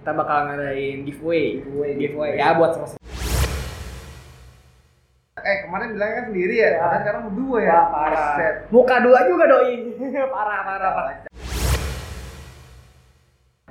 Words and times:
kita 0.00 0.16
bakal 0.16 0.48
ngadain 0.48 1.04
giveaway. 1.04 1.60
Giveaway, 1.60 1.90
giveaway. 2.00 2.30
Ya 2.40 2.56
buat 2.56 2.72
selesai. 2.72 2.96
Eh 5.40 5.56
kemarin 5.64 5.92
bilangnya 5.92 6.16
kan 6.16 6.26
sendiri 6.32 6.54
ya, 6.56 6.68
Ya. 6.68 6.80
padahal 6.80 7.00
sekarang 7.00 7.22
berdua 7.28 7.58
ya. 7.60 7.72
Wah, 7.72 7.86
parah. 7.92 8.28
Set. 8.36 8.54
Muka 8.72 8.96
dua 9.04 9.18
juga 9.28 9.44
doi. 9.44 9.72
parah, 10.36 10.60
parah, 10.64 10.90
parah. 10.96 11.14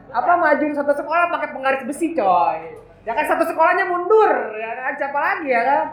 Apa 0.09 0.31
majuin 0.37 0.73
satu 0.73 0.93
sekolah 0.93 1.29
pakai 1.29 1.49
penggaris 1.53 1.85
besi, 1.85 2.13
coy? 2.13 2.77
Ya 3.05 3.13
kan 3.13 3.25
satu 3.25 3.45
sekolahnya 3.49 3.85
mundur, 3.89 4.29
ya 4.53 4.71
kan? 4.77 4.91
Siapa 5.01 5.17
lagi 5.17 5.49
ya 5.49 5.61
kan? 5.65 5.85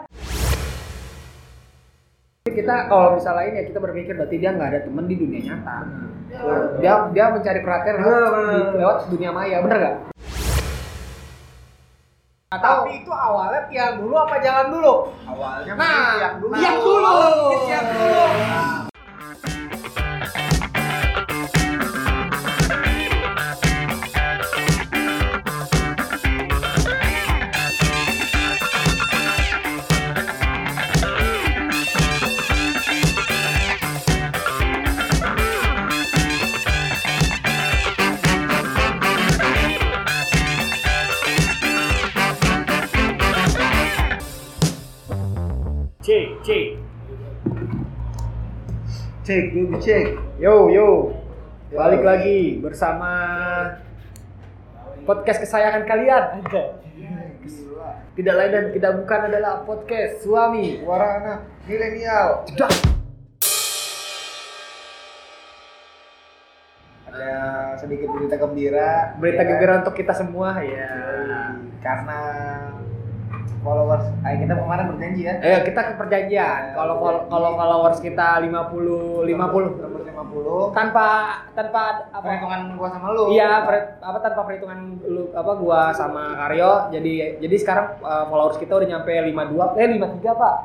Kita 2.45 2.75
kalau 2.89 3.17
misalnya 3.17 3.43
ini 3.49 3.57
ya 3.61 3.65
kita 3.69 3.79
berpikir 3.81 4.13
berarti 4.17 4.37
dia 4.37 4.49
nggak 4.53 4.69
ada 4.69 4.79
temen 4.85 5.05
di 5.05 5.15
dunia 5.17 5.41
nyata. 5.45 5.77
Dia 6.81 6.93
dia 7.13 7.25
mencari 7.29 7.59
perhatian 7.61 7.95
lewat, 8.77 8.97
dunia 9.13 9.29
maya, 9.29 9.61
bener 9.61 9.77
gak? 9.77 10.16
Atau 12.47 12.87
Tapi 12.87 13.03
itu 13.03 13.11
awalnya 13.11 13.67
tiang 13.67 13.99
dulu 13.99 14.15
apa 14.23 14.39
jalan 14.39 14.71
dulu? 14.71 15.11
Awalnya 15.27 15.73
Nah, 15.75 15.83
mungkin 15.83 16.15
yang 16.23 16.35
dulu. 16.39 16.53
yang 16.55 16.77
dulu. 16.79 17.11
Tiang 17.67 17.87
dulu. 17.91 18.23
C, 18.86 18.86
Cek, 49.27 49.51
yuk 49.51 49.75
cek. 49.83 50.15
Yo 50.39 50.71
yo, 50.71 51.11
balik 51.75 51.99
lagi 51.99 52.63
bersama 52.63 53.11
podcast 55.03 55.43
kesayangan 55.43 55.83
kalian. 55.83 56.47
Tidak 58.15 58.35
lain 58.39 58.51
dan 58.55 58.65
tidak 58.71 59.03
bukan 59.03 59.27
adalah 59.27 59.67
podcast 59.67 60.23
suami. 60.23 60.79
Suara 60.79 61.19
anak 61.19 61.39
milenial. 61.67 62.47
Ada 67.11 67.35
sedikit 67.83 68.07
berita 68.15 68.39
gembira. 68.39 69.11
Berita 69.19 69.43
ya. 69.43 69.47
gembira 69.51 69.83
untuk 69.83 69.99
kita 69.99 70.15
semua 70.15 70.55
ya. 70.63 70.87
Karena 71.83 72.19
followers, 73.59 74.05
eh, 74.21 74.35
kita 74.39 74.53
kemarin 74.53 74.85
berjanji 74.89 75.21
ya. 75.23 75.33
Ayo 75.39 75.57
kita 75.63 75.79
ke 75.81 75.93
perjanjian. 75.95 76.61
Kalau 76.73 76.95
fol- 76.97 77.25
kalau 77.27 77.49
followers 77.53 77.99
kita 77.99 78.27
50 78.39 79.23
50 79.23 79.33
Nomor 79.77 80.01
50. 80.03 80.73
tanpa 80.73 81.07
tanpa 81.53 81.81
apa 82.09 82.25
Perhitungan 82.25 82.61
gua 82.75 82.89
sama 82.89 83.07
lu. 83.11 83.23
Iya, 83.29 83.51
per- 83.63 83.97
apa 83.99 84.17
tanpa 84.19 84.41
perhitungan 84.43 84.79
lu 85.03 85.23
apa 85.31 85.51
gua 85.55 85.81
sama 85.91 86.23
Karyo. 86.37 86.91
Jadi 86.91 87.13
jadi 87.39 87.55
sekarang 87.57 88.01
uh, 88.01 88.25
followers 88.27 88.57
kita 88.57 88.73
udah 88.73 88.87
nyampe 88.87 89.11
52 89.11 89.77
eh 89.77 89.87
53, 89.95 90.33
Pak. 90.35 90.55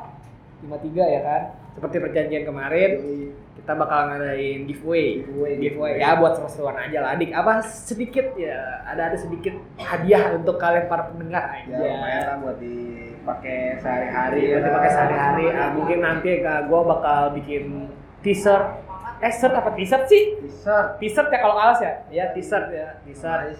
53 0.63 1.05
ya 1.09 1.21
kan? 1.21 1.41
Seperti 1.73 1.97
perjanjian 1.97 2.43
kemarin, 2.45 2.89
Jadi, 3.01 3.17
kita 3.63 3.79
bakal 3.79 4.11
ngadain 4.11 4.67
giveaway. 4.67 5.23
Giveaway, 5.23 5.53
giveaway. 5.55 5.91
giveaway. 5.95 6.03
Ya 6.03 6.19
buat 6.19 6.35
seru-seruan 6.35 6.75
aja 6.75 6.99
lah, 6.99 7.15
Adik. 7.15 7.31
Apa 7.31 7.63
sedikit 7.63 8.35
ya, 8.35 8.83
ada 8.83 9.07
ada 9.07 9.15
sedikit 9.15 9.55
hadiah 9.79 10.35
untuk 10.35 10.59
kalian 10.59 10.91
para 10.91 11.07
pendengar 11.07 11.47
ya 11.47 11.71
aja. 11.71 11.75
lumayan 11.79 12.23
lah 12.27 12.37
buat 12.43 12.57
dipakai 12.59 13.79
sehari-hari. 13.79 14.39
Iya, 14.43 14.51
ya. 14.51 14.55
nanti 14.59 14.69
pakai 14.75 14.91
sehari-hari. 14.91 15.45
Ah, 15.55 15.69
mungkin 15.71 15.97
nanti 16.03 16.29
uh, 16.43 16.61
gua 16.67 16.79
bakal 16.83 17.19
bikin 17.39 17.87
t-shirt. 18.19 18.83
Eh, 19.23 19.31
shirt 19.31 19.55
apa 19.55 19.71
t-shirt 19.71 20.11
sih? 20.11 20.23
T-shirt. 20.43 20.99
T-shirt 20.99 21.31
ya 21.31 21.39
kalau 21.39 21.55
alas 21.55 21.79
ya? 21.79 21.93
Ya 22.11 22.25
t-shirt 22.35 22.67
ya, 22.67 22.99
t-shirt. 23.07 23.55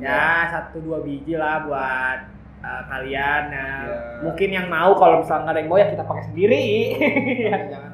Ya 0.00 0.48
satu 0.48 0.80
dua 0.80 1.04
biji 1.04 1.36
lah 1.36 1.68
buat 1.68 2.18
uh, 2.64 2.82
kalian. 2.88 3.42
Nah, 3.52 3.68
Ya. 3.84 3.98
mungkin 4.24 4.48
yang 4.48 4.72
mau 4.72 4.96
kalau 4.96 5.20
misalnya 5.20 5.44
nggak 5.44 5.52
ada 5.52 5.60
yang 5.60 5.68
mau 5.68 5.76
ya 5.76 5.86
kita 5.92 6.04
pakai 6.08 6.24
sendiri. 6.32 6.64
Tapi 7.52 7.68
jangan 7.68 7.91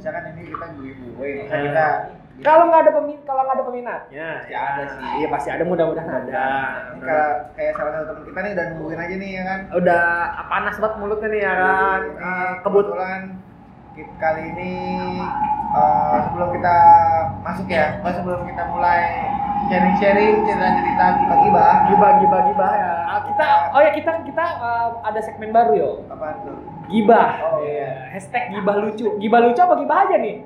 lah 0.00 0.08
ya 0.08 0.16
kan 0.16 0.24
kalau 0.24 0.32
bisa 0.32 0.32
kan 0.32 0.32
ini 0.32 0.42
kita 0.48 0.66
giveaway 0.74 1.30
masa 1.38 1.52
Eh. 1.52 1.62
kita 1.62 1.86
kalau 2.40 2.64
nggak 2.66 2.80
ada 2.80 2.92
pemin 2.96 3.18
kalau 3.20 3.42
nggak 3.44 3.52
ada 3.52 3.64
peminatnya, 3.68 4.28
Pasti 4.40 4.54
ada 4.56 4.82
sih. 4.88 5.04
Iya 5.20 5.28
pasti 5.28 5.48
ada 5.52 5.60
mudah-mudahan 5.62 6.08
ada. 6.08 6.32
ini 6.88 7.04
kayak 7.04 7.28
kayak 7.52 7.72
salah 7.76 7.92
satu 7.92 8.12
teman 8.16 8.24
kita 8.24 8.38
nih 8.40 8.52
udah 8.56 8.64
nungguin 8.72 8.96
aja 8.98 9.14
nih 9.14 9.30
ya 9.30 9.42
kan 9.44 9.60
Udah 9.76 10.04
panas 10.48 10.74
banget 10.74 10.96
mulutnya 10.96 11.28
nih 11.28 11.40
ya 11.42 11.52
kan. 11.52 12.00
Uh, 12.16 12.52
kebetulan 12.62 13.20
kali 14.16 14.42
ini 14.48 14.72
eh, 15.70 16.16
sebelum 16.24 16.48
kita 16.56 16.76
masuk 17.42 17.66
ya 17.68 18.00
pas 18.00 18.16
sebelum 18.16 18.48
kita 18.48 18.62
mulai 18.66 19.28
sharing-sharing 19.68 20.40
cerita-cerita 20.40 21.06
gibah-gibah 21.20 21.74
gibah 21.92 22.10
gibah 22.16 22.40
gibah 22.48 22.72
ya. 22.72 22.92
Ah, 23.04 23.20
kita 23.20 23.46
oh 23.70 23.80
ya 23.80 23.92
kita 23.92 24.12
kita 24.24 24.44
uh, 24.56 24.88
ada 25.04 25.20
segmen 25.20 25.52
baru 25.52 25.72
yo. 25.76 25.90
apa 26.08 26.40
tuh 26.40 26.56
Gibah. 26.90 27.30
Oh, 27.46 27.62
iya. 27.62 28.10
Hashtag 28.10 28.50
gibah 28.50 28.76
lucu. 28.82 29.08
Gibah 29.22 29.40
lucu 29.46 29.60
apa 29.62 29.74
gibah 29.78 29.98
aja 30.06 30.16
nih? 30.18 30.36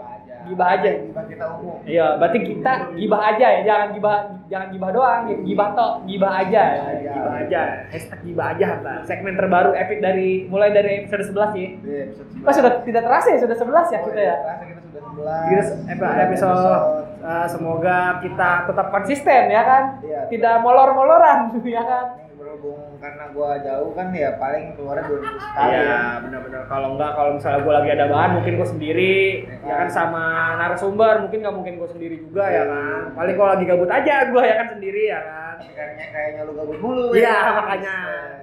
gibah 0.44 0.69
aja 0.77 0.91
Gibah 0.93 1.25
kita 1.25 1.44
umum 1.56 1.77
Iya, 1.84 2.06
berarti 2.21 2.38
kita 2.44 2.72
gibah 2.97 3.21
aja 3.32 3.47
ya, 3.49 3.60
jangan 3.65 3.88
gibah 3.97 4.16
jangan 4.49 4.69
gibah 4.72 4.91
doang, 4.93 5.21
gibah 5.43 5.69
tok, 5.72 5.93
gibah 6.05 6.32
aja. 6.44 6.62
Gibah 6.69 6.88
aja. 6.93 7.10
Gibah 7.16 7.34
aja. 7.44 7.60
Hashtag 7.88 8.21
gibah 8.25 8.47
aja, 8.55 8.66
Pak. 8.84 8.99
Segmen 9.09 9.34
terbaru 9.34 9.72
epic 9.72 9.99
dari 10.05 10.44
mulai 10.47 10.71
dari 10.71 11.05
episode 11.05 11.32
11 11.32 11.56
ya. 11.56 11.69
Iya, 11.81 12.03
episode 12.12 12.28
Oh, 12.44 12.53
sudah 12.53 12.72
tidak 12.84 13.03
terasa 13.09 13.28
ya, 13.32 13.38
sudah 13.41 13.56
11 13.56 13.88
ya 13.88 13.99
Oh, 13.99 14.05
kita 14.05 14.21
iya, 14.21 14.28
ya. 14.28 14.37
terasa 14.44 14.62
kita 14.69 14.81
sudah 14.84 15.03
11 15.16 15.88
Kita 15.88 16.09
episode 16.28 16.61
uh, 17.25 17.47
semoga 17.49 17.99
kita 18.21 18.50
tetap 18.69 18.87
konsisten 18.93 19.43
ya 19.49 19.62
kan. 19.65 19.82
Iya. 20.05 20.21
Tidak 20.28 20.55
molor-moloran 20.61 21.38
ya 21.65 21.82
kan. 21.84 22.05
Berhubung 22.65 22.97
karena 22.97 23.25
gua 23.37 23.61
jauh 23.61 23.93
kan 23.93 24.09
ya 24.17 24.41
paling 24.41 24.73
keluarnya 24.73 25.05
dua 25.05 25.19
minggu 25.21 25.37
sekali 25.37 25.69
ya. 25.69 25.81
Iya, 25.85 26.01
benar-benar. 26.25 26.63
Kalau 26.65 26.89
enggak, 26.97 27.11
kalau 27.13 27.31
misalnya 27.37 27.61
gue 27.61 27.75
lagi 27.77 27.91
ada 27.93 28.05
bahan, 28.09 28.31
mungkin 28.41 28.53
gue 28.57 28.69
sendiri, 28.69 29.17
ya 29.61 29.75
kan 29.85 29.89
sama 29.93 30.25
narasumber, 30.57 31.15
mungkin 31.21 31.39
nggak 31.45 31.57
mungkin 31.61 31.75
gue 31.77 31.89
sendiri 31.93 32.17
juga 32.25 32.45
ya 32.49 32.65
kan. 32.65 33.01
Paling 33.13 33.35
kalau 33.37 33.51
lagi 33.53 33.65
gabut 33.69 33.91
aja 33.93 34.15
gue 34.33 34.43
ya 34.43 34.55
kan 34.57 34.69
sendiri 34.73 35.03
ya 35.13 35.21
kan. 35.21 35.55
Kayaknya 35.61 36.05
kayaknya 36.09 36.41
lu 36.49 36.53
gabut 36.57 36.79
mulu 36.81 37.05
Iya, 37.13 37.29
ya. 37.29 37.53
makanya 37.61 37.95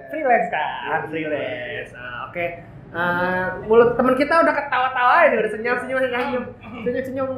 freelance 0.06 0.48
kan, 0.48 1.00
freelance. 1.10 1.90
Ah, 1.98 2.30
Oke. 2.30 2.46
Eh, 2.92 3.46
mulut 3.66 3.96
teman 3.96 4.14
kita 4.14 4.44
udah 4.44 4.52
ketawa-tawa 4.52 5.24
ini 5.26 5.34
udah 5.40 5.50
senyum-senyum 5.50 5.98
senyum 5.98 6.44
senyum-senyum 6.84 7.30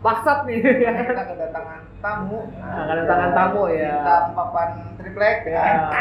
baksat 0.00 0.38
nih. 0.48 0.58
Kita 0.64 1.24
kedatangan 1.28 1.80
tamu. 2.00 2.40
Nah, 2.56 2.84
kedatangan 2.88 3.30
tamu, 3.36 3.62
ya. 3.68 3.92
Kita 4.00 4.16
papan 4.32 4.68
triplek 4.96 5.36
Ya. 5.48 5.92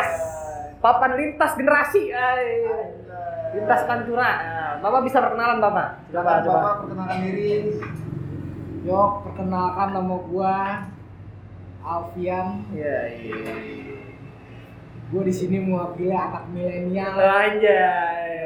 Papan 0.80 1.12
lintas 1.20 1.52
generasi, 1.60 2.08
ay. 2.16 2.64
lintas 3.50 3.82
pantura. 3.84 4.32
Ya, 4.40 4.60
Bapak 4.80 5.02
bisa 5.04 5.20
perkenalan 5.20 5.60
Bapak. 5.60 5.88
Coba 6.14 6.40
coba. 6.46 6.56
Bapak 6.56 6.76
perkenalkan 6.86 7.18
diri. 7.28 7.52
Yo, 8.88 9.02
perkenalkan 9.28 9.90
nama 9.92 10.16
gua 10.24 10.56
Alfian. 11.84 12.64
Iya, 12.72 12.98
iya. 13.12 13.56
Gua 15.10 15.26
di 15.26 15.34
sini 15.34 15.58
mewakili 15.60 16.16
anak 16.16 16.48
milenial. 16.54 17.18
Anjay. 17.20 18.40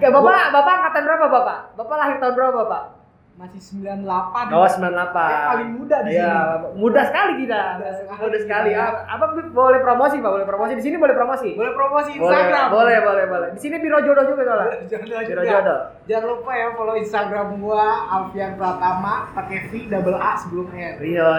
Gak 0.00 0.10
Bapak, 0.10 0.50
Bapak 0.50 0.72
angkatan 0.82 1.02
berapa 1.06 1.26
Bapak? 1.30 1.58
Bapak 1.78 1.96
lahir 2.00 2.16
tahun 2.18 2.34
berapa 2.34 2.54
Bapak? 2.66 3.01
Masih 3.42 3.58
98. 3.58 4.54
Oh, 4.54 4.62
98. 4.70 4.86
Yang 4.86 5.42
paling 5.50 5.70
muda 5.74 5.96
di 6.06 6.10
Iya, 6.14 6.34
muda 6.78 7.00
sekali 7.10 7.32
kita. 7.42 7.62
Muda 7.74 7.90
sekali. 7.98 8.18
Muda 8.22 8.38
sekali. 8.38 8.70
Apa, 8.70 8.98
apa 9.02 9.24
boleh 9.50 9.80
promosi, 9.82 10.16
Pak? 10.22 10.30
Boleh 10.30 10.46
promosi 10.46 10.72
di 10.78 10.84
sini 10.86 10.94
boleh 10.94 11.10
promosi. 11.18 11.50
Boleh 11.58 11.74
promosi 11.74 12.10
Instagram. 12.22 12.70
boleh, 12.70 12.98
boleh, 13.02 13.24
boleh. 13.26 13.48
Di 13.58 13.60
sini 13.66 13.82
biro 13.82 13.98
jodoh 14.06 14.30
juga 14.30 14.46
soalnya. 14.46 14.86
Jodoh 14.86 15.26
Biro 15.26 15.42
jodoh. 15.42 15.78
Jangan 16.06 16.24
lupa 16.30 16.50
ya 16.54 16.66
follow 16.78 16.94
Instagram 16.94 17.46
gua 17.58 17.82
Alfian 18.14 18.54
Pratama 18.54 19.34
pakai 19.34 19.58
V 19.74 19.90
double 19.90 20.22
A 20.22 20.38
sebelum 20.38 20.70
R. 20.70 21.02
Iya. 21.02 21.30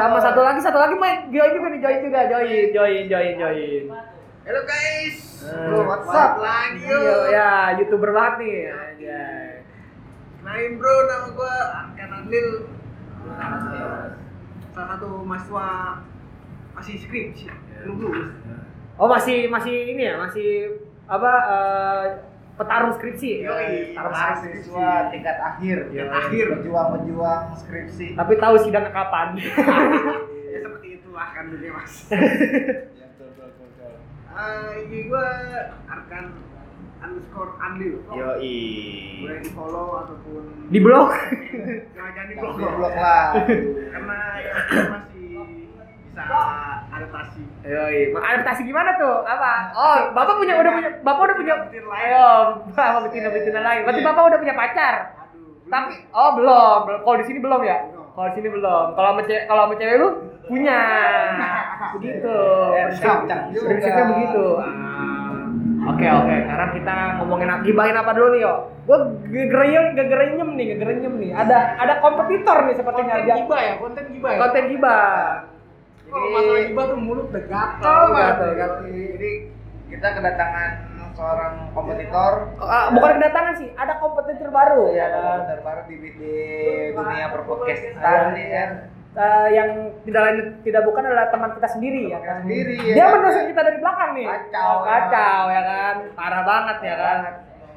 Sama 0.00 0.24
satu 0.24 0.40
lagi, 0.40 0.64
satu 0.64 0.80
lagi 0.80 0.96
main 0.96 1.28
join 1.28 1.52
juga 1.52 1.68
nih, 1.68 1.80
join 1.84 1.98
juga, 2.00 2.20
join, 2.32 2.66
join, 2.72 3.02
join, 3.12 3.32
join. 3.36 3.84
Halo 4.48 4.60
guys. 4.64 5.44
Eh, 5.44 5.68
Bro, 5.68 5.84
what's 5.84 6.08
up? 6.08 6.40
lagi 6.40 6.80
Iya, 6.80 7.12
ya, 7.28 7.50
youtuber 7.76 8.08
banget 8.16 8.34
nih. 8.40 8.56
Anjay. 8.72 9.59
Kenalin 10.40 10.72
bro, 10.80 10.94
nama 11.04 11.26
gue 11.30 11.54
Arkan 11.68 12.10
Adlil 12.16 12.48
Salah 14.70 14.88
satu 14.96 15.08
mahasiswa 15.22 15.68
masih 16.72 16.96
skripsi, 16.96 17.50
belum 17.84 17.96
lulus 18.00 18.30
Oh 18.96 19.04
masih 19.04 19.52
masih 19.52 19.92
ini 19.92 20.08
ya 20.08 20.16
masih 20.16 20.80
apa 21.04 21.32
eh, 21.48 22.04
petarung 22.56 22.92
skripsi. 22.92 23.44
Yoi, 23.44 23.92
Petarung 23.92 24.12
Mahasiswa 24.12 24.36
skripsi. 24.44 25.10
tingkat 25.12 25.36
akhir. 25.40 25.76
Tingkat 25.88 26.12
akhir. 26.12 26.44
Berjuang-berjuang 26.60 27.42
skripsi. 27.56 28.06
Tapi 28.12 28.32
tahu 28.36 28.54
sidang 28.60 28.88
kapan? 28.92 29.28
Ya 30.50 30.66
seperti 30.66 30.98
itulah 30.98 31.30
silahkan 31.30 31.44
dulu 31.46 31.62
ya 31.62 31.72
mas 31.78 31.94
Ya, 32.10 32.18
betul, 32.18 33.28
betul, 33.38 33.48
betul. 33.54 33.92
Eh, 34.34 34.82
IG 34.82 34.92
gue 35.06 35.28
Arkan 35.86 36.24
underscore 37.00 37.50
Andil 37.58 37.94
Yoi. 38.08 38.56
boleh 39.20 39.38
di 39.38 39.50
follow 39.50 39.86
ataupun 39.98 40.42
Di 40.68 40.78
blog. 40.78 41.08
jangan 41.94 42.10
jangan 42.12 42.28
di 42.28 42.34
blog 42.36 42.54
blok 42.56 42.94
lah. 42.94 43.24
karena 43.90 44.18
ya, 44.38 44.52
kita 44.68 44.84
masih 44.90 45.24
bisa 46.04 46.24
adaptasi 46.90 47.40
Yoi. 47.62 47.98
Ma- 48.10 48.22
Adaptasi 48.22 48.60
gimana 48.64 48.90
tuh? 48.94 49.16
Apa? 49.22 49.52
Oh, 49.72 49.98
Bapak 50.12 50.34
punya 50.36 50.54
udah 50.56 50.72
punya 50.72 50.90
Bapak 51.00 51.22
udah 51.22 51.36
punya 51.36 51.54
Betina 51.60 51.86
lain. 51.86 52.04
Ayo, 52.06 52.28
Bapak 52.70 53.00
betina-betina 53.04 53.60
lain. 53.60 53.80
Berarti 53.82 54.02
Bapak 54.02 54.22
udah 54.26 54.38
punya 54.38 54.54
pacar. 54.54 54.94
aduh 55.16 55.48
Tapi 55.66 55.92
oh 56.10 56.30
belum. 56.34 56.78
Kalau 57.00 57.16
di 57.16 57.24
sini 57.24 57.38
belum 57.38 57.60
ya? 57.62 57.78
Kalau 58.10 58.26
di 58.26 58.34
sini 58.34 58.48
belum. 58.48 58.84
Kalau 58.92 59.08
sama 59.08 59.22
cewek, 59.22 59.44
kalau 59.46 59.60
sama 59.64 59.74
cewek 59.74 59.96
lu 59.96 60.08
punya. 60.44 60.80
Begitu. 61.94 62.36
Juga. 62.92 63.38
Prinsipnya 63.50 64.04
begitu. 64.06 64.44
Ah. 64.58 64.89
Oke 65.90 66.06
oke, 66.06 66.34
sekarang 66.40 66.70
kita 66.72 66.94
ngomongin 67.16 67.50
gibahin 67.62 67.96
apa 67.96 68.10
dulu 68.12 68.28
nih 68.30 68.40
yo? 68.40 68.54
Gue 68.82 68.98
gegerenyem, 69.26 69.84
gegerenyem 69.94 70.48
nih, 70.54 70.66
gegerenyem 70.72 71.14
nih. 71.16 71.30
Ada 71.32 71.58
ada 71.76 71.94
kompetitor 71.98 72.58
nih 72.64 72.74
sepertinya 72.74 73.14
konten 73.14 73.26
dia. 73.26 73.34
giba 73.36 73.58
ya 73.58 73.74
konten 73.76 74.04
giba 74.08 74.28
ya 74.28 74.38
Konten 74.38 74.64
gibah. 74.66 75.10
kalau 76.02 76.26
masalah 76.28 76.62
giba 76.64 76.82
tuh 76.84 76.98
mulut 76.98 77.26
udah 77.28 77.44
gatel 77.44 77.86
Oh, 77.86 78.06
banget. 78.08 78.26
gatel, 78.34 78.50
gatel. 78.52 78.82
Jadi 79.14 79.30
kita 79.88 80.08
kedatangan 80.12 80.70
seorang 81.12 81.54
kompetitor 81.70 82.32
Ah, 82.58 82.90
bukan 82.90 83.10
kedatangan 83.16 83.54
sih, 83.56 83.68
ada 83.72 83.94
kompetitor 83.96 84.48
baru 84.48 84.82
ya 84.88 84.94
ya 84.96 85.04
ada 85.06 85.18
kompetitor 85.20 85.60
baru 85.62 85.80
di, 85.86 85.94
di 86.00 86.34
dunia 86.92 87.26
perpodcastan 87.30 87.94
Iya. 87.96 88.22
nih 88.32 88.46
kan. 88.48 88.70
Eh, 89.10 89.48
yang 89.50 89.68
tidak 90.06 90.22
lain 90.22 90.38
tidak 90.62 90.86
bukan 90.86 91.02
adalah 91.02 91.26
teman 91.34 91.50
kita 91.50 91.66
sendiri 91.66 92.02
ya 92.06 92.14
Teman 92.14 92.30
kan. 92.30 92.38
sendiri, 92.46 92.74
ya 92.78 92.94
Dia 92.94 93.04
kan? 93.04 93.12
menusuk 93.18 93.42
kita 93.50 93.60
dari 93.66 93.78
belakang 93.82 94.10
nih. 94.14 94.26
Kacau, 94.30 94.72
kacau 94.86 95.42
ya 95.50 95.62
kan. 95.66 95.94
Parah 96.14 96.42
banget 96.46 96.76
ya 96.80 96.94
kan. 96.94 97.20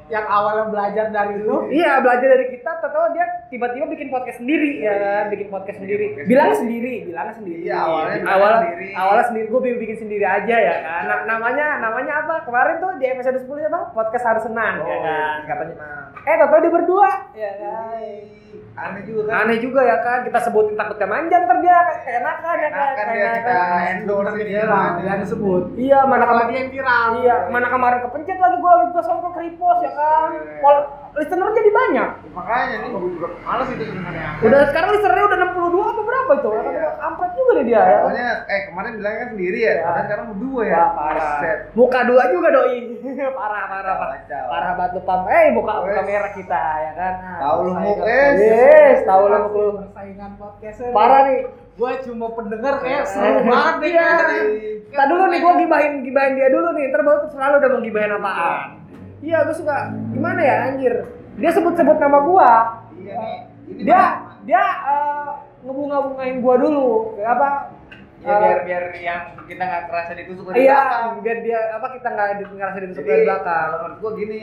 Yang 0.06 0.24
awalnya 0.24 0.68
belajar 0.68 1.06
dari 1.08 1.40
lu 1.40 1.64
Iya, 1.66 1.96
belajar 1.98 2.28
dari 2.28 2.46
kita, 2.50 2.70
tahu 2.84 3.12
dia 3.12 3.24
tiba-tiba 3.48 3.86
bikin 3.86 4.08
podcast 4.08 4.36
sendiri 4.36 4.78
ya 4.78 4.92
kan, 4.94 5.24
bikin 5.28 5.48
podcast 5.48 5.78
sendiri. 5.78 6.04
podcast 6.10 6.28
Bilangnya 6.28 6.56
sendiri. 6.56 6.92
sendiri, 6.92 7.08
bilangnya 7.08 7.34
sendiri. 7.34 7.60
Iya, 7.62 7.76
awalnya 7.78 8.14
bilang 8.14 8.28
awalnya 8.30 8.58
sendiri. 8.60 8.88
awalnya 8.94 9.24
sendiri, 9.24 9.46
gue 9.48 9.60
bikin 9.78 9.96
sendiri 9.98 10.24
aja 10.24 10.56
ya 10.58 10.76
kan. 10.78 11.02
Na- 11.04 11.24
namanya 11.26 11.66
namanya 11.80 12.12
apa? 12.20 12.34
Kemarin 12.44 12.74
tuh 12.78 12.90
di 12.96 13.04
episode 13.06 13.38
10 13.38 13.64
apa? 13.64 13.80
Podcast 13.90 14.24
harus 14.24 14.42
senang 14.42 14.74
ya 14.80 14.98
kan, 14.98 15.36
katanya. 15.46 15.74
Nah, 15.74 16.02
Eh, 16.24 16.36
tahu 16.40 16.58
dia 16.58 16.72
berdua 16.72 17.08
ya 17.32 17.50
kan. 17.54 18.00
aneh 18.74 19.02
juga 19.02 19.22
kan. 19.24 19.34
Aneh 19.40 19.58
juga 19.58 19.80
ya 19.80 19.96
kan, 20.00 20.18
kita 20.22 20.38
sebutin 20.40 20.74
takutnya 20.74 21.06
manjang 21.06 21.42
ntar 21.44 21.58
dia 21.60 21.78
keenakan 22.02 22.56
ya 22.58 22.70
kan. 22.70 22.90
Enakan 22.90 23.06
dia 23.08 23.28
kita 23.30 23.54
endorse 23.94 24.32
Dia 24.34 24.44
dia 24.44 24.62
lah, 24.64 24.88
yang 24.98 25.20
disebut 25.20 25.62
Iya, 25.76 25.98
mana 26.02 26.24
kemarin 26.24 26.48
dia 26.48 26.58
yang 26.58 26.70
viral 26.72 27.08
Iya, 27.16 27.36
mana 27.48 27.66
kemarin 27.68 27.98
kepencet 28.02 28.34
lagi 28.36 28.56
gua 28.58 28.72
lagi 28.74 28.90
gua 28.90 29.04
songkok 29.04 29.34
repost 29.36 29.78
ya 29.78 29.90
kan. 29.94 30.30
Pol 30.58 30.76
listener 31.14 31.46
jadi 31.48 31.70
banyak. 31.70 32.08
Makanya 32.34 32.74
nih 32.76 32.88
gue 32.90 33.10
juga 33.14 33.28
males 33.40 33.68
itu 33.70 33.84
sebenarnya. 33.86 34.28
Udah 34.42 34.60
sekarang 34.66 34.88
listenernya 34.90 35.24
udah 35.24 35.38
62 35.46 35.78
apa 35.84 36.02
berapa 36.02 36.32
itu? 36.34 36.48
Ya 36.50 36.60
kan 36.60 36.72
Iya. 36.74 37.30
juga 37.34 37.52
nih 37.54 37.64
dia 37.64 37.78
ya. 37.78 37.98
Pokoknya 38.00 38.28
eh 38.44 38.60
kemarin 38.66 38.92
bilangnya 38.94 39.20
kan 39.20 39.28
sendiri 39.30 39.58
ya, 39.60 39.72
padahal 39.80 40.04
sekarang 40.04 40.26
berdua 40.34 40.62
ya. 40.64 40.74
Wah, 40.76 40.90
parah. 40.92 41.32
Set. 41.38 41.58
Muka 41.72 42.00
dua 42.04 42.22
juga 42.30 42.48
doi. 42.50 42.78
parah, 43.38 43.62
parah, 43.64 43.94
parah. 43.96 44.18
Parah 44.26 44.70
banget 44.74 44.90
lu 44.92 45.02
pam. 45.02 45.20
Eh, 45.24 45.46
buka 45.52 45.72
buka 45.80 45.94
Wes. 45.94 46.06
merah 46.06 46.32
kita 46.32 46.62
ya 46.80 46.92
kan. 46.94 47.14
Tahu 47.38 47.58
lu 47.60 47.72
muk 47.72 47.96
Persaingan 47.96 48.34
eh. 48.34 48.58
Yes, 48.74 48.98
tahu 49.04 49.22
lu 49.24 49.36
muk 49.36 49.52
lu. 49.52 49.66
persaingan 49.80 50.30
podcast 50.34 50.78
Parah 50.90 51.20
nih. 51.24 51.40
gue 51.74 51.90
cuma 52.02 52.26
pendengar 52.30 52.74
Eh, 52.74 52.80
kayak 52.80 53.04
seru 53.04 53.38
banget 53.44 53.90
kan. 53.92 54.18
Tadi 54.94 55.10
dulu 55.10 55.24
nih 55.26 55.38
gua 55.38 55.52
gibahin 55.58 55.92
gibahin 56.02 56.32
dia 56.34 56.48
dulu 56.48 56.68
nih. 56.70 56.84
Ntar 56.88 57.02
baru 57.02 57.26
selalu 57.28 57.54
udah 57.56 57.68
mau 57.68 57.80
gibahin 57.80 58.12
apaan. 58.14 58.68
Iya, 59.24 59.38
gua 59.42 59.54
suka 59.54 59.76
gimana 60.12 60.40
ya 60.40 60.56
anjir. 60.68 60.94
Dia 61.34 61.50
sebut-sebut 61.50 61.96
nama 61.96 62.18
gua. 62.22 62.50
Iya 62.94 63.14
nih. 63.16 63.38
Ini 63.64 63.80
dia 63.82 64.02
dia 64.44 64.62
eh, 64.84 65.30
ngebunga-bungain 65.62 66.36
gua 66.38 66.54
dulu 66.58 66.88
kayak 67.16 67.30
apa 67.32 67.48
ya 68.20 68.28
eh, 68.30 68.36
biar 68.38 68.58
biar 68.62 68.84
yang 68.98 69.20
kita 69.42 69.62
nggak 69.62 69.84
kerasa 69.86 70.12
ditusuk 70.14 70.44
dari 70.46 70.62
iya 70.62 70.76
belakang. 70.78 71.04
biar 71.20 71.38
dia 71.40 71.58
apa 71.72 71.86
kita 71.90 72.08
nggak 72.10 72.28
di- 72.34 72.52
ngerasa 72.54 72.78
ditusuk 72.78 73.04
dari 73.04 73.24
belakang 73.24 73.64
kalau 73.66 73.80
menurut 73.82 73.98
gua 73.98 74.12
gini, 74.14 74.42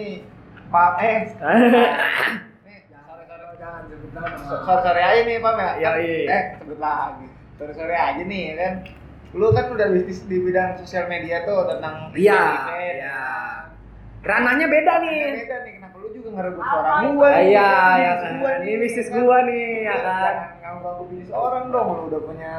Pak 0.67 0.91
eh 0.99 1.17
nih, 2.63 2.77
sore 2.89 3.23
sore 3.23 3.45
Jangan 3.55 3.81
sebut 3.85 4.09
nama. 4.11 4.37
sore 4.59 4.81
sore 4.81 5.01
aja 5.03 5.21
nih 5.21 5.37
Pam 5.39 5.55
ya. 5.55 5.69
Kan- 5.79 5.97
iya. 5.99 6.17
Eh 6.27 6.43
sebut 6.57 6.79
lagi. 6.79 7.25
Sore 7.55 7.71
sore 7.71 7.95
aja 7.95 8.21
nih 8.23 8.41
ya 8.43 8.55
kan. 8.57 8.73
Lu 9.31 9.47
kan 9.49 9.65
udah 9.69 9.87
bisnis 9.87 10.25
di 10.25 10.37
bidang 10.39 10.75
sosial 10.75 11.05
media 11.05 11.41
tuh 11.41 11.63
tentang 11.65 12.09
iya 12.11 12.41
iya 12.75 13.17
ranahnya 14.21 14.67
beda 14.67 14.93
nih 14.99 15.21
beda 15.35 15.57
nih 15.59 15.71
kenapa 15.75 15.95
lu 15.97 16.07
juga 16.11 16.29
ngerebut 16.31 16.61
suara 16.63 16.89
gua 17.09 17.25
Ah, 17.25 17.33
nih? 17.33 17.45
iya 17.47 17.65
Kan 17.65 17.97
ya 17.97 18.11
bisnis 18.11 18.21
kan 18.21 18.33
gua 18.37 18.51
ini 18.51 18.61
nih, 18.63 18.75
bisnis 18.79 19.07
kan? 19.07 19.17
gua 19.17 19.37
nih 19.41 19.65
ya 19.81 19.95
kan 19.99 20.33
Jangan 20.61 20.77
ganggu 20.79 21.03
bisnis 21.05 21.31
orang 21.33 21.65
dong, 21.67 21.87
lu 21.89 22.03
udah 22.07 22.21
punya 22.21 22.53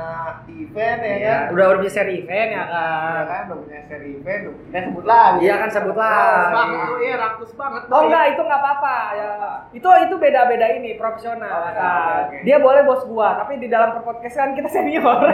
event 0.45 1.01
ya 1.01 1.15
Iya, 1.15 1.33
kan? 1.33 1.43
udah 1.49 1.65
udah 1.65 1.79
punya 1.79 1.93
seri 1.93 2.15
event 2.19 2.49
ya 2.51 2.53
Ya 2.53 2.65
kan 2.67 3.25
kan, 3.25 3.43
udah 3.47 3.59
punya 3.59 3.81
seri 3.85 4.09
event, 4.13 4.41
udah- 4.45 4.59
kita 4.65 4.79
sebut 4.83 5.05
lagi. 5.07 5.39
iya 5.41 5.55
kan 5.57 5.69
sebut 5.71 5.97
lah 5.97 6.13
tuh, 6.53 6.97
iya 7.01 7.15
rakus 7.17 7.51
banget. 7.55 7.83
Oh 7.89 8.01
enggak, 8.03 8.25
itu 8.29 8.41
enggak 8.43 8.61
apa-apa 8.61 8.97
ya. 9.15 9.31
Itu 9.73 9.89
itu 10.03 10.15
beda-beda 10.19 10.67
ini 10.73 10.91
profesional 10.95 11.47
Oh, 11.49 11.63
ya 11.65 11.71
oke, 11.71 11.79
kan. 12.29 12.43
Dia 12.43 12.57
boleh 12.59 12.83
bos 12.83 13.03
gua, 13.07 13.29
tapi 13.37 13.57
di 13.57 13.69
dalam 13.69 13.95
perpodcastan 13.95 14.53
kita 14.53 14.69
senior. 14.69 15.23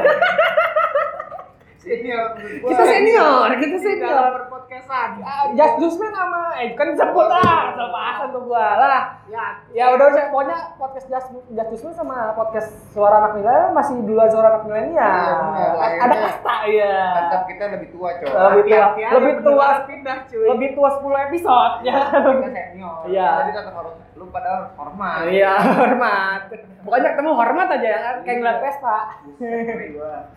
Senior 1.79 2.35
kita 2.59 2.83
senior, 2.85 3.49
kita 3.55 3.77
senior. 3.79 4.35
berpodcastan. 4.35 5.23
Ah, 5.23 5.47
Just 5.55 5.79
Jusman 5.79 6.11
sama 6.11 6.51
eh 6.59 6.75
kan 6.75 6.91
disebut 6.91 7.27
lah, 7.31 7.71
selepasan 7.71 8.29
tuh 8.35 8.43
gua 8.45 8.67
lah. 8.75 9.03
Ya, 9.31 9.47
Ya 9.71 9.85
udah 9.95 10.11
saya 10.11 10.27
pokoknya 10.29 10.75
podcast 10.75 11.07
Just 11.07 11.29
Just 11.49 11.71
Jusman 11.71 11.95
sama 11.95 12.35
podcast 12.35 12.75
Suara 12.91 13.23
Anak 13.23 13.39
Milenial 13.39 13.71
masih 13.71 13.95
duluan 14.03 14.27
Suara 14.27 14.59
Anak 14.59 14.67
Milenial. 14.67 15.39
Benar. 15.55 16.03
Ada 16.03 16.15
kasta 16.19 16.57
ya. 16.67 16.99
Tetap 17.15 17.43
kita 17.47 17.65
lebih 17.71 17.89
tua, 17.95 18.09
coy. 18.11 18.27
Lebih 18.27 18.63
tua, 18.67 18.87
lebih 19.15 19.35
tua, 19.39 19.69
pindah 19.87 20.19
cuy. 20.27 20.47
lebih 20.51 20.69
tua 20.75 20.89
10 20.99 21.27
episode 21.31 21.75
ya. 21.87 21.99
Kita 22.11 22.49
senior. 22.51 22.99
Iya. 23.07 23.29
Jadi 23.47 23.51
tetap 23.55 23.75
harus 23.79 23.95
lu 24.19 24.27
pada 24.29 24.75
hormat. 24.75 25.25
Iya, 25.25 25.55
hormat. 25.81 26.43
Pokoknya 26.83 27.15
ketemu 27.15 27.31
hormat 27.33 27.69
aja 27.71 27.89
ya 27.89 28.01
kan, 28.03 28.17
kayak 28.23 28.37
ngeliat 28.37 28.59
Vespa. 28.61 28.99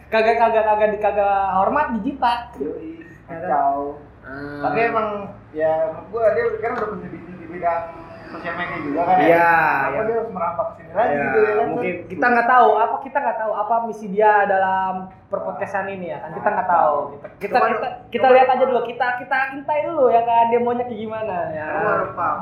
Kagak 0.08 0.36
kagak 0.38 0.64
kagak 0.64 0.90
di 0.90 1.00
kagak 1.00 1.36
hormat 1.56 1.86
dijitak. 1.98 2.40
Yoi, 2.58 3.02
Kacau. 3.26 3.98
Tapi 4.62 4.78
emang 4.86 5.08
ya 5.52 5.72
gua 6.08 6.32
dia 6.32 6.46
kan 6.60 6.72
udah 6.74 6.88
punya 6.90 7.10
bisnis 7.10 7.36
di 7.36 7.48
bidang 7.48 7.84
sosial 8.30 8.56
media 8.56 8.80
juga 8.80 9.02
kan. 9.04 9.16
ya. 9.18 9.26
Iya, 9.26 9.50
Apa 9.52 9.92
iya. 9.92 10.02
dia 10.02 10.16
harus 10.16 10.30
merambah 10.32 10.64
ke 10.64 10.74
sini 10.78 10.92
lagi 10.94 11.12
Ya, 11.12 11.20
gitu 11.20 11.38
ya 11.38 11.52
kan? 11.52 11.66
mungkin 11.68 11.94
kita 12.08 12.26
nggak 12.30 12.48
tahu 12.48 12.70
apa 12.78 12.96
kita 13.02 13.18
nggak 13.20 13.38
tahu 13.38 13.52
apa 13.52 13.74
misi 13.84 14.06
dia 14.08 14.34
dalam 14.46 14.94
perpodcastan 15.28 15.88
ini 15.90 16.08
ya 16.08 16.18
kan 16.18 16.32
kita 16.32 16.48
nggak 16.50 16.70
tahu 16.70 16.96
kita 17.12 17.28
kita 17.42 17.52
Coba 17.52 17.68
kita, 17.68 17.88
kita 18.08 18.24
coba 18.24 18.36
lihat 18.40 18.48
aja 18.50 18.64
dulu 18.64 18.82
kita 18.86 19.08
kita 19.20 19.38
intai 19.52 19.80
dulu 19.84 20.06
ya 20.08 20.22
kan 20.24 20.44
dia 20.48 20.60
maunya 20.60 20.86
kayak 20.86 21.02
gimana 21.02 21.36
ya. 21.52 21.68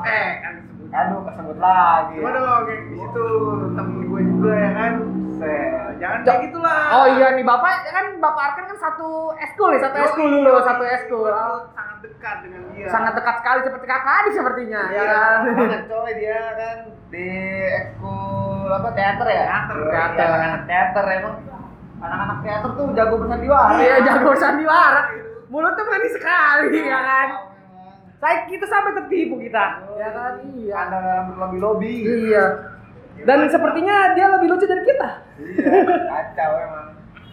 Eh, 0.06 0.30
kan. 0.38 0.54
Aduh, 0.90 1.22
kesebut 1.22 1.56
lagi. 1.56 2.18
Coba 2.18 2.30
dong, 2.32 2.62
kayak 2.64 2.80
di 2.82 2.96
situ 2.96 3.26
temen 3.72 3.98
gue 4.04 4.20
juga 4.26 4.52
ya 4.52 4.70
kan. 4.72 4.92
Set. 5.32 5.72
Jangan 5.96 6.18
kayak 6.22 6.40
gitulah. 6.44 6.82
oh 6.92 7.06
iya 7.10 7.26
nih 7.32 7.40
bapak 7.42 7.72
kan 7.86 8.06
bapak 8.18 8.42
Arkan 8.42 8.64
kan 8.66 8.78
satu 8.78 9.08
eskul 9.38 9.68
nih 9.70 9.80
satu 9.80 9.96
eskul 9.98 10.26
dulu 10.28 10.52
satu 10.60 10.82
eskul 10.82 11.24
sangat 11.70 11.96
dekat 12.02 12.36
dengan 12.42 12.60
dia. 12.70 12.86
sangat 12.88 13.12
dekat 13.14 13.34
sekali 13.36 13.60
seperti 13.62 13.86
kakak 13.86 14.14
adik 14.18 14.32
sepertinya 14.34 14.82
ya 14.86 14.96
Iya, 14.98 15.04
kan 15.06 15.38
banget 15.56 15.82
coy 15.86 16.10
dia 16.14 16.40
kan 16.54 16.78
di 17.08 17.28
ekskul 17.74 18.68
apa 18.70 18.88
teater 18.92 19.26
ya? 19.26 19.44
Teater, 19.44 19.76
Iya, 19.78 19.88
teater. 20.12 20.28
anak-anak 20.30 20.62
teater 20.66 21.04
emang 21.10 21.34
anak-anak 21.98 22.38
teater 22.40 22.70
tuh 22.70 22.86
jago 22.92 23.14
bersandiwara. 23.16 23.72
iya 23.78 23.96
jago 24.02 24.30
sandiwara 24.34 25.00
mulutnya 25.48 25.82
manis 25.84 26.12
sekali 26.12 26.78
ya 26.82 27.00
kan. 27.00 27.28
Saya 28.20 28.44
kita 28.44 28.64
sampai 28.64 28.92
tertipu 28.94 29.34
kita 29.36 29.64
ya 29.94 30.08
kan 30.10 30.32
iya 30.54 30.76
Anda 30.82 30.98
dalam 30.98 31.24
berlobby-lobby. 31.30 31.92
iya 32.28 32.44
dan 33.20 33.44
sepertinya 33.46 34.12
dia 34.12 34.28
lebih 34.30 34.48
lucu 34.48 34.64
dari 34.64 34.80
kita 34.82 35.08
Iya, 35.40 35.80
kacau 36.06 36.52
emang. 36.54 36.86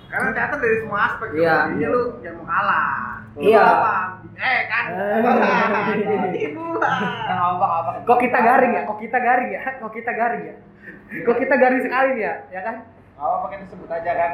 Karena 0.08 0.32
teater 0.32 0.58
dari 0.58 0.80
semua 0.80 1.00
aspek. 1.06 1.30
Iya. 1.36 1.56
Jadinya 1.68 1.88
lu 1.90 2.02
jangan 2.18 2.36
mau 2.38 2.46
kalah. 2.46 2.96
Lu 3.36 3.40
Iya. 3.44 3.60
apa? 3.62 3.96
Eh 4.34 4.60
kan. 4.66 4.86
Eh. 4.88 6.46
Ibu 6.48 6.64
Nggak 6.72 7.36
apa 7.52 7.68
apa. 7.68 7.92
kok 8.02 8.20
kita 8.22 8.40
garing 8.42 8.72
ya 8.74 8.82
kok 8.84 8.98
kita 8.98 9.18
garing 9.18 9.50
ya 9.52 9.62
kok 9.76 9.92
kita 9.92 10.12
garing 10.14 10.44
ya 10.46 10.56
kok 11.20 11.36
kita 11.38 11.56
garing 11.58 11.82
sekali 11.82 12.10
nih 12.16 12.24
ya 12.24 12.34
ya 12.50 12.62
kan 12.64 12.76
apa 13.14 13.46
kita 13.50 13.64
sebut 13.68 13.90
aja 13.90 14.12
kan. 14.14 14.32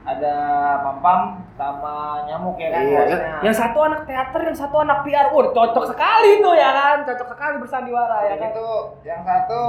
Ada 0.00 0.34
pam-pam 0.80 1.44
sama 1.54 2.24
nyamuk 2.24 2.56
ya 2.56 2.72
kan. 2.72 2.82
Iya, 2.82 3.00
bosnya. 3.04 3.18
yang 3.44 3.52
satu 3.52 3.78
anak 3.84 4.00
teater, 4.08 4.40
yang 4.42 4.56
satu 4.56 4.76
anak 4.80 5.04
PR. 5.04 5.28
Wah, 5.28 5.52
cocok 5.52 5.84
sekali 5.86 6.40
tuh 6.40 6.54
ya 6.56 6.70
kan, 6.72 6.96
cocok 7.04 7.28
sekali 7.28 7.54
bersandiwara 7.60 8.16
ya 8.24 8.28
Yang 8.32 8.40
kan. 8.40 8.50
itu 8.50 8.68
yang 9.04 9.20
satu 9.22 9.60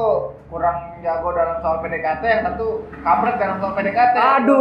kurang 0.47 0.77
jago 0.99 1.29
dalam 1.31 1.55
soal 1.59 1.77
PDKT, 1.79 2.23
yang 2.23 2.43
satu 2.47 2.67
kampret 3.03 3.35
dalam 3.35 3.55
soal 3.59 3.73
PDKT. 3.75 4.15
Aduh, 4.15 4.59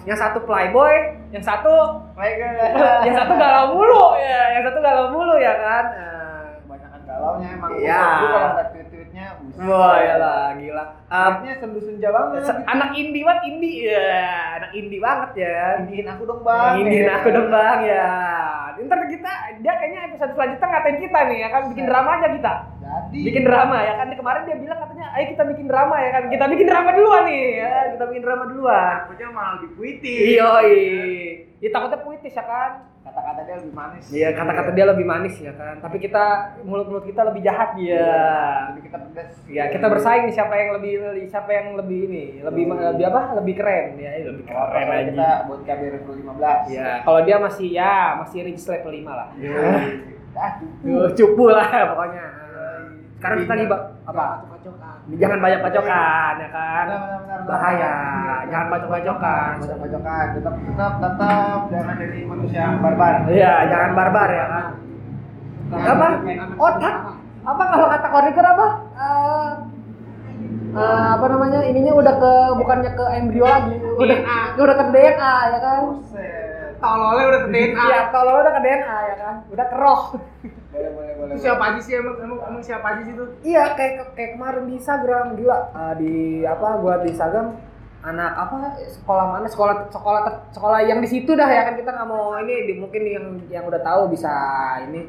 Yang 0.00 0.18
satu 0.18 0.38
playboy, 0.42 0.94
yang 1.30 1.44
satu 1.44 1.72
Baik, 2.16 2.40
yang 3.04 3.14
satu 3.14 3.32
galau 3.36 3.76
mulu 3.76 4.16
ya, 4.16 4.56
yang 4.56 4.62
satu 4.64 4.78
galau 4.80 5.06
mulu 5.12 5.36
ya 5.36 5.52
kan. 5.54 5.84
Eh, 5.92 6.44
Kebanyakan 6.64 7.00
galaunya 7.04 7.48
emang. 7.52 7.70
Iya. 7.76 8.02
Kalau. 8.24 8.50
Wah, 9.56 9.96
ya 9.98 10.14
lah, 10.16 10.54
gila. 10.54 10.84
Um, 11.10 11.32
Tweetnya 11.42 11.54
sendu-senja 11.58 12.08
banget. 12.08 12.42
se- 12.44 12.62
anak 12.64 12.90
indie 12.94 13.26
banget, 13.26 13.42
indie 13.50 13.90
ya, 13.90 14.14
anak 14.56 14.70
indie 14.72 15.00
banget 15.00 15.30
ya. 15.36 15.60
Indihin 15.82 16.06
aku 16.06 16.22
dong 16.24 16.42
bang. 16.42 16.74
Indiin 16.78 17.04
Ya. 17.04 17.14
aku 17.18 17.28
dong 17.28 17.48
bang 17.48 17.78
ya. 17.82 18.08
Ntar 18.80 19.00
kita, 19.06 19.32
dia 19.60 19.72
kayaknya 19.74 20.00
episode 20.06 20.32
selanjutnya 20.32 20.66
ngatain 20.66 20.98
kita 20.98 21.18
nih 21.26 21.38
ya 21.40 21.48
kan, 21.50 21.62
bikin 21.68 21.84
drama 21.84 22.10
aja 22.16 22.28
kita. 22.30 22.52
Jadi. 22.80 23.18
Bikin 23.22 23.44
drama 23.44 23.76
ya 23.80 23.92
kan, 23.96 24.08
kemarin 24.10 24.42
dia 24.44 24.56
bilang 24.56 24.78
katanya, 24.78 25.06
ayo 25.12 25.24
kita 25.28 25.42
bikin 25.46 25.66
drama 25.66 25.94
ya 25.98 26.10
kan, 26.10 26.22
kita 26.28 26.44
bikin 26.46 26.66
drama 26.66 26.90
duluan 26.90 27.22
nih 27.24 27.42
ya, 27.58 27.72
kita 27.92 28.04
bikin 28.08 28.22
drama 28.22 28.44
duluan. 28.46 28.94
Takutnya 29.04 29.28
malah 29.30 29.52
lebih 29.58 29.70
puitis. 29.74 30.24
Iya, 30.30 30.50
ya 31.60 31.68
takutnya 31.70 31.98
puitis 32.00 32.32
ya 32.32 32.44
kan. 32.44 32.70
Kata-kata 33.00 33.40
dia 33.42 33.56
lebih 33.56 33.72
manis. 33.72 34.04
Iya, 34.12 34.28
kata-kata 34.36 34.70
dia 34.70 34.86
lebih 34.86 35.06
manis 35.08 35.34
ya 35.36 35.52
kan, 35.52 35.80
tapi 35.80 35.96
kita 35.98 36.24
mulut-mulut 36.62 37.02
kita 37.02 37.24
lebih 37.24 37.40
jahat 37.40 37.72
dia. 37.74 38.06
Jadi 38.70 38.80
kita 38.84 38.96
pedas. 39.00 39.30
Ya 39.48 39.64
kita 39.66 39.86
bersaing 39.88 40.28
nih 40.28 40.34
siapa 40.36 40.52
yang 40.52 40.70
lebih 40.76 40.92
siapa 41.26 41.50
yang 41.50 41.66
lebih 41.74 41.98
ini, 42.06 42.24
lebih 42.40 42.68
lebih 42.68 43.04
apa? 43.08 43.40
Lebih 43.40 43.54
keren 43.56 43.96
ya, 43.96 44.10
lebih 44.20 44.44
Oh, 44.46 44.66
keren 44.68 44.84
kalau 44.84 44.94
aja. 44.94 45.08
kita 45.08 45.28
buat 45.48 45.60
KBR 45.64 45.94
2015. 46.04 46.60
Ya, 46.68 46.90
kalau 47.00 47.20
dia 47.24 47.36
masih 47.40 47.68
ya 47.72 47.94
masih 48.20 48.38
reach 48.44 48.64
level 48.68 48.92
5 48.92 49.08
lah. 49.08 49.28
Ah, 50.36 50.52
Duh, 50.84 51.08
cupu 51.10 51.44
lah 51.48 51.66
pokoknya. 51.66 52.24
Sekarang 53.20 53.44
kita 53.44 53.52
lagi 53.52 53.66
apa? 54.08 54.26
Jangan 55.12 55.38
banyak 55.44 55.60
bacokan 55.60 56.34
ya 56.40 56.48
kan. 56.48 56.84
benar, 56.88 57.00
benar, 57.04 57.20
benar, 57.20 57.38
benar. 57.44 57.52
Bahaya. 57.52 57.94
Jangan 58.48 58.66
bacok-bacokan. 58.72 59.52
Bacok-bacokan. 59.60 60.26
Tetap, 60.40 60.54
tetap, 60.56 60.92
tetap 61.04 61.60
jangan 61.68 61.94
jadi 62.00 62.20
manusia 62.24 62.64
barbar. 62.80 63.14
Iya, 63.28 63.52
jangan 63.68 63.90
barbar 63.92 64.28
ya 64.32 64.44
kan. 64.48 64.66
Apa? 65.68 66.06
Otak. 66.56 66.96
Apa 67.44 67.62
kalau 67.68 67.86
kata 67.92 68.08
Koriker 68.08 68.46
apa? 68.56 68.68
Eh, 68.96 69.50
eh, 70.80 71.06
apa 71.20 71.26
namanya? 71.28 71.60
Ininya 71.68 71.92
udah 72.00 72.14
ke 72.16 72.32
bukannya 72.56 72.90
ke 72.96 73.04
embrio 73.20 73.44
lagi, 73.44 73.74
udah 74.00 74.16
udah 74.56 74.76
ke 74.80 74.84
DNA 74.96 75.34
ya 75.52 75.58
kan? 75.60 75.82
Tololnya 76.80 77.24
udah 77.36 77.40
ke 77.44 77.48
DNA. 77.52 77.84
Iya, 77.84 78.00
kalau 78.16 78.32
udah 78.40 78.52
ke 78.56 78.60
DNA 78.64 78.98
ya 79.12 79.16
kan, 79.20 79.34
udah 79.52 79.66
ke 79.68 79.76
roh. 79.76 80.02
Boleh, 80.70 80.90
boleh, 80.90 81.12
boleh. 81.18 81.32
Itu 81.34 81.42
siapa 81.42 81.62
aja 81.66 81.80
sih 81.82 81.92
emang 81.92 82.16
emang, 82.18 82.38
emang 82.46 82.62
siapa 82.62 82.86
aja 82.86 83.02
sih 83.02 83.12
itu? 83.12 83.24
Iya, 83.42 83.74
kayak 83.74 84.14
kayak 84.14 84.30
kemarin 84.34 84.62
di 84.64 84.74
Instagram 84.78 85.26
gila. 85.34 85.58
Ah, 85.72 85.92
di 85.94 86.14
apa 86.42 86.66
gua 86.78 87.02
di 87.02 87.10
Instagram 87.10 87.46
anak 88.00 88.32
apa 88.32 88.54
sekolah 88.88 89.24
mana 89.28 89.44
sekolah 89.44 89.92
sekolah 89.92 90.20
ter- 90.24 90.40
sekolah 90.56 90.80
yang 90.80 91.04
di 91.04 91.08
situ 91.10 91.36
dah 91.36 91.44
ya 91.44 91.68
kan 91.68 91.76
kita 91.76 91.92
nggak 91.92 92.08
mau 92.08 92.32
ini 92.40 92.54
di, 92.64 92.72
mungkin 92.80 93.02
yang 93.04 93.24
yang 93.52 93.64
udah 93.68 93.76
tahu 93.84 94.08
bisa 94.08 94.32
ini 94.88 95.04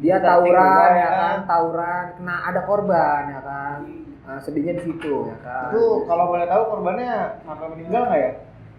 dia 0.00 0.16
Searching 0.16 0.48
tawuran 0.48 0.64
juga, 0.64 0.96
ya 0.96 1.08
kan. 1.12 1.36
tawuran 1.44 2.04
kena 2.16 2.34
ada 2.48 2.60
korban 2.64 3.22
ya 3.28 3.40
kan 3.44 3.78
Ah, 4.22 4.38
sedihnya 4.40 4.80
di 4.80 4.82
situ 4.86 5.28
ya 5.28 5.36
kan 5.44 5.76
Itu 5.76 6.08
kalau 6.08 6.24
boleh 6.30 6.46
tahu 6.48 6.62
korbannya 6.72 7.12
sampai 7.44 7.66
meninggal 7.68 8.02
nggak 8.08 8.20
ya? 8.22 8.32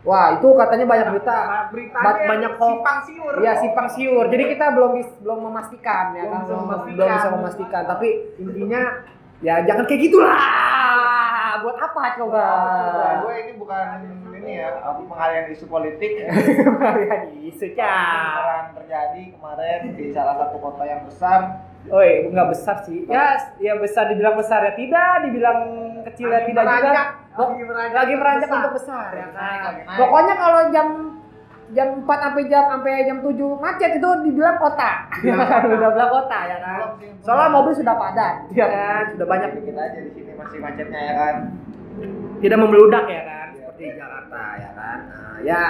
Wah 0.03 0.35
itu 0.35 0.47
katanya 0.53 0.85
banyak 0.85 1.07
berita 1.09 1.35
Beritanya 1.71 2.03
Ba- 2.05 2.27
banyak 2.27 2.53
hoax. 2.53 2.69
simpang 2.69 2.99
siur. 3.01 3.33
Iya 3.39 3.53
simpang 3.57 3.87
siur. 3.89 4.25
Jadi 4.27 4.43
kita 4.49 4.65
belum 4.71 4.91
belum 5.19 5.39
memastikan 5.41 6.05
ya 6.11 6.23
Belum 6.23 6.33
kan, 6.33 6.41
bisa 6.43 6.53
memastikan. 6.55 6.93
belum 6.93 7.07
bisa 7.09 7.29
memastikan. 7.31 7.83
Tapi 7.85 8.07
intinya 8.37 8.81
ya 9.39 9.55
jangan 9.63 9.83
kayak 9.83 10.01
gitulah. 10.01 10.39
Buat 11.55 11.77
apa 11.79 12.03
coba? 12.17 12.43
Nah, 12.43 13.13
gue 13.23 13.33
ini 13.39 13.51
bukan 13.55 13.97
ini 14.35 14.59
ya, 14.59 14.83
aku 14.83 15.07
pengalian 15.07 15.47
isu 15.49 15.65
politik. 15.65 16.27
Kalian 16.83 17.21
isu 17.41 17.71
Cak. 17.71 18.75
Terjadi 18.75 19.23
kemarin 19.31 19.79
di 19.93 20.11
salah 20.11 20.35
satu 20.35 20.59
kota 20.59 20.83
yang 20.83 21.07
besar. 21.07 21.63
Oi, 21.85 22.27
nggak 22.27 22.47
besar 22.49 22.83
sih. 22.83 23.07
Ya, 23.07 23.35
ya 23.57 23.75
besar 23.75 24.07
dibilang 24.07 24.35
besar 24.35 24.63
ya 24.63 24.73
tidak, 24.73 25.23
dibilang 25.23 25.59
kecil 26.03 26.27
ya 26.27 26.43
tidak 26.43 26.63
juga. 26.63 27.03
Lagi 27.33 27.63
beranjak 27.63 27.95
lagi 27.95 28.13
beranjak 28.13 28.45
besar. 28.45 28.59
untuk 28.59 28.73
besar 28.77 29.07
ya 29.11 29.25
Lagi 29.25 29.33
kan. 29.33 29.73
naik. 29.83 29.97
Pokoknya 29.97 30.35
kalau 30.35 30.61
jam 30.69 30.87
jam 31.73 31.87
4 31.99 32.05
sampai 32.05 32.43
jam 32.45 32.63
sampai 32.69 32.91
jam 33.01 33.17
7 33.19 33.33
macet 33.57 33.91
itu 33.97 34.09
dibilang 34.23 34.57
kota. 34.57 34.91
Ya 35.25 35.33
kan, 35.35 35.61
udah 35.65 35.89
bilang 35.89 36.11
kota 36.11 36.39
ya 36.43 36.57
kan. 36.59 36.79
Soalnya 37.19 37.49
mobil 37.49 37.73
sudah 37.73 37.95
padat, 37.95 38.35
ya 38.51 38.67
kan, 38.67 39.03
sudah 39.11 39.25
banyak 39.25 39.49
dikit 39.55 39.73
aja 39.73 39.97
di 39.97 40.11
sini 40.11 40.31
masih 40.33 40.59
macetnya 40.59 40.99
ya 41.01 41.13
kan. 41.15 41.35
tidak 42.37 42.59
membeludak 42.59 43.05
ya 43.07 43.23
kan, 43.23 43.47
seperti 43.55 43.83
Jakarta 43.95 44.41
ya 44.59 44.69
kan. 44.73 44.97
Nah, 45.07 45.37
ya 45.41 45.63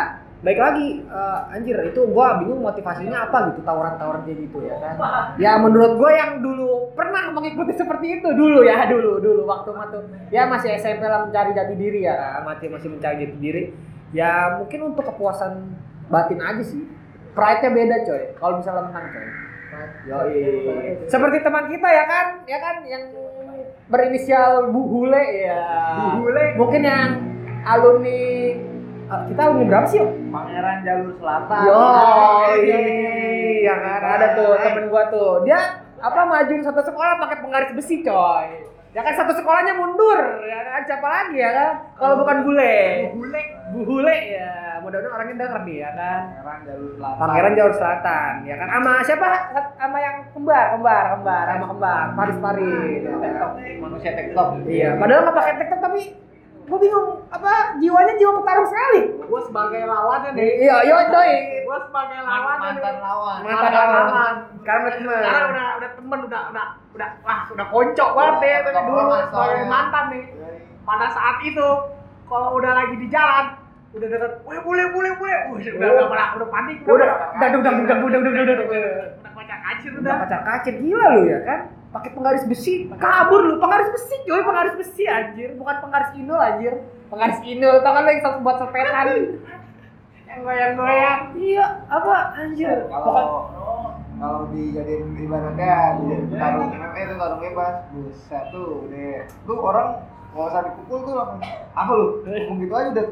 baik 0.43 0.59
lagi 0.59 0.87
eh, 1.07 1.55
anjir 1.55 1.79
itu 1.87 2.03
gua 2.11 2.43
bingung 2.43 2.59
motivasinya 2.59 3.31
apa 3.31 3.55
gitu 3.55 3.63
tawuran-tawuran 3.63 4.27
kayak 4.27 4.37
gitu 4.43 4.59
ya 4.67 4.75
kan. 4.75 4.95
Ya 5.39 5.55
menurut 5.55 5.95
gua 5.95 6.11
yang 6.11 6.43
dulu 6.43 6.91
pernah 6.93 7.31
mengikuti 7.31 7.71
seperti 7.79 8.19
itu 8.19 8.27
dulu 8.35 8.67
ya 8.67 8.83
dulu 8.93 9.23
dulu 9.23 9.47
waktu 9.47 9.71
waktu 9.71 9.97
ya 10.35 10.43
masih 10.51 10.75
SMP 10.75 11.07
lah 11.07 11.23
mencari 11.23 11.55
jati 11.55 11.73
diri 11.79 12.03
ya 12.03 12.13
kan, 12.19 12.41
masih 12.43 12.67
masih 12.67 12.91
mencari 12.91 13.15
jati 13.23 13.37
diri. 13.39 13.63
Ya 14.11 14.59
mungkin 14.59 14.93
untuk 14.93 15.07
kepuasan 15.07 15.79
batin 16.11 16.43
aja 16.43 16.61
sih. 16.61 16.83
Pride-nya 17.33 17.69
beda 17.73 17.97
coy. 18.05 18.23
Kalau 18.37 18.61
misalnya 18.61 18.83
menang 18.93 19.07
coy. 19.09 19.27
Yoi. 20.05 20.43
Seperti 21.09 21.41
teman 21.41 21.65
kita 21.65 21.87
ya 21.89 22.05
kan, 22.05 22.25
ya 22.45 22.59
kan 22.61 22.75
yang 22.85 23.03
berinisial 23.89 24.69
Bu 24.69 24.85
Hule 24.85 25.23
ya. 25.49 25.65
Bu 25.97 26.29
Hule. 26.29 26.45
Mungkin 26.61 26.81
yang 26.85 27.09
alumni 27.65 28.21
kita 29.29 29.41
alumni 29.45 29.65
berapa 29.69 29.87
sih? 29.87 30.01
Pangeran 30.31 30.77
Jalur 30.81 31.11
Selatan. 31.17 31.63
Yo, 31.65 31.83
iya. 32.63 32.79
yang 33.71 33.79
kan 33.79 34.03
ada 34.03 34.27
tuh 34.37 34.51
temen 34.59 34.85
gua 34.89 35.03
tuh. 35.13 35.31
Dia 35.47 35.59
apa 36.03 36.21
majuin 36.27 36.63
satu 36.65 36.81
sekolah 36.83 37.21
pakai 37.21 37.37
penggaris 37.39 37.71
besi, 37.77 38.03
coy. 38.03 38.47
Ya 38.93 39.01
kan 39.01 39.17
satu 39.17 39.33
sekolahnya 39.33 39.73
mundur, 39.73 40.21
ya 40.45 40.59
kan 40.69 40.81
siapa 40.85 41.07
lagi 41.09 41.41
ya 41.41 41.49
kan? 41.49 41.71
Kalau 41.97 42.21
bukan 42.21 42.45
bule. 42.45 43.09
Bule. 43.17 43.41
Bu 43.73 43.81
Hule 43.89 44.17
ya, 44.37 44.77
mudah-mudahan 44.85 45.17
orangnya 45.17 45.35
denger 45.41 45.61
nih 45.65 45.77
ya 45.81 45.89
kan. 45.97 46.21
Pangeran 46.45 46.61
Jalur 46.61 46.91
Selatan. 46.93 47.17
Pangeran 47.17 47.53
Jalur 47.57 47.73
Selatan, 47.73 48.31
ya 48.45 48.55
kan? 48.61 48.67
Sama 48.69 48.93
siapa? 49.01 49.27
Sama 49.81 49.97
yang 49.97 50.15
kembar, 50.29 50.65
kembar, 50.77 51.03
kembar, 51.17 51.43
sama 51.49 51.65
kembar, 51.73 52.03
Paris 52.13 52.37
Paris. 52.37 53.01
Manusia 53.81 54.11
TikTok. 54.13 54.49
Iya, 54.69 54.89
padahal 55.01 55.21
nggak 55.25 55.37
pakai 55.41 55.53
TikTok 55.57 55.81
tapi 55.81 56.01
gue 56.63 56.77
bingung 56.79 57.07
apa 57.27 57.75
jiwanya 57.77 58.13
jiwa 58.15 58.31
petarung 58.39 58.67
sekali. 58.67 59.01
Gua 59.27 59.41
sebagai 59.43 59.81
lawannya 59.83 60.29
nih. 60.31 60.49
Iya, 60.63 60.75
iya 60.87 60.95
doi. 61.11 61.33
Gua 61.67 61.77
sebagai 61.83 62.19
lawannya 62.21 62.69
nih. 62.71 62.79
Mantan 62.79 62.95
lawan. 62.99 63.39
Mantan 63.43 63.71
lawan. 63.73 64.35
Karena 64.63 64.89
teman. 64.95 65.19
Sekarang 65.19 65.47
udah 65.51 65.67
udah 65.75 65.89
temen 65.91 66.19
udah 66.23 66.41
udah 66.51 66.65
udah 66.93 67.09
wah 67.21 67.39
udah 67.51 67.65
koncok 67.67 68.09
banget 68.15 68.35
deh 68.39 68.55
tapi 68.63 68.79
dulu 68.85 69.01
sebagai 69.01 69.27
soalnya. 69.33 69.65
mantan 69.67 70.05
nih. 70.09 70.23
Pada 70.83 71.07
saat 71.11 71.37
itu 71.43 71.67
kalau 72.27 72.49
udah 72.55 72.71
lagi 72.73 72.95
di 72.95 73.07
jalan 73.07 73.45
udah 73.93 74.07
deket, 74.09 74.31
weh 74.41 74.57
boleh 74.57 74.85
boleh 74.89 75.11
boleh, 75.21 75.37
Wih, 75.53 75.69
udah 75.69 75.85
Oh. 75.85 75.95
udah 76.01 76.07
pada 76.09 76.23
udah 76.33 76.49
panik, 76.49 76.81
Udah, 76.81 76.95
udah, 76.97 77.07
udah, 77.37 77.47
udah, 77.61 77.73
udah, 77.77 77.97
udah, 78.01 78.17
udah, 78.17 78.31
udah, 78.33 78.55
udah. 78.65 78.81
udah 79.21 79.31
kocak 79.37 79.59
kacir 79.61 79.89
Udah 79.93 80.01
udah. 80.01 80.15
pacar 80.25 80.41
kacir 80.41 80.73
gila 80.81 81.07
lu 81.13 81.21
ya 81.29 81.39
kan? 81.45 81.59
Pakai 81.93 82.09
penggaris 82.17 82.43
besi, 82.49 82.89
kabur 82.97 83.41
lu. 83.45 83.53
Penggaris 83.61 83.93
besi, 83.93 84.15
coy, 84.25 84.41
penggaris 84.41 84.75
besi 84.81 85.03
anjir, 85.05 85.53
bukan 85.53 85.77
penggaris 85.77 86.11
inul 86.17 86.41
anjir. 86.41 86.81
Penggaris 87.13 87.39
inul, 87.45 87.85
tau 87.85 87.93
kan 87.93 88.01
lu 88.01 88.09
yang 88.09 88.21
satu 88.25 88.37
buat 88.41 88.57
sepetan. 88.57 89.07
Yang 90.25 90.39
goyang-goyang. 90.41 91.21
Iya, 91.37 91.65
apa 91.85 92.13
anjir? 92.33 92.89
Kalau 92.89 93.53
kalau 94.23 94.47
dijadiin 94.55 95.19
ibaratnya 95.19 95.99
di 95.99 96.37
tarung 96.39 96.71
MMA 96.71 96.99
itu 97.03 97.13
tarung 97.19 97.41
bebas, 97.43 97.75
buset 97.91 98.43
tuh 98.49 98.87
deh. 98.87 99.27
Tuh 99.45 99.57
orang 99.59 99.99
nggak 100.33 100.47
usah 100.49 100.61
dipukul 100.65 100.97
tuh 101.05 101.13
langsung 101.13 101.41
apa 101.77 101.91
lu? 101.91 102.07
Ngomong 102.25 102.57
gitu 102.63 102.73
aja 102.73 102.89
udah 102.95 103.05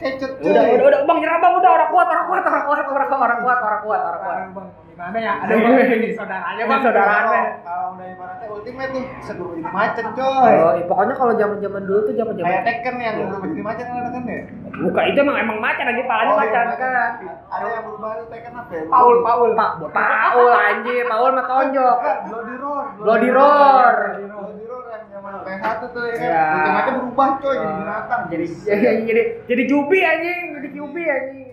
kecet 0.00 0.30
cuy. 0.38 0.50
udah, 0.54 0.62
udah, 0.62 0.86
udah, 0.88 1.00
bang 1.04 1.18
nyerah 1.20 1.38
bang, 1.42 1.52
udah 1.58 1.70
orang 1.72 1.88
kuat, 1.90 2.06
orang 2.08 2.26
kuat, 2.30 2.42
orang 2.46 2.64
kuat, 2.64 2.78
orang 2.78 2.86
kuat, 2.88 3.20
orang 3.20 3.40
kuat, 3.42 3.58
orang 3.58 3.80
kuat, 3.82 4.00
orang 4.00 4.20
kuat. 4.22 4.66
Gimana 4.92 5.16
ya? 5.18 5.32
Ada 5.40 5.52
bang 5.54 5.72
jadi 5.88 6.08
saudaranya 6.20 6.62
bang. 6.62 6.80
Saudaraan, 6.80 7.24
Kalau 7.62 7.86
udah 7.92 8.06
ibaratnya 8.06 8.46
ultimate 8.46 8.90
tuh 8.92 9.02
sebelum 9.20 9.50
jadi 9.56 9.70
macet 9.72 10.06
coy. 10.12 10.52
Oh, 10.52 10.72
iya, 10.76 10.84
pokoknya 10.84 11.14
kalau 11.16 11.32
zaman-zaman 11.34 11.82
dulu 11.82 12.00
tuh 12.02 12.14
zaman-zaman 12.14 12.46
Kayak 12.46 12.64
Tekken 12.68 12.94
yang 12.98 13.14
belum 13.18 13.42
jadi 13.48 13.62
macet 13.62 13.86
kan 13.86 14.02
kan 14.06 14.22
ya? 14.22 14.40
Bukan 14.72 15.02
itu 15.04 15.18
emang 15.18 15.36
emang 15.38 15.58
macan 15.58 15.86
aja 15.86 16.02
palanya 16.04 16.28
Oh, 16.28 16.36
iya, 16.36 16.40
macan 16.42 16.64
macet. 16.66 16.78
kan. 16.78 17.10
Ada 17.48 17.66
yang 17.66 17.82
berubah 17.82 18.10
itu 18.12 18.24
Tekken 18.28 18.52
apa 18.52 18.72
ya? 18.72 18.82
Paul, 18.86 19.16
Paul. 19.22 19.50
Pak, 19.52 19.70
Paul 19.90 20.48
anjir, 20.52 21.04
Paul 21.08 21.30
mah 21.32 21.44
tonjok. 21.46 21.96
Bloody 22.22 22.56
Roar. 22.58 22.86
Bloody 22.98 23.30
Roar. 23.30 23.96
Bloody 24.12 24.64
Roar 24.64 24.84
yang 24.88 25.04
zaman 25.08 25.32
PS1 25.42 25.80
tuh 25.88 26.04
ya 26.04 26.14
kan. 26.14 26.22
Iya. 26.22 26.44
Ultimate 26.52 26.90
berubah 26.94 27.28
coy 27.38 27.54
jadi 27.54 27.74
binatang. 27.74 28.20
Jadi 28.28 28.44
jadi 28.68 28.86
jadi 29.02 29.22
jadi 29.46 29.62
jubi 29.64 29.98
anjing, 30.00 30.40
jadi 30.54 30.68
jubi 30.70 31.02
anjing. 31.02 31.48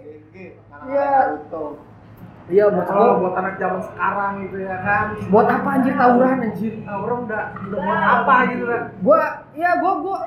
Iya. 0.86 1.08
Naruto. 1.08 1.64
Iya, 2.50 2.66
maksud 2.68 2.90
Kalau 2.90 3.06
gua 3.08 3.20
buat 3.22 3.36
anak 3.38 3.54
zaman 3.56 3.82
sekarang 3.84 4.32
gitu 4.42 4.58
ya 4.60 4.76
kan. 4.80 5.06
buat 5.28 5.48
apa 5.48 5.70
anjir 5.72 5.94
tawuran 5.94 6.38
anjir? 6.42 6.74
Tawuran 6.82 7.18
udah 7.24 7.44
udah 7.62 7.80
buat 7.80 8.02
apa 8.16 8.34
gitu 8.48 8.64
kan. 8.66 8.82
Gua 9.00 9.20
ya 9.54 9.70
gua 9.78 9.94
gua 10.00 10.18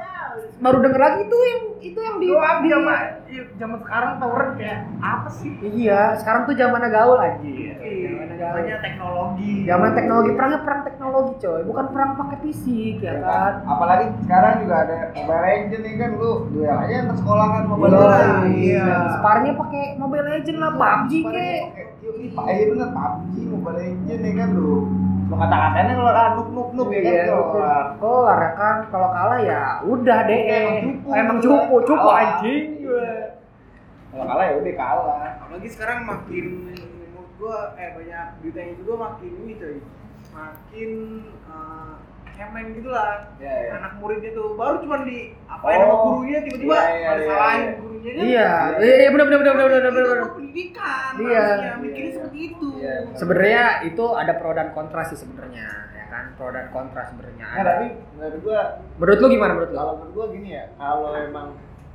baru 0.56 0.78
denger 0.80 0.96
lagi 0.98 1.18
itu 1.22 1.36
yang 1.36 1.62
itu 1.82 1.98
yang 1.98 2.16
di, 2.16 2.26
Gua 2.30 2.50
di 2.56 2.68
zaman 2.70 2.98
iya, 3.26 3.42
zaman 3.52 3.78
sekarang 3.80 4.12
tawuran 4.16 4.48
kayak 4.54 4.78
apa 4.96 5.28
sih? 5.28 5.50
Iya, 5.60 6.00
sekarang 6.16 6.40
tuh 6.46 6.54
zamannya 6.54 6.88
gaul 6.88 7.18
anjir. 7.18 7.74
Iya, 7.74 8.08
Zamannya 8.08 8.36
gaul. 8.38 8.54
namanya 8.54 8.76
teknologi. 8.80 9.52
Zaman 9.62 9.90
teknologi 9.92 10.30
perangnya 10.32 10.60
perang 10.62 10.82
teknologi 10.82 11.32
coy, 11.36 11.60
bukan 11.64 11.86
perang 11.90 12.10
pakai 12.16 12.38
fisik 12.40 12.96
ya 12.98 13.14
kan. 13.18 13.52
apalagi 13.66 14.04
sekarang 14.22 14.54
juga 14.62 14.74
ada 14.80 14.96
Mobile 15.12 15.42
Legends 15.42 15.82
nih 15.82 15.94
kan 15.96 16.10
lu 16.14 16.32
duel 16.48 16.70
aja 16.72 16.94
antar 16.96 17.16
sekolah 17.18 17.46
kan 17.50 17.62
Mobile 17.66 17.90
Iya, 17.90 18.00
Legends 18.00 18.56
iya. 18.56 18.88
Sparnya 19.12 19.52
pakai 19.52 19.84
Mobile 19.96 20.26
Legend 20.30 20.56
lah, 20.56 20.70
PUBG 20.72 21.12
Sparring 21.18 21.64
Iya, 22.22 22.30
Pak, 22.32 22.44
iya 22.48 22.64
bener 22.70 22.88
PUBG 22.88 23.34
Mobile 23.44 23.76
Legends 23.76 24.22
nih 24.22 24.32
kan 24.32 24.48
lu 24.54 24.72
lu 25.26 25.34
kata-katanya 25.34 25.92
kalau 25.96 26.12
ah, 26.12 26.28
noob 26.36 26.48
noob 26.52 26.68
noob 26.70 26.88
ya 26.88 27.00
kan 27.00 27.10
Iya, 27.10 27.24
keluar. 27.26 27.84
kelar 27.98 28.38
ya 28.38 28.50
kan. 28.54 28.76
Kalau 28.86 29.08
kalah 29.10 29.38
ya 29.40 29.60
udah 29.82 30.18
deh. 30.22 30.40
Emang 30.46 30.76
cupu. 30.78 31.08
Emang 31.10 31.38
cupu, 31.40 31.74
cupu 31.82 32.08
anjing. 32.08 32.64
kalau 34.12 34.24
kalah 34.28 34.44
ya 34.44 34.54
udah 34.54 34.74
kalah 34.76 35.24
apalagi 35.40 35.68
sekarang 35.68 35.98
makin 36.04 36.44
menurut 36.68 37.30
gua 37.36 37.72
eh 37.74 37.90
banyak 37.92 38.26
berita 38.38 38.60
yang 38.60 38.74
juga 38.76 38.92
makin 39.00 39.30
ini 39.40 39.52
coy 39.56 39.76
makin 40.30 40.90
cemen 42.32 42.64
gitu 42.72 42.88
lah 42.88 43.28
Iya, 43.36 43.52
iya. 43.58 43.70
anak 43.76 43.92
muridnya 43.96 44.30
tuh 44.32 44.54
baru 44.54 44.76
cuma 44.78 44.96
di 45.02 45.18
apain 45.44 45.76
Oh. 45.76 45.82
sama 45.82 45.96
gurunya 46.06 46.38
tiba-tiba 46.42 46.74
Iya, 46.74 46.88
iya, 46.92 47.06
pada 47.06 47.18
iya, 47.18 47.28
salahin 47.28 47.60
iya. 47.62 47.72
gurunya 47.76 48.10
kan 48.10 48.24
Iya, 48.24 48.50
iya 48.98 49.08
benar 49.10 49.26
benar 49.26 49.38
benar 49.38 49.54
benar 49.54 49.68
benar 49.68 49.92
benar. 49.92 50.16
kok 50.18 50.32
pendidikan 50.34 51.12
Iya. 51.14 51.44
mikirnya 51.78 52.02
Iya. 52.02 52.14
seperti 52.14 52.38
itu 52.44 52.66
Iya. 52.74 52.94
Sebenarnya 53.14 53.62
itu 53.84 54.04
ada 54.12 54.32
pro 54.34 54.50
dan 54.52 54.68
kontra 54.70 55.02
sih 55.04 55.14
sebenarnya, 55.14 55.66
ya 55.92 56.04
kan? 56.08 56.24
Pro 56.34 56.48
dan 56.48 56.66
kontra 56.68 57.02
sebenarnya. 57.04 57.46
Nah, 57.46 57.62
tapi 57.62 57.86
menurut 58.12 58.38
gua 58.40 58.60
Menurut 58.96 59.18
lu 59.18 59.26
gimana 59.28 59.52
menurut 59.52 59.70
lu? 59.70 59.76
kalau 59.76 59.92
menurut 59.96 60.12
gua 60.12 60.26
gini 60.30 60.48
ya 60.50 60.64
kalau 60.74 61.08
emang 61.14 61.48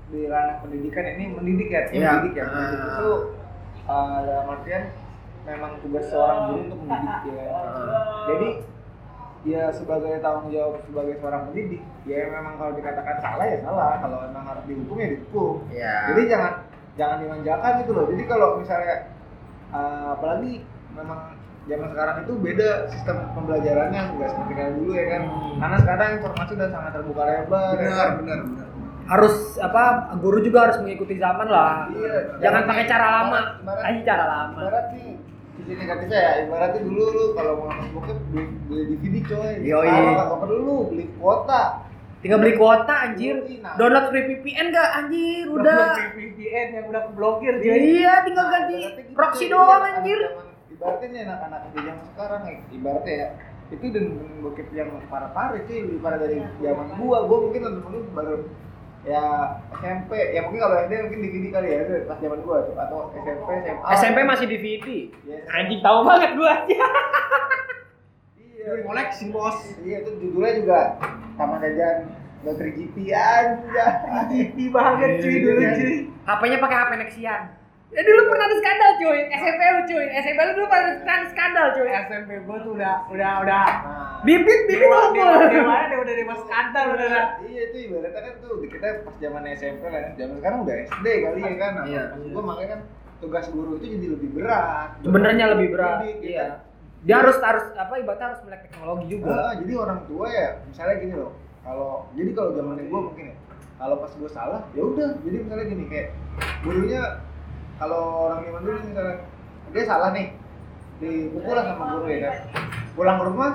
di 0.08 0.22
ranah 0.24 0.56
pendidikan 0.60 1.04
ini 1.06 1.24
mendidik 1.30 1.68
ya 1.68 1.82
Iya. 1.88 2.10
mendidik 2.14 2.34
ya 2.34 2.44
mendidik 2.46 2.80
Ah. 2.80 2.88
itu 2.94 3.10
uh, 3.84 4.18
dalam 4.22 4.46
artian 4.50 4.84
memang 5.44 5.72
tugas 5.80 6.06
seorang 6.06 6.38
guru 6.46 6.60
untuk 6.66 6.80
mendidik 6.82 7.24
ya 7.30 7.46
jadi 8.26 8.50
ya 9.48 9.72
sebagai 9.72 10.20
tanggung 10.20 10.52
jawab 10.52 10.84
sebagai 10.84 11.16
seorang 11.18 11.48
pendidik 11.48 11.80
ya 12.04 12.28
memang 12.28 12.60
kalau 12.60 12.76
dikatakan 12.76 13.16
salah 13.18 13.46
ya 13.48 13.58
salah 13.64 13.96
kalau 13.98 14.20
emang 14.22 14.44
harus 14.44 14.64
dihukum 14.68 14.96
ya 14.96 15.08
dihukum 15.10 15.54
Iya. 15.72 15.96
jadi 16.12 16.22
jangan 16.28 16.54
jangan 16.94 17.18
dimanjakan 17.24 17.72
gitu 17.80 17.92
loh 17.96 18.06
jadi 18.06 18.24
kalau 18.28 18.48
misalnya 18.60 18.96
uh, 19.70 20.14
apalagi 20.14 20.68
memang 20.92 21.20
zaman 21.64 21.88
sekarang 21.90 22.16
itu 22.24 22.34
beda 22.38 22.70
sistem 22.88 23.16
pembelajarannya 23.32 24.02
nggak 24.14 24.30
seperti 24.30 24.52
kayak 24.54 24.72
dulu 24.76 24.92
ya 24.92 25.06
kan 25.10 25.22
Hmm. 25.24 25.56
karena 25.58 25.78
sekarang 25.80 26.10
informasi 26.18 26.52
udah 26.54 26.70
sangat 26.70 26.92
terbuka 26.94 27.24
lebar 27.24 27.74
ya 27.76 27.92
kan? 27.92 28.10
benar 28.20 28.40
benar 28.44 28.68
harus 29.08 29.36
apa 29.58 29.84
guru 30.20 30.44
juga 30.44 30.68
harus 30.68 30.84
mengikuti 30.84 31.16
zaman 31.16 31.48
lah. 31.48 31.88
Iya, 31.96 32.44
Jangan 32.44 32.68
pakai 32.68 32.86
cara 32.86 33.08
lama. 33.08 33.40
Kasih 33.64 34.04
cara 34.04 34.26
lama. 34.28 34.60
Ibarat 34.60 34.86
nih 34.92 35.16
sisi 35.58 35.74
negatifnya 35.74 36.20
ya, 36.20 36.32
ibaratnya 36.44 36.82
dulu 36.82 37.04
lu 37.08 37.26
kalau 37.34 37.54
mau 37.58 37.68
nonton 37.68 37.90
bokep 37.92 38.18
beli, 38.30 38.44
beli 38.64 38.84
DVD 38.94 39.16
coy. 39.26 39.52
Yoi. 39.60 39.88
Sekarang 39.88 40.14
nggak 40.14 40.40
perlu 40.40 40.76
beli 40.88 41.06
kuota. 41.16 41.62
Tinggal 42.18 42.40
beli 42.40 42.54
kuota 42.56 42.94
anjir. 43.04 43.36
Nah, 43.60 43.74
Download 43.76 44.06
free 44.08 44.26
VPN 44.28 44.66
gak 44.70 44.90
anjir? 44.96 45.46
Udah 45.48 45.62
Udah. 45.62 46.12
VPN 46.12 46.68
yang 46.72 46.86
udah 46.88 47.02
keblokir 47.06 47.54
jadi. 47.58 47.78
Iya, 47.94 48.14
tinggal 48.26 48.46
ganti 48.48 48.74
ibaratnya 48.76 49.02
gitu, 49.04 49.14
proxy 49.14 49.46
doang 49.48 49.70
anak-anak 49.72 49.98
anjir. 49.98 50.20
zaman- 50.24 50.46
Ibaratnya 50.68 51.08
nih 51.08 51.22
anak-anak 51.24 51.60
di 51.64 51.80
zaman 51.80 52.04
sekarang 52.08 52.42
ya, 52.44 52.56
ibaratnya 52.72 53.16
ya 53.16 53.30
itu 53.68 53.86
dan 53.92 54.06
bokep 54.40 54.68
yang 54.72 54.90
parah-parah 55.06 55.60
cuy 55.60 55.78
lebih 55.84 56.00
parah 56.00 56.16
dari 56.16 56.40
zaman 56.58 56.88
gua 56.96 57.28
gua 57.28 57.38
mungkin 57.44 57.62
nonton 57.62 57.84
dulu 57.84 58.00
baru 58.16 58.36
ya 59.08 59.24
SMP 59.80 60.12
ya 60.36 60.44
mungkin 60.44 60.60
kalau 60.60 60.76
SD 60.84 60.92
mungkin 61.08 61.20
DVD 61.24 61.46
kali 61.56 61.68
ya 61.72 61.78
itu 61.88 61.94
pas 62.12 62.20
zaman 62.20 62.44
gua 62.44 62.68
tuh 62.68 62.76
atau 62.76 63.00
SMP 63.16 63.48
SMA 63.64 63.88
SMP 63.96 64.18
masih 64.28 64.46
DVD. 64.52 64.88
Iya. 65.24 65.38
Anjing 65.56 65.80
tahu 65.80 66.00
banget 66.04 66.32
gua. 66.36 66.54
Iya, 68.68 68.84
koleksi 68.84 69.32
bos 69.32 69.80
Iya 69.80 70.04
itu 70.04 70.12
judulnya 70.20 70.60
juga 70.60 70.80
Taman 71.40 71.64
Jajan 71.64 72.12
Lottery 72.44 72.72
GP 72.76 73.16
aja. 73.16 73.86
GP 74.28 74.76
banget 74.76 75.24
cuy 75.24 75.36
dulu 75.40 75.62
cuy. 75.64 75.96
HP-nya 76.28 76.58
pakai 76.60 76.78
HP 76.84 76.92
Nexian. 77.00 77.42
Ya 77.88 78.04
dulu 78.04 78.22
pernah 78.28 78.52
ada 78.52 78.56
skandal 78.60 78.92
cuy, 79.00 79.20
SMP 79.32 79.62
lu 79.64 79.82
cuy, 79.88 80.06
SMP 80.12 80.40
lu 80.44 80.52
dulu 80.60 80.68
pernah 80.68 80.92
ada 80.92 81.26
skandal 81.32 81.68
cuy. 81.72 81.88
SMP 81.88 82.30
gua 82.44 82.58
tuh 82.60 82.72
udah 82.76 82.96
udah 83.08 83.32
udah 83.48 83.64
Nah, 83.64 84.26
Bibit 84.28 84.68
bibit 84.68 84.84
dewa 84.84 85.08
lu. 85.08 85.16
dewa 85.16 85.34
dewa 85.48 85.76
dewa 85.88 86.02
udah 86.04 86.16
dewa 86.20 86.36
skandal 86.36 86.86
udah. 86.94 87.40
iya 87.48 87.62
itu 87.72 87.78
ibaratnya 87.88 88.20
kan 88.20 88.34
tuh 88.44 88.60
kita 88.60 88.88
pas 89.08 89.16
zaman 89.24 89.42
SMP 89.56 89.82
lah, 89.88 90.12
zaman 90.20 90.36
sekarang 90.36 90.60
udah 90.68 90.76
SD 90.84 91.06
kali 91.24 91.40
ya 91.40 91.54
kan. 91.56 91.72
Iya. 91.88 92.04
maksud 92.12 92.30
gua 92.36 92.44
makanya 92.44 92.70
kan 92.76 92.82
tugas 93.18 93.46
guru 93.50 93.72
itu 93.80 93.86
jadi 93.88 94.08
lebih 94.20 94.30
berat. 94.36 94.90
Sebenarnya 95.00 95.46
lebih 95.56 95.68
berat. 95.72 95.98
Jadi, 95.98 96.10
gitu. 96.12 96.28
Iya. 96.36 96.48
Dia 97.08 97.16
harus 97.24 97.38
harus 97.40 97.66
apa 97.74 97.94
ibaratnya 97.96 98.28
harus 98.36 98.42
melek 98.44 98.62
teknologi 98.68 99.06
juga. 99.08 99.32
Ah, 99.32 99.54
jadi 99.56 99.74
orang 99.74 100.00
tua 100.12 100.26
ya, 100.28 100.48
misalnya 100.68 100.96
gini 101.00 101.14
loh. 101.16 101.32
Kalau 101.64 102.12
jadi 102.12 102.30
kalau 102.36 102.52
zamannya 102.52 102.84
gua 102.92 103.00
mungkin 103.08 103.32
ya, 103.32 103.36
kalau 103.80 103.96
pas 103.96 104.12
gua 104.12 104.28
salah, 104.30 104.62
ya 104.76 104.84
udah. 104.84 105.08
Jadi 105.24 105.36
misalnya 105.40 105.66
gini 105.66 105.84
kayak 105.88 106.08
gurunya 106.68 107.02
kalau 107.78 108.02
orang 108.28 108.40
zaman 108.42 108.62
dulu 108.62 108.78
misalnya 108.84 109.16
dia 109.68 109.84
salah 109.84 110.10
nih, 110.12 110.28
dipukul 110.98 111.54
lah 111.54 111.66
sama 111.68 111.84
guru 111.92 112.08
ya 112.08 112.20
kan. 112.24 112.36
Pulang 112.94 113.16
ke 113.16 113.26
rumah 113.26 113.52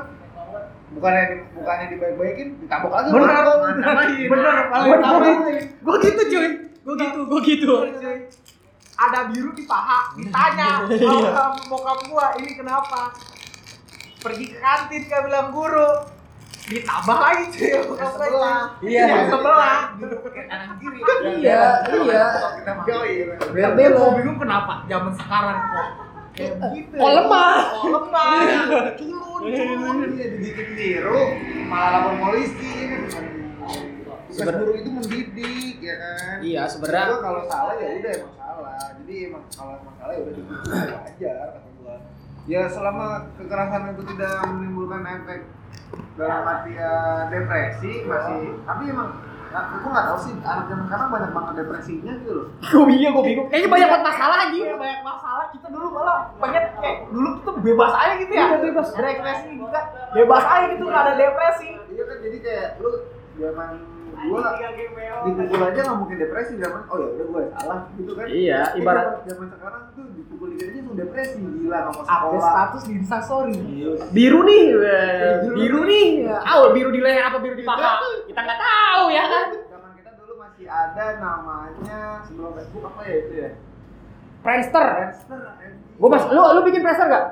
bukannya 0.92 1.22
di, 1.24 1.37
bukannya 1.52 1.87
dibaik-baikin, 1.90 2.48
ditabok 2.58 2.92
lagi. 2.92 3.08
Bener, 3.11 3.42
bener, 4.28 4.54
bener, 4.62 4.96
tahu. 5.00 5.18
gua- 5.18 5.40
Gua 5.82 5.96
gitu 5.98 6.22
cuy. 6.28 6.48
Gua 6.82 6.94
gitu, 6.96 7.20
gua 7.24 7.40
gitu. 7.40 7.74
Ada 8.94 9.18
biru 9.26 9.50
di 9.50 9.64
paha, 9.64 10.14
ditanya 10.14 10.87
sama 11.35 11.62
bokap 11.66 11.98
gua, 12.06 12.26
ini 12.37 12.54
kenapa? 12.54 13.11
Pergi 14.20 14.46
ke 14.48 14.58
kantin 14.58 15.02
kau 15.04 15.22
bilang 15.24 15.50
guru, 15.50 15.90
ditambah 16.62 17.16
lagi 17.16 17.44
cuy. 17.48 17.70
Sebelah. 17.92 18.61
Iya. 18.81 19.03
Yang 19.05 19.27
sebelah. 19.29 19.79
kanan 20.33 20.70
kiri. 20.79 20.98
Iya, 21.38 21.62
iya. 21.92 22.25
Tapi 23.42 23.83
gua 23.90 24.09
bingung 24.14 24.38
kenapa 24.38 24.87
zaman 24.87 25.12
sekarang 25.12 25.59
kok 25.61 25.87
kayak 26.33 26.55
begitu. 26.59 26.94
Oh, 26.96 27.11
lemah. 27.11 27.57
Oh, 27.77 27.88
lemah. 27.92 28.31
culun 28.94 29.40
culun 29.42 29.96
iya 30.12 30.27
dibikin 30.33 30.68
tiru 30.72 31.22
malah 31.66 31.90
lapor 31.98 32.14
polisi 32.22 32.70
ya 32.79 32.98
kan 33.11 33.25
tugas 34.22 34.33
Sebenar- 34.33 34.57
guru 34.57 34.72
itu 34.72 34.88
mendidik 34.88 35.77
ya 35.83 35.94
kan 35.98 36.37
Iya, 36.40 36.62
sebenarnya- 36.64 37.20
kalau 37.20 37.42
salah 37.44 37.75
ya 37.75 37.88
udah 37.92 38.12
emang 38.14 38.35
salah 38.35 38.72
jadi 38.96 39.14
emang 39.29 39.42
kalau 39.51 39.72
emang 39.77 39.94
salah 39.98 40.12
ya 40.14 40.20
udah 40.22 40.33
dihukum 40.33 40.62
wajar 40.94 41.48
ya 42.44 42.66
selama 42.66 43.31
kekerasan 43.38 43.94
itu 43.94 44.02
tidak 44.14 44.35
menimbulkan 44.50 45.02
efek 45.07 45.40
dalam 46.18 46.42
artian 46.42 47.31
depresi 47.31 47.92
masih 48.05 48.59
tapi 48.66 48.85
emang 48.90 49.11
Nah, 49.52 49.68
aku 49.76 49.92
nggak 49.92 50.07
tahu 50.09 50.18
sih 50.24 50.33
anak 50.40 50.64
zaman 50.64 50.88
sekarang 50.88 51.09
banyak 51.12 51.31
banget 51.37 51.52
depresinya 51.61 52.12
gitu 52.24 52.33
loh. 52.33 52.46
Gua 52.72 52.88
iya, 52.96 53.09
gua 53.12 53.20
bingung. 53.20 53.46
Kayaknya 53.52 53.68
banyak 53.68 53.88
banget 53.92 54.05
masalah 54.09 54.37
anjing. 54.48 54.64
Iya 54.64 54.76
banyak 54.81 55.00
masalah 55.05 55.44
kita 55.52 55.66
dulu 55.68 55.87
malah 55.92 56.18
pengen 56.40 56.64
kayak 56.81 56.98
dulu 57.12 57.28
kita 57.37 57.50
bebas 57.61 57.92
aja 57.92 58.12
gitu 58.16 58.33
ya 58.33 58.44
Iya, 58.48 58.57
bebas. 58.64 58.88
depresi 58.96 59.48
kita 59.52 59.81
bebas 60.16 60.44
aja 60.48 60.64
gitu 60.72 60.85
nggak 60.88 61.02
ada 61.05 61.12
depresi 61.20 61.68
Iya 61.92 62.02
kan 62.09 62.16
jadi 62.24 62.37
kayak 62.40 62.68
lu 62.81 62.90
zaman 63.37 63.70
gua 64.22 64.40
dipukul 65.24 65.62
aja 65.62 65.80
nggak 65.82 65.98
mungkin 65.98 66.16
depresi 66.18 66.52
zaman 66.56 66.80
oh 66.87 66.96
ya 66.96 67.06
udah 67.08 67.24
gue 67.24 67.42
salah 67.52 67.80
gitu 67.92 68.11
kan 68.12 68.26
Iya, 68.26 68.61
Tapi 68.64 68.78
ibarat 68.78 69.04
zaman- 69.04 69.22
zaman 69.24 69.46
sekarang 69.50 69.82
tuh 69.92 70.04
dipukul 70.12 70.46
dikit 70.50 70.66
aja 70.68 70.80
tuh 70.80 70.94
depresi 70.94 71.38
gila 71.38 71.78
nggak 71.78 71.92
mau 71.92 72.02
update 72.02 72.12
sekolah 72.12 72.50
status 72.52 72.82
di 72.82 72.92
instastory 72.94 73.54
biru 74.11 74.40
nih, 74.42 74.64
biru 75.52 75.80
nih. 75.85 76.08
Ah, 76.28 76.68
biru 76.70 76.90
di 76.90 77.00
leher 77.00 77.24
apa 77.24 77.38
biru 77.38 77.54
di 77.54 77.64
paha? 77.64 77.98
Kita 78.24 78.40
nggak 78.40 78.61
tahu 78.61 79.04
ya 79.08 79.24
kan. 79.24 79.46
zaman 79.64 79.90
kita 79.94 80.11
dulu 80.16 80.32
masih 80.38 80.66
ada 80.66 81.06
namanya 81.18 82.00
sebelum 82.22 82.50
Facebook 82.54 82.85
apa 82.85 83.00
ya 83.02 83.16
itu 83.18 83.35
ya 83.37 83.50
Friendster. 84.42 84.87
Friendster. 84.90 85.38
Gua 85.94 86.08
mas, 86.11 86.24
lu 86.26 86.42
lu 86.42 86.61
bikin 86.64 86.82
Friendster 86.82 87.06
gak? 87.06 87.26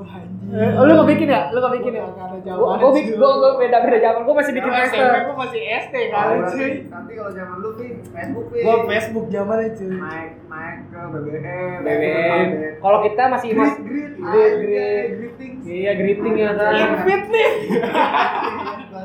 Anjing 0.00 0.48
Eh, 0.48 0.70
lu 0.78 0.92
gak 0.94 1.08
bikin 1.08 1.28
ya? 1.28 1.40
Lu 1.48 1.58
gak 1.58 1.74
bikin 1.74 1.92
ya? 1.92 2.04
Gua, 2.06 2.38
jawaban, 2.40 2.76
gua, 2.78 2.90
bikin, 2.92 3.10
cuy. 3.10 3.18
gua, 3.18 3.30
gua 3.34 3.50
beda 3.56 3.78
beda 3.80 3.98
zaman. 3.98 4.20
Gua 4.22 4.34
masih 4.36 4.52
bikin 4.52 4.70
Zaman. 4.70 4.86
SMP 4.86 5.16
gua 5.20 5.36
masih 5.38 5.60
SD 5.60 5.94
Oh, 5.94 6.08
kali 6.08 6.36
cuy 6.48 6.70
nanti 6.88 7.12
kalau 7.12 7.30
zaman 7.32 7.56
lu 7.58 7.70
nih 7.74 7.90
Facebook 8.06 8.46
nih 8.48 8.62
gua 8.62 8.76
Facebook 8.86 9.26
zamannya 9.28 9.68
cuy 9.72 9.90
naik 9.90 10.30
naik 10.44 10.78
ke 10.86 11.00
BBM 11.08 11.78
BBM. 11.80 12.46
Kalau 12.78 12.98
kita 13.02 13.22
masih 13.28 13.48
mas, 13.52 13.72
Grit, 13.78 13.84
grit, 13.84 14.12
Grit, 14.14 14.52
grit, 14.54 14.62
grit. 14.62 15.06
greeting. 15.10 15.52
iya 15.64 15.92
greeting 15.94 16.34
ya 16.34 16.50
kan. 16.52 16.72
Invit 16.74 17.22
nih 17.28 17.50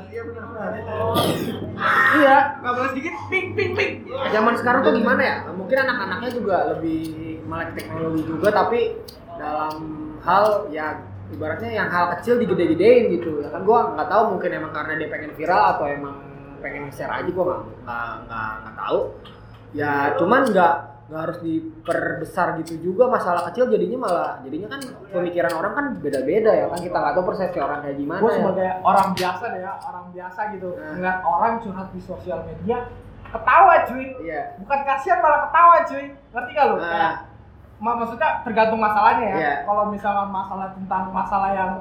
Iya 0.04 0.22
benar-benar. 0.28 0.70
Iya. 2.14 2.38
nggak 2.56 2.74
boleh 2.74 2.90
sedikit 2.92 3.14
ping 3.28 3.48
ping 3.54 3.72
ping 3.74 3.92
Zaman 4.32 4.54
sekarang 4.56 4.82
tuh 4.82 4.94
gimana 4.94 5.22
ya? 5.22 5.36
Mungkin 5.52 5.78
anak-anaknya 5.80 6.30
juga 6.32 6.58
lebih 6.72 7.02
melek 7.44 7.70
teknologi 7.76 8.22
juga, 8.24 8.48
tapi 8.50 8.82
dalam 9.36 9.74
hal 10.24 10.72
ya 10.72 11.04
ibaratnya 11.32 11.72
yang 11.72 11.90
hal 11.92 12.16
kecil 12.20 12.40
digede-gedein 12.40 13.12
gitu. 13.20 13.44
Ya 13.44 13.50
kan 13.52 13.68
gua 13.68 13.94
nggak 13.96 14.08
tahu 14.10 14.24
mungkin 14.38 14.50
emang 14.56 14.72
karena 14.72 14.94
dia 14.96 15.10
pengen 15.12 15.32
viral 15.36 15.64
atau 15.78 15.86
emang 15.88 16.16
pengen 16.64 16.88
share 16.96 17.12
aja 17.12 17.30
gua 17.32 17.68
nggak 17.84 18.50
nggak 18.64 18.76
tahu. 18.80 19.00
Ya 19.74 20.14
cuman 20.16 20.42
nggak 20.54 20.76
nggak 21.04 21.22
harus 21.30 21.40
diperbesar 21.44 22.48
gitu 22.64 22.74
juga. 22.80 23.12
Masalah 23.12 23.50
kecil 23.52 23.68
jadinya 23.68 24.08
malah 24.08 24.32
jadinya 24.46 24.72
kan 24.72 24.82
pemikiran 25.12 25.54
orang 25.60 25.74
kan 25.76 25.86
beda-beda 26.00 26.52
ya 26.54 26.66
kan. 26.72 26.80
Kita 26.80 26.98
nggak 26.98 27.14
tahu 27.20 27.26
persepsi 27.28 27.60
orang 27.60 27.80
kayak 27.84 27.98
gimana 28.00 28.22
gue 28.24 28.32
ya. 28.32 28.38
sebagai 28.40 28.70
orang 28.86 29.08
biasa 29.12 29.44
deh 29.52 29.62
ya 29.62 29.74
orang 29.84 30.06
biasa 30.16 30.40
gitu. 30.56 30.70
Nah. 30.78 30.94
ngeliat 30.96 31.20
orang 31.26 31.54
curhat 31.60 31.88
di 31.92 32.02
sosial 32.02 32.40
media 32.48 32.78
ketawa 33.34 33.76
cuy. 33.90 34.06
Iya. 34.22 34.42
Bukan 34.62 34.80
kasihan 34.86 35.20
malah 35.20 35.40
ketawa 35.50 35.76
cuy. 35.90 36.06
Ngerti 36.14 36.52
gak 36.54 36.66
lu? 36.70 36.76
Nah. 36.78 36.86
Kayak, 36.86 37.02
ma- 37.02 37.33
maksudnya 37.84 38.30
tergantung 38.41 38.80
masalahnya 38.80 39.26
ya. 39.28 39.36
Iya. 39.36 39.54
kalau 39.63 39.84
misalkan 39.91 40.32
masalah 40.32 40.67
tentang 40.72 41.04
masalah 41.12 41.50
yang 41.52 41.72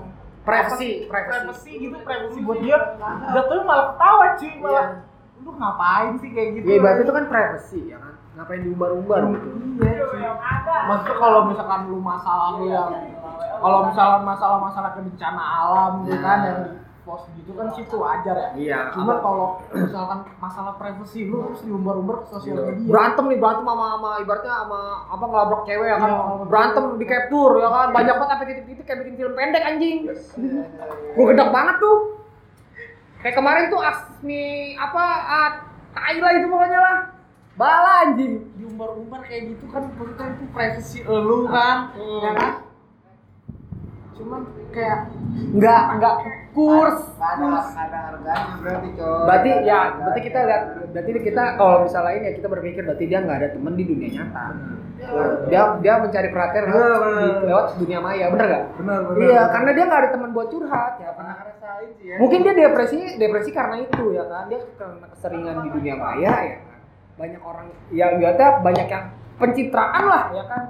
privacy. 0.42 1.06
privacy. 1.06 1.72
Gitu 1.78 1.96
privacy 2.02 2.38
buat 2.42 2.58
dia 2.58 2.78
jatuhnya 3.30 3.62
malah 3.62 3.86
ketawa 3.94 4.26
cuy. 4.34 4.52
Malah 4.58 4.74
Iya. 4.74 4.84
lu 5.42 5.50
ngapain 5.54 6.12
sih 6.18 6.30
kayak 6.30 6.48
gitu? 6.56 6.66
Ya 6.66 6.74
ibaratnya 6.76 7.04
itu 7.04 7.14
kan 7.14 7.24
privacy 7.26 7.80
ya 7.86 7.98
kan? 7.98 8.14
Ngapain 8.32 8.60
diumbar-umbar 8.62 9.20
gitu? 9.30 9.48
Iya 9.78 10.02
cuy. 10.02 10.22
Maksudnya 10.82 11.16
kalau 11.16 11.40
misalkan 11.46 11.80
lu 11.86 11.98
masalah 12.02 12.46
lu 12.58 12.64
yang 12.66 12.90
kalau 13.62 13.78
misalkan 13.86 14.22
masalah-masalah 14.26 14.88
kayak 14.92 15.06
bencana 15.06 15.42
alam 15.62 15.92
gitu 16.02 16.18
kan 16.18 16.36
Nah. 16.36 16.46
yang 16.50 16.60
di 17.02 17.10
post 17.10 17.26
gitu 17.34 17.50
kan 17.58 17.66
situ 17.74 17.96
wajar 17.98 18.36
ya. 18.38 18.48
Iya 18.54 18.78
Cuma 18.94 19.18
kalau 19.18 19.58
misalkan 19.74 20.22
masalah 20.38 20.78
privacy 20.78 21.26
lu 21.26 21.50
terus 21.50 21.66
diumbar-umbar 21.66 22.22
ke 22.22 22.26
sosial 22.30 22.62
media. 22.62 22.86
berantem 22.86 23.24
nih 23.26 23.38
berantem 23.42 23.66
sama 23.66 23.84
sama 23.98 24.10
ibaratnya 24.22 24.54
sama 24.54 24.80
apa 25.10 25.24
ngelabrak 25.26 25.62
cewek 25.66 25.88
ya 25.90 25.96
kan? 25.98 26.10
Iya. 26.14 26.44
berantem 26.46 26.84
di 26.94 27.06
capture 27.10 27.54
ya 27.58 27.68
kan? 27.68 27.88
Banyak 27.90 28.14
banget 28.14 28.30
sampai 28.30 28.46
titik-titik 28.46 28.84
kayak 28.86 28.98
bikin 29.02 29.14
film 29.18 29.32
pendek 29.34 29.62
anjing. 29.66 29.96
Gue 31.12 31.24
gedek 31.26 31.50
banget 31.50 31.76
tuh. 31.82 31.98
Kayak 33.18 33.34
kemarin 33.34 33.64
tuh 33.66 33.80
Asmi 33.82 34.44
apa 34.74 35.04
ah, 35.26 35.50
tai 35.90 36.16
lah 36.22 36.32
itu 36.38 36.46
pokoknya 36.46 36.78
lah. 36.78 36.98
Bala 37.52 37.92
anjing. 38.06 38.32
Diumbar-umbar 38.54 39.26
kayak 39.26 39.42
gitu 39.50 39.64
kan 39.68 39.90
maksudnya 39.90 40.26
itu 40.32 40.44
privacy 40.54 40.98
lu 41.02 41.50
kan, 41.50 41.90
Hmm. 41.92 42.22
ya 42.22 42.30
kan? 42.32 42.52
Cuman 44.22 44.40
kayak 44.70 44.98
nggak 45.52 45.82
nggak 45.98 46.14
kurs 46.52 47.00
Nggak 47.12 47.30
ada 47.32 47.42
nggak 47.42 47.82
ada 47.82 47.98
harganya 47.98 48.54
berarti 48.56 48.88
coy 48.94 49.20
berarti 49.26 49.48
Nggak 49.50 49.62
ya 49.62 49.74
harganya. 49.74 49.98
berarti 49.98 50.20
kita 50.22 50.38
lihat 50.42 50.62
berarti 50.92 51.10
kita 51.20 51.42
kalau 51.56 51.76
misalnya 51.82 52.12
ini 52.12 52.24
ya 52.24 52.32
kita 52.38 52.46
berpikir 52.46 52.82
berarti 52.82 53.04
dia 53.04 53.18
nggak 53.20 53.36
ada 53.36 53.48
teman 53.50 53.72
di 53.72 53.84
dunia 53.84 54.08
nyata 54.12 54.44
dia 55.42 55.62
dia 55.82 55.94
mencari 55.98 56.28
perhatian 56.30 56.62
lewat, 56.64 56.78
Bener, 56.78 56.98
bener. 57.02 57.42
lewat 57.42 57.66
dunia 57.74 57.98
maya 57.98 58.24
bener 58.30 58.46
gak? 58.46 58.64
benar 58.78 58.98
Iya, 59.18 59.42
karena 59.50 59.70
dia 59.72 59.84
nggak 59.84 60.00
ada 60.00 60.10
teman 60.14 60.30
buat 60.30 60.48
curhat 60.48 60.92
ya. 60.96 61.10
pernah 61.10 61.34
ngerasain 61.34 61.88
sih 61.92 62.06
ya 62.06 62.16
Mungkin 62.16 62.38
dia 62.40 62.54
depresi, 62.54 62.98
depresi 63.16 63.50
karena 63.50 63.76
itu 63.80 64.04
ya 64.12 64.24
kan. 64.24 64.44
Dia 64.46 64.60
karena 64.72 65.06
keseringan 65.10 65.56
di 65.58 65.70
dunia 65.72 65.94
maya 65.96 66.34
ya 66.44 66.56
kan. 66.60 66.78
Banyak 67.12 67.42
orang 67.42 67.66
yang 67.90 68.12
biasa 68.16 68.44
banyak 68.62 68.86
yang 68.86 69.04
pencitraan 69.36 70.02
lah 70.04 70.24
ya 70.30 70.44
kan. 70.46 70.62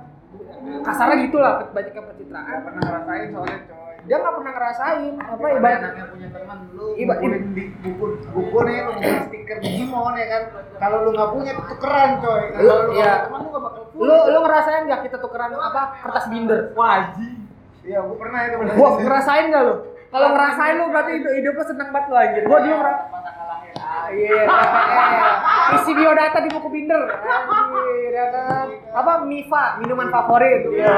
Kasarnya 0.83 1.17
gitulah, 1.27 1.55
banyak 1.71 1.93
yang 1.93 2.07
pencitraan. 2.07 2.45
nggak 2.45 2.63
pernah 2.63 2.83
ngerasain 2.83 3.27
soalnya 3.31 3.61
coy 3.67 3.81
Dia 4.03 4.17
nggak 4.19 4.35
pernah 4.35 4.53
ngerasain 4.53 5.13
apa 5.15 5.35
Ibarat 5.39 5.55
ibarat 5.55 5.79
anaknya 5.79 6.05
punya 6.11 6.29
teman 6.35 6.59
lu 6.75 6.87
Iba- 6.99 7.17
bukuin 7.17 7.43
di 7.55 7.65
buku 7.79 8.05
buku 8.35 8.57
nih 8.67 8.77
lu 8.83 8.93
stiker 8.99 9.57
Digimon 9.63 10.15
ya 10.19 10.27
kan 10.27 10.43
kalau 10.77 10.97
lu 11.07 11.11
nggak 11.15 11.31
punya 11.31 11.51
tuh 11.55 11.67
tukeran 11.71 12.11
coy 12.19 12.43
kalau 12.51 12.75
lu 12.83 12.93
iya. 12.99 13.13
teman 13.27 13.39
lu 13.39 13.49
nggak 13.49 13.63
bakal 13.63 13.83
punya 13.95 14.03
lu 14.03 14.17
lu 14.27 14.39
ngerasain 14.43 14.83
nggak 14.87 15.01
kita 15.07 15.17
tukeran 15.19 15.51
apa 15.55 15.83
kertas 16.03 16.25
binder? 16.27 16.61
wajib. 16.75 17.37
iya 17.83 17.99
gua 18.03 18.17
pernah 18.19 18.41
itu 18.43 18.57
Gua 18.75 18.91
ngerasain 18.99 19.45
nggak 19.49 19.63
lu? 19.63 19.75
Kalau 20.13 20.29
ngerasain 20.31 20.75
lu 20.77 20.85
berarti 20.87 21.13
hidup 21.17 21.33
hidupnya 21.33 21.65
seneng 21.65 21.89
banget 21.89 22.07
lu 22.07 22.15
anjir. 22.15 22.43
Gua 22.45 22.59
dulu 22.61 22.77
Mata 22.77 23.31
kalahin 23.33 23.73
Ah, 23.83 24.07
Iya, 24.09 24.45
TPL. 24.45 25.31
isi 25.75 25.93
biodata 25.95 26.39
di 26.39 26.51
buku 26.51 26.69
binder. 26.69 27.03
Anjir, 27.09 28.13
ya 28.13 28.27
kan? 28.29 28.67
Apa 28.93 29.13
Mifa, 29.25 29.65
minuman 29.79 30.09
favorit. 30.09 30.63
Iya. 30.67 30.93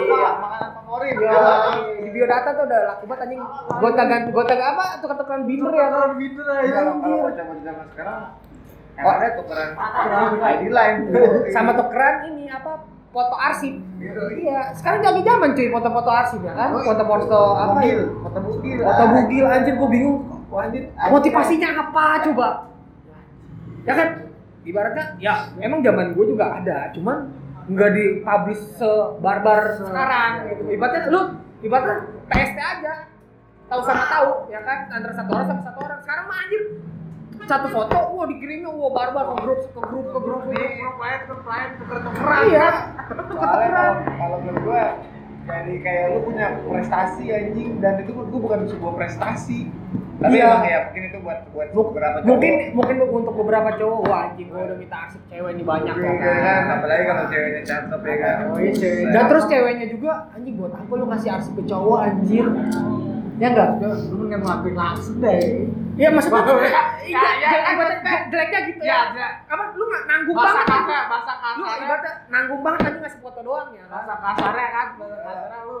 iya 0.00 0.28
makanan 0.36 0.70
favorit 0.76 1.14
Iya, 1.16 1.42
di 1.98 2.10
biodata 2.10 2.48
tuh 2.52 2.64
udah 2.64 2.80
laku 2.88 3.04
banget 3.04 3.22
anjing. 3.24 3.40
Gonta 3.76 4.02
ganti 4.04 4.30
gonta 4.30 4.54
apa? 4.56 4.84
Tukar-tukaran 4.98 5.42
binder 5.44 5.72
ya 5.72 5.86
kan? 5.88 6.08
Binder 6.14 6.46
Iya, 6.46 6.56
aja. 6.56 6.70
kalau 6.72 6.92
anjir. 6.94 7.18
bocah-bocah 7.20 7.62
zaman 7.62 7.86
sekarang 7.90 8.20
Oh. 8.96 9.04
yang 9.04 9.12
ada 9.12 9.28
tukeran 9.36 9.70
ID 10.40 10.62
line 10.72 10.98
Sama 11.52 11.72
tukeran 11.74 12.14
ini 12.26 12.48
apa? 12.48 12.95
Foto 13.16 13.32
arsip. 13.32 13.80
Iya, 14.36 14.76
sekarang 14.76 15.00
lagi 15.00 15.24
zaman 15.24 15.56
cuy 15.56 15.72
foto-foto 15.72 16.10
arsip 16.12 16.40
ya 16.44 16.52
kan? 16.52 16.68
Foto-foto 16.84 17.40
apa 17.56 17.80
ya? 17.80 18.04
foto 18.20 18.38
bugil 18.44 18.84
Foto 18.84 19.04
bugil 19.08 19.44
anjir 19.48 19.74
gua 19.80 19.88
bingung. 19.88 20.18
Anjir 20.52 20.92
Motivasinya 20.92 21.68
apa 21.80 22.04
coba? 22.28 22.48
Ya 23.88 23.96
kan? 23.96 24.08
Ibaratnya 24.68 25.04
ya 25.16 25.48
emang 25.64 25.80
zaman 25.80 26.12
gue 26.12 26.26
juga 26.28 26.60
ada, 26.60 26.90
cuman 26.92 27.30
nggak 27.72 27.90
dipublish 27.96 28.76
sebarbar 28.76 29.80
sekarang 29.80 30.52
gitu. 30.52 30.62
Ibaratnya 30.76 31.00
lu 31.08 31.20
ibaratnya 31.64 31.96
PST 32.28 32.58
aja. 32.60 32.92
Tahu 33.66 33.80
sama 33.80 34.04
tahu, 34.12 34.52
ya 34.52 34.60
kan? 34.60 34.92
Antara 34.92 35.14
satu 35.16 35.30
orang 35.32 35.46
sama 35.48 35.62
satu 35.64 35.78
orang. 35.80 35.98
Sekarang 36.04 36.24
mah 36.28 36.36
anjir 36.44 36.62
satu 37.46 37.66
foto, 37.70 37.96
wah 38.12 38.26
dikirimnya 38.26 38.68
wah 38.68 38.90
barbar 38.90 39.24
ke 39.30 39.34
grup 39.40 39.60
ke 39.70 39.80
grup 39.80 40.06
ke 40.10 40.18
grup. 40.18 40.42
Di 40.46 40.58
grup 40.76 40.96
lain, 40.98 41.18
grup 41.24 41.44
lain, 41.44 41.68
tuker-tukeran. 41.78 42.40
Iya. 42.46 42.68
soalnya 43.30 43.68
kalau 43.70 43.94
kalau 44.18 44.36
menurut 44.42 44.60
gua 44.62 44.84
jadi 45.46 45.74
kayak 45.78 46.04
lu 46.10 46.18
punya 46.26 46.46
prestasi 46.66 47.24
anjing 47.30 47.78
dan 47.78 48.02
itu 48.02 48.10
gua 48.10 48.26
bukan 48.26 48.60
sebuah 48.66 48.92
prestasi 48.98 49.70
tapi 50.16 50.40
Iya. 50.40 50.48
emang 50.48 50.64
ya 50.64 50.78
mungkin 50.88 51.02
itu 51.06 51.18
buat 51.20 51.38
buat 51.52 51.68
beberapa 51.70 52.16
cowok 52.18 52.28
mungkin 52.32 52.52
mungkin 52.72 52.96
untuk 53.04 53.34
beberapa 53.36 53.70
cowok 53.76 54.00
wah 54.08 54.20
anjing 54.26 54.48
gue 54.48 54.58
udah 54.58 54.78
minta 54.80 54.96
arsip 55.04 55.22
cewek 55.28 55.50
ini 55.52 55.62
banyak 55.62 55.92
kan 55.92 56.14
kan. 56.16 56.62
apalagi 56.80 57.02
kalau 57.04 57.24
ceweknya 57.28 57.62
cakep 57.62 58.00
ya 58.00 58.16
kan 58.16 58.36
Oh 58.48 58.56
iya 58.56 58.72
cewek. 58.72 59.04
Dan 59.12 59.22
terus 59.28 59.44
ceweknya 59.44 59.86
juga 59.92 60.12
anjing 60.32 60.54
buat 60.56 60.72
apa 60.72 60.92
lu 60.96 61.04
ngasih 61.06 61.30
arsip 61.30 61.52
ke 61.52 61.62
cowok 61.68 61.98
anjir? 62.00 62.46
Ya 63.36 63.46
enggak? 63.52 63.68
Lu 64.08 64.16
mendingan 64.16 64.40
ngelakuin 64.40 64.74
langsung 64.74 65.16
deh. 65.20 65.68
Iya 65.96 66.08
maksudnya 66.12 66.44
Ya, 66.44 66.82
iya, 67.02 67.22
ya, 67.40 67.48
ya, 67.48 67.68
ibaratnya 67.72 68.04
ya. 68.04 68.20
jeleknya 68.28 68.60
gitu 68.68 68.82
Ya, 68.84 68.92
ya. 68.92 69.16
ya. 69.16 69.28
Apa 69.48 69.62
lu 69.72 69.84
nggak 69.86 70.02
nanggung 70.06 70.36
Bahasa 70.36 70.52
banget? 70.52 70.68
kasar, 70.68 71.04
bahasa 71.08 71.32
Lu 71.56 71.62
kasar. 71.64 71.78
ibaratnya 71.80 72.12
nanggung 72.28 72.60
banget 72.60 72.80
tadi 72.82 72.96
ngasih 73.00 73.20
foto 73.20 73.40
doang 73.40 73.68
ya. 73.72 73.84
Bahasa 73.86 74.12
kasarnya 74.14 74.68
kan, 74.68 74.86
bahasa 74.94 75.16
kasarnya 75.18 75.60
lu. 75.62 75.78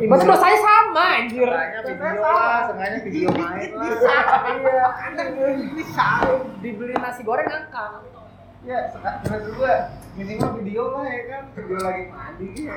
Ibaratnya 0.00 0.26
dosanya 0.26 0.58
sama 0.58 1.04
anjir. 1.14 1.44
Dosanya 1.46 1.80
video 1.84 2.22
lah, 2.24 2.60
seenggaknya 2.66 2.98
video 3.04 3.28
main 3.30 3.70
lah. 3.70 3.84
Iya. 3.84 5.48
Bisa. 5.76 6.08
Dibeli 6.58 6.94
nasi 6.94 7.20
goreng 7.22 7.46
ngangkang. 7.46 7.92
Ya, 8.62 8.78
menurut 9.26 9.58
gua 9.58 9.74
minimal 10.14 10.50
video 10.62 10.82
lah 10.94 11.02
ya 11.08 11.22
kan, 11.26 11.42
video 11.50 11.78
lagi 11.82 12.02
mandi 12.14 12.48
ya. 12.62 12.76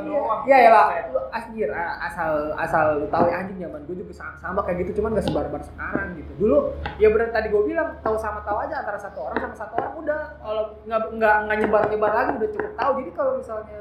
Doang. 0.00 0.42
Iya 0.42 0.56
ya 0.58 0.70
lah, 0.74 0.86
ah, 1.30 1.94
asal 2.02 2.30
asal 2.58 2.84
lu 2.98 3.06
tahu 3.14 3.30
ya, 3.30 3.46
anjing 3.46 3.62
zaman 3.62 3.86
gue 3.86 4.02
juga 4.02 4.10
sama, 4.16 4.34
sama 4.42 4.60
kayak 4.66 4.82
gitu 4.82 4.98
cuman 4.98 5.14
gak 5.14 5.28
sebar-bar 5.30 5.62
sekarang 5.62 6.18
gitu. 6.18 6.32
Dulu 6.40 6.58
ya 6.98 7.14
benar 7.14 7.30
tadi 7.30 7.46
gue 7.52 7.62
bilang 7.62 7.94
tahu 8.02 8.16
sama 8.18 8.42
tahu 8.42 8.58
aja 8.58 8.82
antara 8.82 8.98
satu 8.98 9.28
orang 9.28 9.38
sama 9.38 9.54
satu 9.54 9.74
orang 9.78 9.92
udah 10.02 10.20
kalau 10.42 10.64
nggak 10.82 11.00
nggak 11.14 11.34
nggak 11.46 11.56
nyebar 11.62 11.82
nyebar 11.86 12.10
lagi 12.10 12.30
udah 12.42 12.50
cukup 12.50 12.72
tahu. 12.74 12.90
Jadi 12.98 13.10
kalau 13.14 13.32
misalnya 13.38 13.80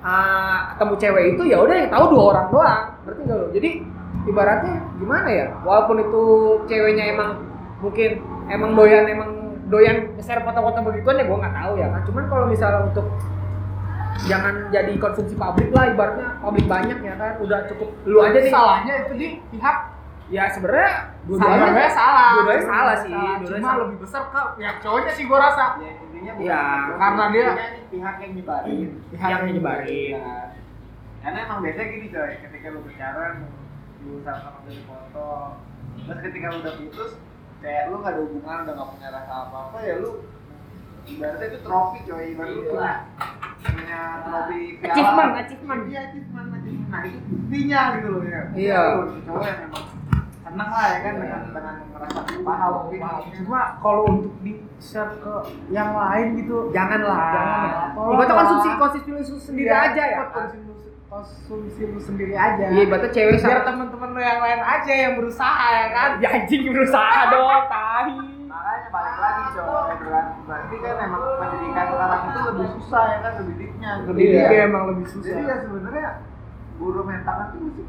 ah, 0.00 0.56
ketemu 0.72 0.94
cewek 0.96 1.24
itu 1.36 1.42
ya 1.52 1.58
udah 1.60 1.76
yang 1.76 1.90
tahu 1.92 2.04
dua 2.16 2.24
orang 2.32 2.46
doang, 2.48 2.84
berarti 3.04 3.20
nggak 3.28 3.36
lo? 3.36 3.46
Jadi 3.52 3.70
ibaratnya 4.24 4.74
gimana 4.96 5.28
ya? 5.28 5.46
Walaupun 5.68 5.96
itu 6.00 6.22
ceweknya 6.64 7.04
emang 7.12 7.30
mungkin 7.84 8.10
emang 8.48 8.72
doyan 8.72 9.04
emang 9.04 9.30
doyan 9.68 9.96
share 10.18 10.40
foto-foto 10.40 10.78
begituan 10.82 11.16
ya 11.16 11.24
gue 11.24 11.38
nggak 11.38 11.54
tahu 11.54 11.72
ya 11.74 11.86
kan. 11.88 12.00
Cuman 12.04 12.24
kalau 12.26 12.44
misalnya 12.46 12.80
untuk 12.84 13.06
jangan 14.20 14.54
jadi 14.68 14.92
konsumsi 14.96 15.34
publik 15.34 15.70
lah 15.70 15.84
ibaratnya 15.88 16.28
publik 16.38 16.66
banyak 16.66 16.98
ya 16.98 17.14
kan 17.14 17.38
udah 17.38 17.68
cukup 17.68 17.88
lu 18.02 18.18
aja 18.20 18.34
nih 18.36 18.50
Salahnya 18.50 18.94
itu 19.00 19.12
di 19.14 19.28
pihak 19.48 19.76
ya 20.28 20.44
sebenarnya 20.50 20.92
dua-duanya 21.24 21.56
dua-duanya 21.62 21.92
salah. 21.94 22.28
dua-duanya 22.34 22.64
salah 22.66 22.96
sih, 22.98 23.08
dua-duanya 23.08 23.46
Cuma 23.54 23.64
salah. 23.64 23.80
lebih 23.80 23.98
besar 23.98 24.22
ke 24.26 24.40
pihak 24.58 24.76
cowoknya 24.78 25.12
sih 25.14 25.24
gua 25.24 25.38
rasa. 25.40 25.64
Ya, 25.78 25.90
intinya 26.02 26.32
bukan 26.34 26.44
itu. 26.50 26.92
karena 26.98 27.24
dia- 27.28 27.56
pihak 27.88 28.14
yang 28.18 28.32
nyebarin. 28.34 28.88
pihak 29.08 29.28
yang 29.30 29.42
nyebarin 29.48 29.88
Iya. 29.88 30.36
Karena 31.18 31.38
emang 31.44 31.58
biasanya 31.60 31.88
gini 31.88 32.06
coy, 32.08 32.30
ketika 32.38 32.66
lu 32.68 32.80
pacaran, 32.80 33.34
lu 34.00 34.12
sama 34.20 34.58
dari 34.62 34.82
foto, 34.82 35.28
terus 35.98 36.18
ketika 36.22 36.46
lu 36.48 36.56
udah 36.60 36.74
putus, 36.76 37.10
kayak 37.58 37.82
lu 37.90 37.96
gak 38.00 38.12
ada 38.14 38.20
hubungan, 38.22 38.56
udah 38.64 38.74
gak 38.74 38.88
punya 38.94 39.08
rasa 39.10 39.32
apa-apa 39.48 39.78
ya 39.82 39.94
lu 39.98 40.10
ibaratnya 41.08 41.46
itu 41.48 41.58
trofi 41.64 41.98
coy, 42.04 42.24
ibarat 42.36 42.52
lu 42.52 42.62
punya 42.68 42.92
punya 43.58 44.00
trofi 44.22 44.60
piala. 44.78 44.92
Achievement, 44.92 45.32
achievement. 45.40 45.82
Iya, 45.88 46.00
achievement, 46.08 46.48
achievement. 46.54 46.88
Nah 46.88 47.00
itu 47.04 47.18
buktinya 47.26 47.80
gitu 47.96 48.08
loh 48.12 48.22
ya. 48.24 48.42
Iya. 48.54 48.80
Lu 48.94 49.20
cowok 49.26 49.42
yang 49.44 49.58
memang 49.66 49.84
seneng 50.48 50.70
lah 50.72 50.86
ya 50.88 50.98
kan 51.04 51.14
dengan 51.20 51.40
dengan 51.52 51.74
merasa 51.92 52.20
paha 52.24 52.66
waktu 52.72 52.92
itu. 52.96 53.28
Cuma 53.44 53.60
kalau 53.84 54.02
untuk 54.08 54.34
di 54.40 54.52
share 54.80 55.12
ke 55.20 55.34
yang 55.68 55.90
lain 55.92 56.26
gitu 56.40 56.56
janganlah 56.72 57.20
Jangan 57.34 57.68
lah. 57.68 57.88
Tolong 57.92 58.12
ibaratnya 58.16 58.32
lah. 58.32 58.38
konsumsi 58.40 58.68
konsumsi 58.78 59.08
lu 59.12 59.20
sendiri 59.42 59.68
Iya, 59.68 59.76
aja 59.92 60.02
ya 60.08 60.18
konsumsi 60.32 60.88
konsumsi 61.08 61.88
lu 61.88 62.00
sendiri 62.00 62.36
aja. 62.36 62.68
Iya 62.68 62.84
ibaratnya 62.84 63.10
cewek 63.10 63.32
biar 63.32 63.40
sama 63.40 63.60
teman-teman 63.64 64.08
lu 64.12 64.20
yang 64.20 64.40
lain 64.44 64.60
aja 64.60 64.92
yang 64.92 65.12
berusaha 65.16 65.66
ya 65.72 65.86
kan? 65.88 66.10
Ya 66.20 66.28
anjing 66.36 66.62
berusaha 66.68 67.20
dong 67.32 67.62
tahi 67.68 68.16
makanya 68.48 68.88
balik 68.92 69.16
lagi 69.20 69.42
coy 69.56 69.92
berarti 70.44 70.76
kan 70.80 70.94
emang 71.04 71.20
pendidikan 71.40 71.84
sekarang 71.92 72.20
itu 72.24 72.40
lebih 72.48 72.66
susah 72.76 73.02
ya 73.08 73.18
kan 73.24 73.32
pendidiknya. 73.40 73.90
Pendidik 74.04 74.36
Iya. 74.52 74.64
emang 74.68 74.82
lebih 74.92 75.04
jadi 75.04 75.12
susah. 75.16 75.36
ya 75.48 75.56
sebenarnya 75.64 76.08
guru 76.78 77.00
tangan 77.04 77.46
tuh 77.52 77.60
mesti 77.64 77.82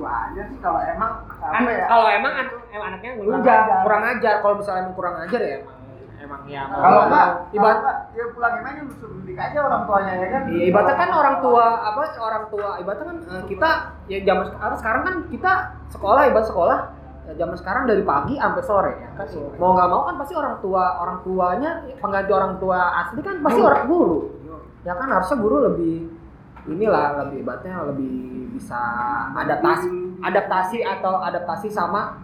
wajar 0.00 0.44
sih 0.50 0.58
kalau 0.58 0.80
emang 0.82 1.12
apa 1.38 1.70
ya. 1.70 1.86
kalau 1.86 2.06
emang 2.10 2.32
an- 2.34 2.56
emang 2.72 2.86
anaknya 2.90 3.10
ngelunjak 3.14 3.56
ajar. 3.62 3.80
kurang 3.84 4.02
ajar. 4.08 4.34
Kalau 4.42 4.54
misalnya 4.58 4.82
kurang 4.96 5.14
ajar 5.20 5.40
ya 5.40 5.54
emang 5.60 5.76
emang 6.24 6.42
ya 6.48 6.64
kalau 6.72 7.00
enggak 7.06 7.28
ibarat 7.52 7.96
ya 8.16 8.24
pulangin 8.32 8.64
aja 8.64 8.80
suruh 8.96 9.16
didik 9.22 9.36
aja 9.36 9.58
orang 9.60 9.82
tuanya 9.84 10.12
ya 10.16 10.28
kan? 10.32 10.42
Iya, 10.48 10.64
ibaratnya 10.72 10.96
kan 10.96 11.10
orang 11.12 11.36
tua 11.44 11.66
apa 11.84 12.00
orang 12.18 12.44
tua 12.48 12.68
ibaratnya 12.80 13.06
kan 13.06 13.18
eh, 13.28 13.42
kita 13.46 13.70
ya 14.08 14.18
zaman 14.24 14.44
sekarang 14.48 14.76
sekarang 14.80 15.02
kan 15.04 15.14
kita 15.28 15.52
sekolah 15.92 16.22
ibarat 16.28 16.46
sekolah 16.48 16.78
ya, 17.28 17.32
zaman 17.36 17.56
sekarang 17.60 17.82
dari 17.84 18.02
pagi 18.02 18.34
sampai 18.40 18.62
sore 18.64 18.92
ya 18.96 19.10
kan? 19.16 19.26
Mau 19.60 19.70
nggak 19.76 19.88
mau 19.92 20.02
kan 20.08 20.14
pasti 20.20 20.34
orang 20.34 20.54
tua 20.64 20.84
orang 21.00 21.18
tuanya 21.22 21.70
pengganti 22.00 22.32
orang 22.32 22.52
tua 22.56 22.78
asli 23.04 23.20
kan 23.20 23.36
pasti 23.44 23.60
orang 23.60 23.84
guru. 23.84 24.18
Ya 24.84 24.92
kan 24.96 25.08
harusnya 25.08 25.36
guru 25.40 25.56
lebih 25.72 25.96
inilah 26.64 27.24
lebih 27.24 27.44
ibaratnya 27.44 27.76
lebih 27.92 28.48
bisa 28.56 28.80
adaptasi 29.36 29.88
adaptasi 30.24 30.78
atau 30.80 31.20
adaptasi 31.20 31.68
sama 31.68 32.16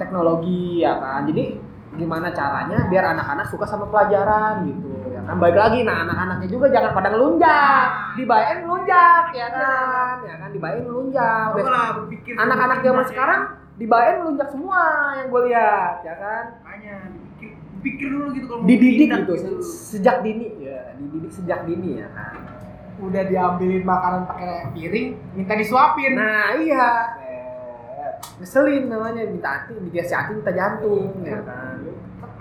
teknologi 0.00 0.80
ya 0.80 0.96
kan? 0.96 1.28
Jadi 1.28 1.71
gimana 1.92 2.32
caranya 2.32 2.88
biar 2.88 3.04
anak-anak 3.12 3.46
suka 3.46 3.64
sama 3.64 3.84
pelajaran 3.86 4.64
gitu 4.64 4.88
ya 5.08 5.20
kan? 5.22 5.36
Baik 5.36 5.56
lagi 5.56 5.78
nah 5.82 5.96
anak-anaknya 6.02 6.48
juga 6.48 6.66
jangan 6.68 6.90
pada 6.92 7.08
ngelunjak. 7.10 7.86
Dibayain 8.16 8.58
ngelunjak 8.60 9.24
ya 9.32 9.48
kan? 9.48 10.14
Ya 10.24 10.34
kan? 10.36 10.48
Dibayain 10.50 10.82
ngelunjak. 10.82 11.46
Anak-anak 12.34 12.78
zaman 12.80 13.04
sekarang 13.06 13.40
dibayain 13.74 14.16
ngelunjak 14.18 14.48
semua 14.48 14.80
yang 15.16 15.26
gue 15.28 15.42
lihat 15.48 15.94
ya 16.00 16.14
kan? 16.16 16.44
Makanya 16.60 16.94
pikir 17.82 18.08
dulu 18.08 18.30
gitu 18.30 18.46
kalau 18.46 18.62
dididik 18.62 19.08
gitu. 19.10 19.32
se- 19.34 19.64
sejak 19.92 20.22
dini 20.22 20.54
ya 20.62 20.94
dididik 20.94 21.32
sejak 21.34 21.66
dini 21.66 21.98
ya 21.98 22.08
kan? 22.14 22.38
Udah 23.02 23.26
diambilin 23.26 23.82
makanan 23.82 24.22
pakai 24.24 24.70
piring 24.70 25.18
minta 25.34 25.58
disuapin. 25.58 26.14
Nah 26.14 26.54
iya 26.56 26.86
ngeselin 28.42 28.90
namanya 28.90 29.22
minta 29.28 29.48
hati 29.48 29.74
dikasih 29.88 30.16
hati 30.16 30.30
minta 30.38 30.52
jantung 30.54 31.10
ya 31.22 31.38
kan. 31.46 31.78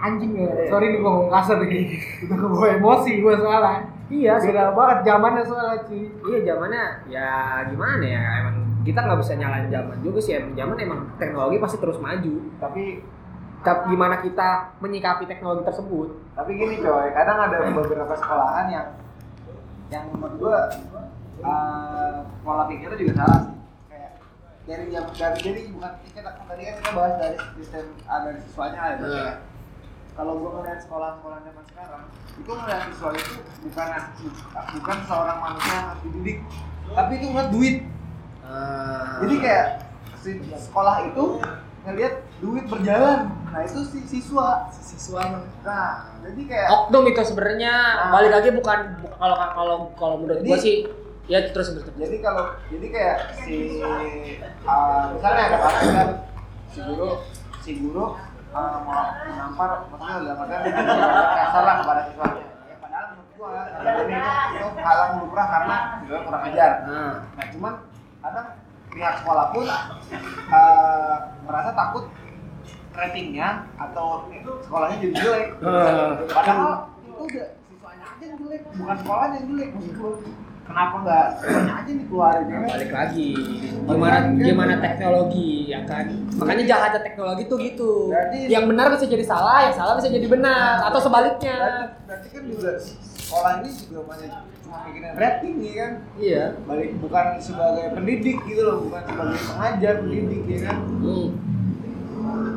Anjing 0.02 0.34
ya 0.34 0.50
sorry 0.66 0.98
nih 0.98 1.00
gua 1.02 1.12
ngomong 1.14 1.32
kasar 1.34 1.58
nih. 1.62 1.86
Udah 2.26 2.38
kebawa 2.42 2.68
emosi 2.74 3.12
gua 3.22 3.34
soalnya. 3.38 3.82
Iya 4.12 4.34
sih. 4.44 4.52
beda 4.52 4.76
banget 4.76 4.98
zamannya 5.08 5.44
soalnya 5.46 5.78
cuy 5.88 6.04
iya 6.28 6.40
zamannya 6.44 6.86
ya 7.08 7.30
gimana 7.70 8.04
ya 8.04 8.24
emang 8.44 8.56
kita 8.82 8.98
nggak 8.98 9.20
bisa 9.22 9.34
nyalain 9.38 9.70
zaman 9.70 9.98
juga 10.02 10.20
sih 10.20 10.34
emang 10.36 10.52
zaman 10.58 10.78
emang 10.82 11.00
teknologi 11.22 11.58
pasti 11.62 11.78
terus 11.78 12.02
maju. 12.02 12.34
Tapi 12.58 12.84
tapi 13.62 13.82
gimana 13.94 14.26
kita 14.26 14.74
menyikapi 14.82 15.30
teknologi 15.30 15.64
tersebut? 15.70 16.08
Tapi 16.34 16.52
gini 16.58 16.82
coy 16.82 17.08
kadang 17.14 17.38
ada 17.46 17.58
beberapa 17.70 18.14
sekolahan 18.18 18.68
yang 18.74 18.88
yang 19.94 20.06
menurut 20.18 20.36
gua 20.42 20.60
eh, 21.46 22.14
pola 22.42 22.66
pikirnya 22.66 22.98
juga 22.98 23.14
salah 23.22 23.40
sih 23.46 23.61
dari 24.72 24.86
yang 24.90 25.06
dari 25.10 25.38
jadi 25.38 25.62
bukan 25.70 25.92
kita 26.08 26.20
tadi 26.24 26.62
kan 26.64 26.74
kita 26.78 26.92
bahas 26.92 27.14
dari 27.18 27.36
sistem 27.54 27.86
dari 28.00 28.40
siswanya 28.42 28.80
lah 28.80 28.90
ya 28.90 28.98
Hmm. 28.98 29.12
ya. 29.18 29.34
kalau 30.12 30.34
gua 30.38 30.50
ngeliat 30.56 30.80
sekolah-sekolah 30.82 31.38
zaman 31.42 31.64
sekarang 31.66 32.04
itu 32.34 32.52
ngeliat 32.54 32.82
siswa 32.88 33.10
itu 33.12 33.34
bukan 33.62 33.88
bukan 34.74 34.98
seorang 35.04 35.38
manusia 35.40 35.74
yang 35.74 35.88
harus 35.88 36.02
dididik 36.04 36.38
tapi 36.90 37.12
itu 37.14 37.26
ngeliat 37.28 37.50
duit 37.50 37.76
jadi 39.18 39.36
kayak 39.38 39.66
si 40.18 40.30
sekolah 40.40 40.96
itu 41.06 41.24
ngeliat 41.82 42.14
duit 42.38 42.66
berjalan 42.66 43.20
nah 43.48 43.62
itu 43.62 43.80
si 43.84 44.00
siswa 44.06 44.70
siswanya 44.72 45.44
nah 45.62 46.16
jadi 46.22 46.42
kayak 46.46 46.68
oknum 46.70 47.04
itu 47.06 47.22
sebenarnya 47.24 47.74
Nah. 47.74 48.12
balik 48.12 48.32
lagi 48.32 48.50
bukan 48.52 48.80
bu- 48.98 49.12
kalau 49.14 49.36
kalau 49.36 49.76
kalau 49.94 50.16
menurut 50.18 50.40
gua 50.40 50.56
Jadi- 50.56 50.62
sih 50.62 50.78
ya 51.30 51.40
terus 51.54 51.68
terus 51.78 51.86
jadi 51.98 52.18
kalau 52.24 52.46
jadi 52.70 52.88
kayak 52.90 53.18
si 53.46 53.82
uh, 54.66 55.14
misalnya 55.14 55.44
ada 55.54 55.58
kasus 55.62 55.90
kan 55.94 56.10
si 56.72 56.80
guru 56.82 57.10
si 57.62 57.72
guru 57.78 58.06
uh, 58.56 58.78
mau 58.84 59.14
menampar 59.30 59.70
maksudnya 59.92 60.16
dalam 60.26 60.42
artian 60.44 60.62
kasar 61.38 61.64
lah 61.64 61.76
kepada 61.84 62.02
siswanya 62.10 62.44
ya 62.66 62.76
padahal 62.82 63.06
menurut 63.14 63.30
gua 63.38 63.50
ini 64.02 64.16
itu 64.58 64.68
hal 64.82 64.98
yang 64.98 65.14
lumrah 65.22 65.48
karena 65.48 65.76
siswa 66.02 66.20
kurang 66.26 66.44
ajar. 66.52 66.72
Nah 66.86 67.14
nah 67.38 67.46
cuman 67.54 67.74
kadang 68.22 68.48
pihak 68.92 69.14
sekolah 69.24 69.46
pun 69.56 69.66
uh, 70.52 71.16
merasa 71.48 71.70
takut 71.74 72.06
ratingnya 72.92 73.64
atau 73.80 74.28
sekolahnya 74.68 74.98
jadi 75.00 75.14
jelek. 75.16 75.48
Hmm. 75.64 76.28
padahal 76.28 76.72
itu 77.08 77.12
udah 77.24 77.48
siswanya 77.72 78.06
aja 78.10 78.24
yang 78.26 78.36
jelek 78.42 78.62
bukan 78.76 78.96
sekolahnya 79.00 79.36
yang 79.40 79.48
jelek 79.48 79.70
maksud 79.72 79.94
gua 79.96 80.14
kenapa 80.72 80.96
nggak 81.04 81.26
siswanya 81.38 81.74
aja 81.78 81.92
dikeluarin? 81.92 82.46
Nah, 82.48 82.60
balik 82.66 82.92
lagi. 82.92 83.30
Gimana 83.84 84.18
gimana 84.34 84.74
teknologi 84.80 85.50
ya 85.68 85.80
kan? 85.84 86.06
Makanya 86.40 86.64
jahatnya 86.64 87.02
teknologi 87.04 87.44
tuh 87.46 87.58
gitu. 87.60 87.92
Berarti- 88.08 88.48
yang 88.48 88.66
benar 88.66 88.88
bisa 88.90 89.06
jadi 89.06 89.26
salah 89.28 89.68
yang 89.68 89.76
salah 89.76 89.94
bisa 90.00 90.08
jadi 90.08 90.28
benar 90.28 90.88
atau 90.88 91.00
sebaliknya. 91.00 91.58
berarti, 91.60 91.84
berarti 92.08 92.28
kan 92.32 92.44
juga 92.48 92.72
sekolah 93.22 93.52
ini 93.60 93.70
juga 93.76 94.00
banyak 94.08 94.32
cuma 94.64 94.78
mikirin 94.88 95.14
rating 95.14 95.56
ya 95.60 95.74
kan? 95.76 95.92
Iya. 96.16 96.44
Balik 96.64 96.90
bukan 96.98 97.26
sebagai 97.38 97.86
pendidik 97.92 98.38
gitu 98.48 98.62
loh 98.64 98.78
bukan 98.88 99.02
sebagai 99.04 99.40
pengajar 99.44 99.94
pendidik 100.00 100.42
ya 100.48 100.60
kan? 100.72 100.78
Hmm. 101.04 101.28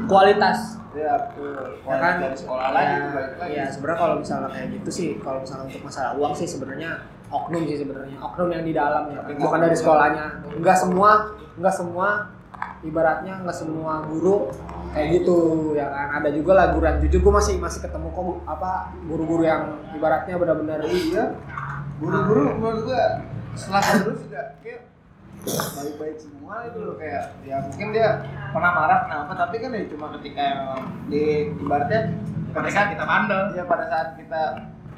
kualitas. 0.05 0.59
Ya 0.95 1.13
betul. 1.19 1.83
Ya 1.83 1.97
kan? 1.99 2.15
Dari 2.23 2.37
sekolah 2.39 2.69
lagi 2.71 2.95
ya, 2.95 3.07
balik 3.11 3.33
lagi. 3.41 3.53
Ya 3.59 3.65
sebenarnya 3.67 3.99
kalau 3.99 4.15
misalnya 4.23 4.49
kayak 4.53 4.69
gitu 4.79 4.91
sih 4.93 5.09
kalau 5.19 5.43
misalnya 5.43 5.65
untuk 5.67 5.83
masalah 5.83 6.13
uang 6.15 6.33
sih 6.39 6.47
sebenarnya 6.47 6.91
oknum 7.31 7.63
sih 7.69 7.77
sebenarnya. 7.81 8.17
Oknum 8.21 8.49
yang 8.53 8.65
di 8.65 8.73
dalam 8.73 9.09
ya. 9.13 9.21
Bukan 9.37 9.59
dari 9.61 9.77
sekolahnya. 9.77 10.27
enggak 10.59 10.77
semua 10.79 11.11
enggak 11.55 11.75
semua 11.75 12.09
ibaratnya 12.85 13.41
enggak 13.41 13.57
semua 13.57 14.05
guru 14.07 14.53
kayak 14.93 15.09
gitu 15.21 15.37
ya 15.75 15.87
kan? 15.91 16.23
Ada 16.23 16.29
juga 16.31 16.53
lah 16.55 16.67
guru 16.77 16.85
yang 16.87 16.99
jujur 17.03 17.21
gue 17.25 17.33
masih 17.35 17.55
masih 17.59 17.81
ketemu 17.83 18.09
kok 18.13 18.25
apa 18.47 18.95
guru-guru 19.09 19.43
yang 19.43 19.63
ibaratnya 19.97 20.35
benar-benar 20.39 20.81
iya. 20.87 21.35
Guru-guru 21.99 22.59
menurut 22.59 22.81
gua 22.91 23.03
setelah 23.55 23.83
lulus 24.03 24.19
juga 24.27 24.59
kayak 24.67 24.83
baik-baik 25.47 26.17
semua 26.19 26.67
itu 26.67 26.79
loh 26.81 26.97
kayak 26.97 27.37
ya 27.45 27.61
mungkin 27.63 27.93
dia 27.95 28.25
pernah 28.51 28.73
marah 28.75 28.99
kenapa 29.07 29.33
tapi 29.37 29.57
kan 29.61 29.71
ya 29.77 29.85
cuma 29.93 30.07
ketika 30.19 30.41
emang 30.41 30.83
di 31.07 31.55
ibaratnya 31.55 32.01
pada 32.55 32.69
saat 32.71 32.87
kita 32.95 33.05
bandel. 33.07 33.43
Ya 33.55 33.63
pada 33.67 33.85
saat 33.91 34.09
kita 34.19 34.43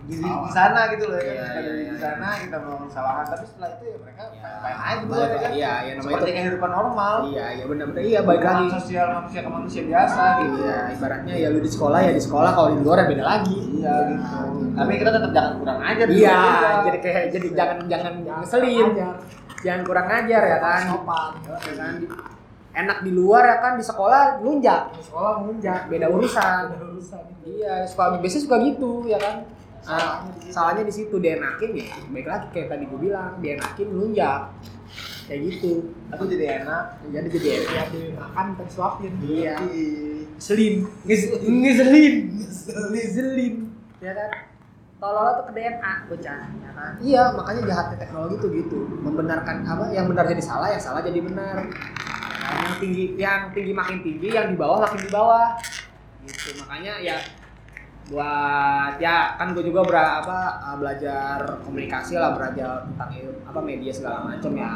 di, 0.07 0.15
di 0.23 0.51
sana 0.51 0.81
gitu 0.89 1.05
loh 1.07 1.19
ya 1.19 1.27
Iya, 1.29 1.43
kan 1.43 1.59
iya, 1.59 1.73
di, 1.73 1.83
iya, 1.83 1.95
sana 1.99 2.29
kita 2.39 2.57
melakukan 2.57 2.87
kesalahan 2.87 3.25
tapi 3.27 3.45
setelah 3.45 3.69
itu 3.73 3.85
ya 3.85 3.97
mereka 3.99 4.23
Ya, 4.27 4.51
main 4.63 4.77
aja 4.79 4.95
gitu 4.97 5.13
ya 5.13 5.27
kan. 5.27 5.51
Iya, 5.51 5.73
iya, 5.77 5.93
namanya 5.93 6.05
seperti 6.07 6.25
itu- 6.27 6.37
kehidupan 6.39 6.71
normal. 6.71 7.15
Iya 7.27 7.47
iya 7.53 7.65
benar-benar 7.67 8.03
iya 8.03 8.21
baik 8.23 8.43
lagi. 8.43 8.67
sosial 8.73 9.07
manusia 9.13 9.41
ke 9.43 9.51
manusia 9.51 9.83
biasa 9.85 10.23
gitu. 10.39 10.57
iya 10.57 10.79
ibaratnya 10.89 11.35
ya 11.37 11.49
lu 11.51 11.59
di 11.59 11.71
sekolah 11.71 11.99
ya 12.01 12.13
di 12.13 12.23
sekolah. 12.23 12.51
Kalau 12.53 12.69
di 12.71 12.81
luar 12.81 12.97
ya 12.97 13.07
beda 13.07 13.25
lagi. 13.25 13.59
Iya 13.77 13.95
gitu. 14.09 14.39
Tapi 14.73 14.93
kita 14.95 15.11
tetap 15.11 15.31
jangan 15.33 15.53
kurang 15.57 15.79
ajar 15.83 16.07
Iya, 16.07 16.39
jadi 16.85 16.99
kayak 17.01 17.23
jadi 17.31 17.49
jangan 17.53 17.79
jangan 17.87 18.13
ngeselin, 18.41 18.89
jangan 19.61 19.81
kurang 19.83 20.07
ajar 20.09 20.43
ya 20.45 20.59
kan. 20.59 20.81
sopan 20.87 21.31
Ya 21.43 21.75
kan? 21.75 21.95
Enak 22.77 22.99
di 23.01 23.11
luar 23.11 23.43
ya 23.43 23.57
kan? 23.59 23.73
Di 23.75 23.85
sekolah 23.85 24.23
lunjak, 24.39 24.93
di 24.93 25.03
sekolah 25.03 25.33
ngunjak 25.41 25.81
beda 25.89 26.07
urusan. 26.09 26.63
ada 26.69 26.77
urusan. 26.79 27.25
Iya, 27.43 27.83
suka 27.85 28.21
biasanya 28.21 28.43
suka 28.43 28.57
gitu 28.63 28.91
ya 29.07 29.17
kan. 29.17 29.37
Ah, 29.87 30.27
salahnya 30.47 30.83
di 30.83 30.91
situ 30.91 31.17
dienakin 31.17 31.71
ya. 31.73 31.95
Baik 32.11 32.27
lagi 32.27 32.47
kayak 32.51 32.69
tadi 32.69 32.85
gue 32.85 32.99
bilang, 33.01 33.39
dienakin 33.39 33.89
lunjak. 33.89 34.51
Kayak 35.27 35.41
gitu. 35.43 35.91
aku 36.07 36.23
jadi 36.31 36.63
enak 36.63 37.03
Jadi 37.11 37.29
jadi 37.35 37.49
enak. 37.59 37.71
ya 37.73 37.85
dimakan 37.91 38.47
dan 38.55 38.69
suapin 38.71 39.11
Iya. 39.19 39.59
Nges- 41.03 41.35
ngeselin, 41.43 42.15
ngeselin, 42.93 43.55
ya 43.99 44.13
kan? 44.13 44.31
Tolol 44.97 45.29
tuh 45.35 45.45
ke 45.49 45.53
DNA 45.53 45.93
bocah, 46.07 46.41
ya 46.57 46.71
kan? 46.73 46.93
Iya, 47.01 47.23
makanya 47.35 47.63
jahatnya 47.65 47.97
teknologi 47.99 48.35
tuh 48.39 48.51
gitu, 48.53 48.79
membenarkan 49.01 49.65
apa 49.65 49.93
yang 49.93 50.07
benar 50.07 50.25
jadi 50.25 50.41
salah, 50.41 50.69
yang 50.71 50.81
salah 50.81 51.01
jadi 51.01 51.21
benar. 51.21 51.69
Yang 52.47 52.75
tinggi, 52.81 53.05
yang 53.19 53.51
tinggi 53.51 53.73
makin 53.75 53.99
tinggi, 54.01 54.29
yang 54.31 54.53
di 54.53 54.57
bawah 54.57 54.85
makin 54.85 55.01
di 55.05 55.11
bawah. 55.11 55.59
Gitu, 56.23 56.49
makanya 56.59 57.01
ya 57.01 57.17
buat 58.07 59.03
ya 59.03 59.35
kan 59.35 59.51
gue 59.51 59.67
juga 59.67 59.83
berapa 59.83 60.39
belajar 60.79 61.59
komunikasi 61.67 62.15
lah 62.15 62.39
belajar 62.39 62.87
tentang 62.87 63.11
apa 63.43 63.61
media 63.63 63.91
segala 63.91 64.31
macam 64.31 64.53
ya. 64.55 64.73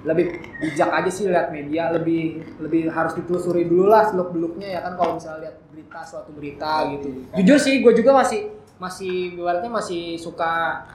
Lebih 0.00 0.26
bijak 0.62 0.88
aja 0.88 1.10
sih 1.12 1.28
lihat 1.28 1.50
media 1.52 1.90
lebih 1.90 2.40
lebih 2.62 2.88
harus 2.88 3.12
ditelusuri 3.18 3.66
dulu 3.66 3.90
lah 3.90 4.08
seluk 4.08 4.32
beluknya 4.32 4.78
ya 4.78 4.80
kan 4.86 4.94
kalau 4.96 5.18
misalnya 5.18 5.50
lihat 5.50 5.56
berita 5.74 6.00
suatu 6.06 6.30
berita 6.30 6.72
gitu. 6.94 7.08
Jujur 7.42 7.58
sih 7.58 7.82
gue 7.82 7.92
juga 7.98 8.22
masih 8.22 8.54
masih 8.80 9.36
ibaratnya 9.36 9.68
masih 9.68 10.16
suka 10.16 10.86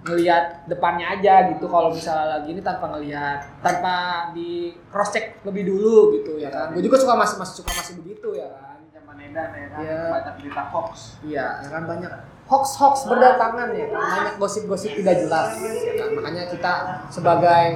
ngelihat 0.00 0.64
depannya 0.64 1.12
aja 1.14 1.52
gitu 1.52 1.68
kalau 1.68 1.92
misalnya 1.92 2.40
lagi 2.40 2.56
ini 2.56 2.60
tanpa 2.64 2.88
ngelihat 2.96 3.38
tanpa 3.60 3.94
di 4.32 4.72
cross 4.90 5.14
check 5.14 5.40
lebih 5.46 5.70
dulu 5.70 6.18
gitu 6.18 6.42
ya 6.42 6.50
kan. 6.50 6.74
Gue 6.74 6.82
juga 6.82 6.98
suka 6.98 7.14
masih 7.14 7.38
masih 7.38 7.54
suka 7.62 7.70
masih 7.70 7.94
begitu 8.02 8.34
ya 8.34 8.50
kan 8.50 8.79
zaman 9.10 9.26
edan 9.26 9.50
ya 9.50 9.66
kan 9.74 9.80
Iya. 9.82 10.00
banyak 10.06 10.34
berita 10.38 10.62
hoax 10.70 10.92
Iya, 11.26 11.46
ya 11.66 11.68
kan 11.74 11.82
banyak 11.90 12.12
hoax 12.46 12.64
hoax 12.78 12.94
berdatangan 13.10 13.68
ya, 13.74 13.86
kan? 13.90 13.98
banyak 13.98 14.34
gosip-gosip 14.38 14.90
tidak 15.02 15.16
jelas. 15.26 15.50
Ya 15.58 15.94
kan? 15.98 16.08
Makanya 16.14 16.42
kita 16.50 16.72
sebagai 17.10 17.66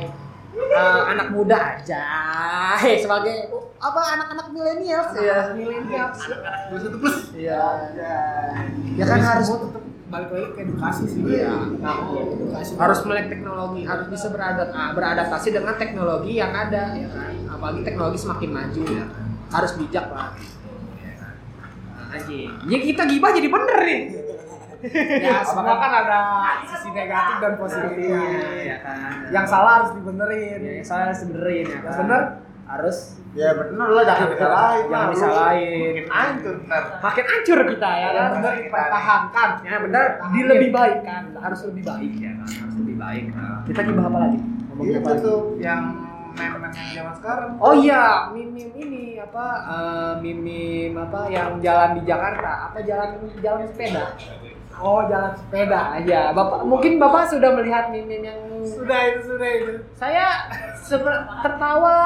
uh, 0.55 1.03
anak 1.11 1.29
muda 1.35 1.59
aja, 1.79 2.03
hei 2.79 3.03
sebagai 3.03 3.51
uh, 3.51 3.67
apa 3.83 4.01
anak-anak 4.19 4.47
milenial, 4.55 5.05
ya 5.19 5.51
milenial, 5.55 6.11
Dua 6.71 6.79
satu 6.79 6.97
plus. 7.03 7.19
iya, 7.35 7.91
ya 8.95 9.05
kan 9.07 9.19
harus 9.19 9.51
Balik 10.05 10.31
lagi 10.31 10.47
ke 10.55 10.61
edukasi 10.63 11.03
sih. 11.11 11.21
Iya. 11.27 11.75
Edukasi. 11.75 12.79
harus 12.79 12.99
melek 13.03 13.27
teknologi, 13.35 13.83
harus 13.83 14.07
bisa 14.07 14.31
beradat, 14.31 14.71
ah, 14.71 14.95
beradaptasi 14.95 15.51
dengan 15.51 15.75
teknologi 15.75 16.39
yang 16.39 16.55
ada, 16.55 16.95
ya 16.95 17.09
kan. 17.11 17.35
Apalagi 17.51 17.83
teknologi 17.83 18.23
semakin 18.23 18.51
maju 18.55 18.83
ya, 18.95 19.11
kan? 19.11 19.27
harus 19.51 19.73
bijak 19.75 20.07
lah. 20.15 20.31
Ya 22.15 22.21
anjing. 22.23 22.51
Ya 22.71 22.79
kita 22.79 23.03
gibah 23.11 23.31
jadi 23.35 23.49
bener 23.51 23.81
nih. 23.83 24.03
Ya, 25.25 25.41
semua 25.41 25.81
kan 25.81 25.93
ada 26.05 26.21
sisi 26.69 26.93
negatif 26.93 27.41
dan 27.41 27.53
positifnya. 27.57 28.21
ya 28.61 28.77
kan. 28.85 29.33
Yang 29.33 29.47
salah 29.49 29.73
harus 29.81 29.91
dibenerin. 29.97 30.59
ya, 30.61 30.73
yang 30.79 30.87
salah 30.87 31.03
harus 31.11 31.21
dibenerin 31.25 31.65
ya. 31.65 31.79
Yang 31.81 31.85
kan? 31.89 32.01
bener 32.05 32.23
harus 32.65 32.97
ya 33.37 33.53
bener 33.61 33.89
lah 33.93 34.05
jangan 34.09 34.29
disalahin 34.33 34.85
Jangan 34.89 35.09
disalahin. 35.13 35.93
Makin 36.05 36.07
hancur 36.09 36.55
ntar 36.65 36.83
makin 37.01 37.25
hancur 37.29 37.59
kita 37.65 37.91
ya 37.91 38.01
yang 38.05 38.15
kan. 38.15 38.31
bener 38.37 38.53
dipertahankan. 38.61 39.49
Ya 39.65 39.77
benar, 39.81 40.05
dilebih 40.37 40.71
baik 40.71 40.99
kan. 41.03 41.23
Harus 41.41 41.61
lebih 41.67 41.83
baik 41.83 42.13
ya 42.21 42.33
kan. 42.37 42.49
Harus 42.53 42.77
lebih 42.79 42.97
baik. 43.01 43.25
Kita 43.73 43.81
gibah 43.89 44.05
apa 44.07 44.19
lagi? 44.29 44.39
Ngomongin 44.69 45.01
itu 45.01 45.13
tuh 45.25 45.41
yang 45.65 45.81
meme-meme 46.35 46.75
zaman 46.93 47.15
sekarang 47.17 47.49
Oh 47.63 47.75
iya, 47.75 48.29
mimim 48.35 48.69
ini 48.75 49.05
apa 49.19 49.47
eh, 49.65 50.13
mimim 50.21 50.93
apa 50.99 51.31
yang 51.31 51.63
jalan 51.63 51.91
di 51.99 52.03
Jakarta, 52.05 52.71
apa 52.71 52.79
jalan 52.83 53.11
jalan 53.41 53.63
sepeda. 53.71 54.05
Oh, 54.75 55.07
jalan 55.07 55.39
sepeda. 55.39 56.03
Aja, 56.03 56.35
Bapak 56.35 56.67
mungkin 56.67 56.99
Bapak 56.99 57.31
sudah 57.31 57.55
melihat 57.55 57.95
mimim 57.95 58.27
yang 58.27 58.41
Sudah 58.67 59.01
itu, 59.15 59.21
sudah 59.31 59.51
itu. 59.55 59.73
saya 59.95 60.51
tertawa 61.39 61.97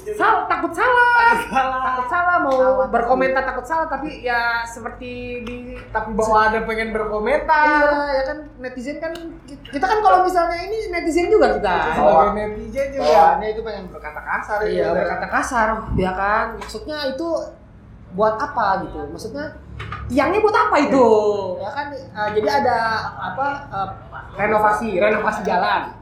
sal 0.00 0.46
takut 0.46 0.72
salah. 0.72 1.36
Takut 1.82 2.06
salah. 2.08 2.36
Mau 2.40 2.56
berkomentar 2.88 3.42
takut 3.44 3.62
salah 3.62 3.86
tapi 3.86 4.20
ya 4.20 4.64
seperti 4.64 5.10
di 5.44 5.56
Tapi 5.88 6.12
bahwa 6.14 6.38
ada 6.46 6.58
pengen 6.64 6.90
berkomentar. 6.90 7.64
iya 7.66 7.92
ya 8.10 8.22
kan 8.24 8.38
netizen 8.58 8.96
kan 8.98 9.12
kita 9.46 9.84
kan 9.84 9.98
kalau 10.00 10.24
misalnya 10.24 10.58
ini 10.60 10.88
netizen 10.88 11.28
juga 11.28 11.54
kita. 11.54 11.76
Sebagai 11.92 12.32
netizen 12.34 12.88
juga. 12.92 13.04
bawaannya 13.06 13.48
itu 13.50 13.60
pengen 13.60 13.84
berkata 13.88 14.20
kasar 14.20 14.58
iya 14.64 14.84
gitu. 14.88 14.96
berkata 14.96 15.26
kasar. 15.28 15.68
Ya 15.94 16.10
kan 16.12 16.44
maksudnya 16.56 16.96
itu 17.10 17.28
buat 18.12 18.34
apa 18.36 18.66
gitu. 18.84 18.96
Maksudnya 19.10 19.44
yangnya 20.08 20.40
buat 20.40 20.56
apa 20.56 20.76
itu? 20.80 21.06
Ya 21.60 21.70
kan 21.70 21.86
Eh, 21.92 22.28
jadi 22.36 22.48
ada 22.60 22.76
apa 23.32 23.46
eh, 23.70 23.88
renovasi 24.36 24.98
renovasi 24.98 25.40
jalan. 25.42 25.94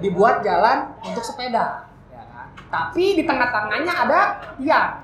Dibuat 0.00 0.40
jalan 0.40 0.94
untuk 1.02 1.20
sepeda. 1.20 1.89
ya 1.89 1.89
tapi 2.70 3.04
di 3.12 3.22
tengah-tengahnya 3.22 3.92
ada 4.00 4.20
tiang 4.56 5.02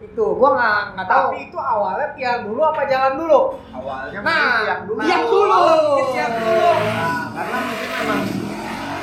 itu 0.00 0.24
gua 0.34 0.50
nggak 0.52 0.80
nggak 0.94 1.06
tahu 1.06 1.26
Tapi 1.26 1.38
itu 1.44 1.58
awalnya 1.58 2.08
tiang 2.12 2.40
dulu 2.42 2.60
apa 2.62 2.82
jalan 2.84 3.12
dulu? 3.14 3.40
awalnya 3.70 4.18
Nah, 4.20 4.52
yang 4.62 4.80
dulu 4.84 4.98
yang 5.00 5.22
dulu. 5.22 5.54
Mungkin 5.54 6.06
tiang 6.10 6.32
dulu. 6.34 6.68
Nah, 6.74 7.22
karena 7.30 7.56
mungkin 7.62 7.88
memang 7.94 8.20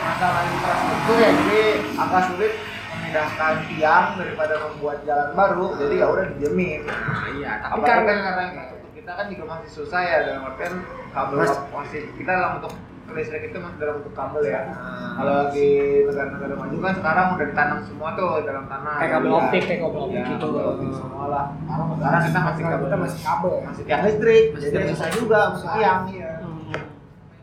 masalah 0.02 0.42
infrastruktur 0.44 1.16
ya 1.16 1.30
jadi 1.32 1.62
agak 1.96 2.22
sulit 2.28 2.54
memindahkan 2.92 3.54
tiang 3.68 4.06
daripada 4.16 4.54
membuat 4.60 4.98
jalan 5.02 5.30
baru 5.32 5.66
jadi 5.76 5.96
ya 5.96 6.08
udah 6.08 6.26
didiemin 6.28 6.82
Nah, 6.84 7.26
iya 7.32 7.52
tapi 7.60 7.80
apalagi 7.80 8.20
karena 8.20 8.44
kita 8.92 9.12
kan 9.12 9.26
juga 9.26 9.44
masih 9.48 9.70
susah 9.72 10.02
ya 10.02 10.18
dalam 10.24 10.42
artian 10.44 10.74
kabel 11.10 11.38
Mas- 11.40 11.62
masih 11.72 12.02
kita 12.14 12.32
dalam 12.32 12.52
bentuk 12.58 12.74
listrik 13.14 13.44
itu 13.44 13.58
masih 13.58 13.78
dalam 13.78 13.96
bentuk 13.98 14.14
kabel 14.14 14.44
ya 14.44 14.62
Nah. 14.64 15.14
kalau 15.14 15.34
lagi 15.42 15.68
negara-negara 16.04 16.54
maju 16.56 16.76
kan 16.78 16.94
sekarang 16.96 17.26
udah 17.32 17.46
ditanam 17.46 17.80
semua 17.82 18.10
tuh 18.14 18.32
dalam 18.42 18.64
tanah 18.66 18.96
kayak 18.98 19.12
kabel 19.14 19.28
Ya. 19.28 19.38
optik 19.38 19.62
kayak 19.64 19.80
kabel 19.82 20.00
optik 20.02 20.16
Ya, 20.16 20.26
gitu 20.28 20.48
semua 20.94 21.26
lah 21.28 21.46
sekarang 21.92 22.22
kita 22.24 22.40
masih 22.42 22.62
kabel 22.64 22.80
kita 22.84 22.98
masih 22.98 23.20
kabel. 23.22 23.54
masih 23.62 23.84
tiang 23.84 24.02
listrik 24.04 24.44
Masih 24.48 24.64
jadi 24.64 24.72
tiang 24.74 24.90
susah 24.90 25.06
listrik. 25.06 25.20
juga 25.20 25.40
masih 25.50 25.68
tiang 25.72 26.00
iya 26.10 26.32
Hmm. 26.38 26.82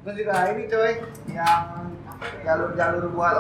terus 0.01 0.17
juga 0.17 0.35
ini 0.49 0.63
coy 0.67 0.93
yang 1.29 1.63
jalur-jalur 2.41 3.05
buat 3.11 3.35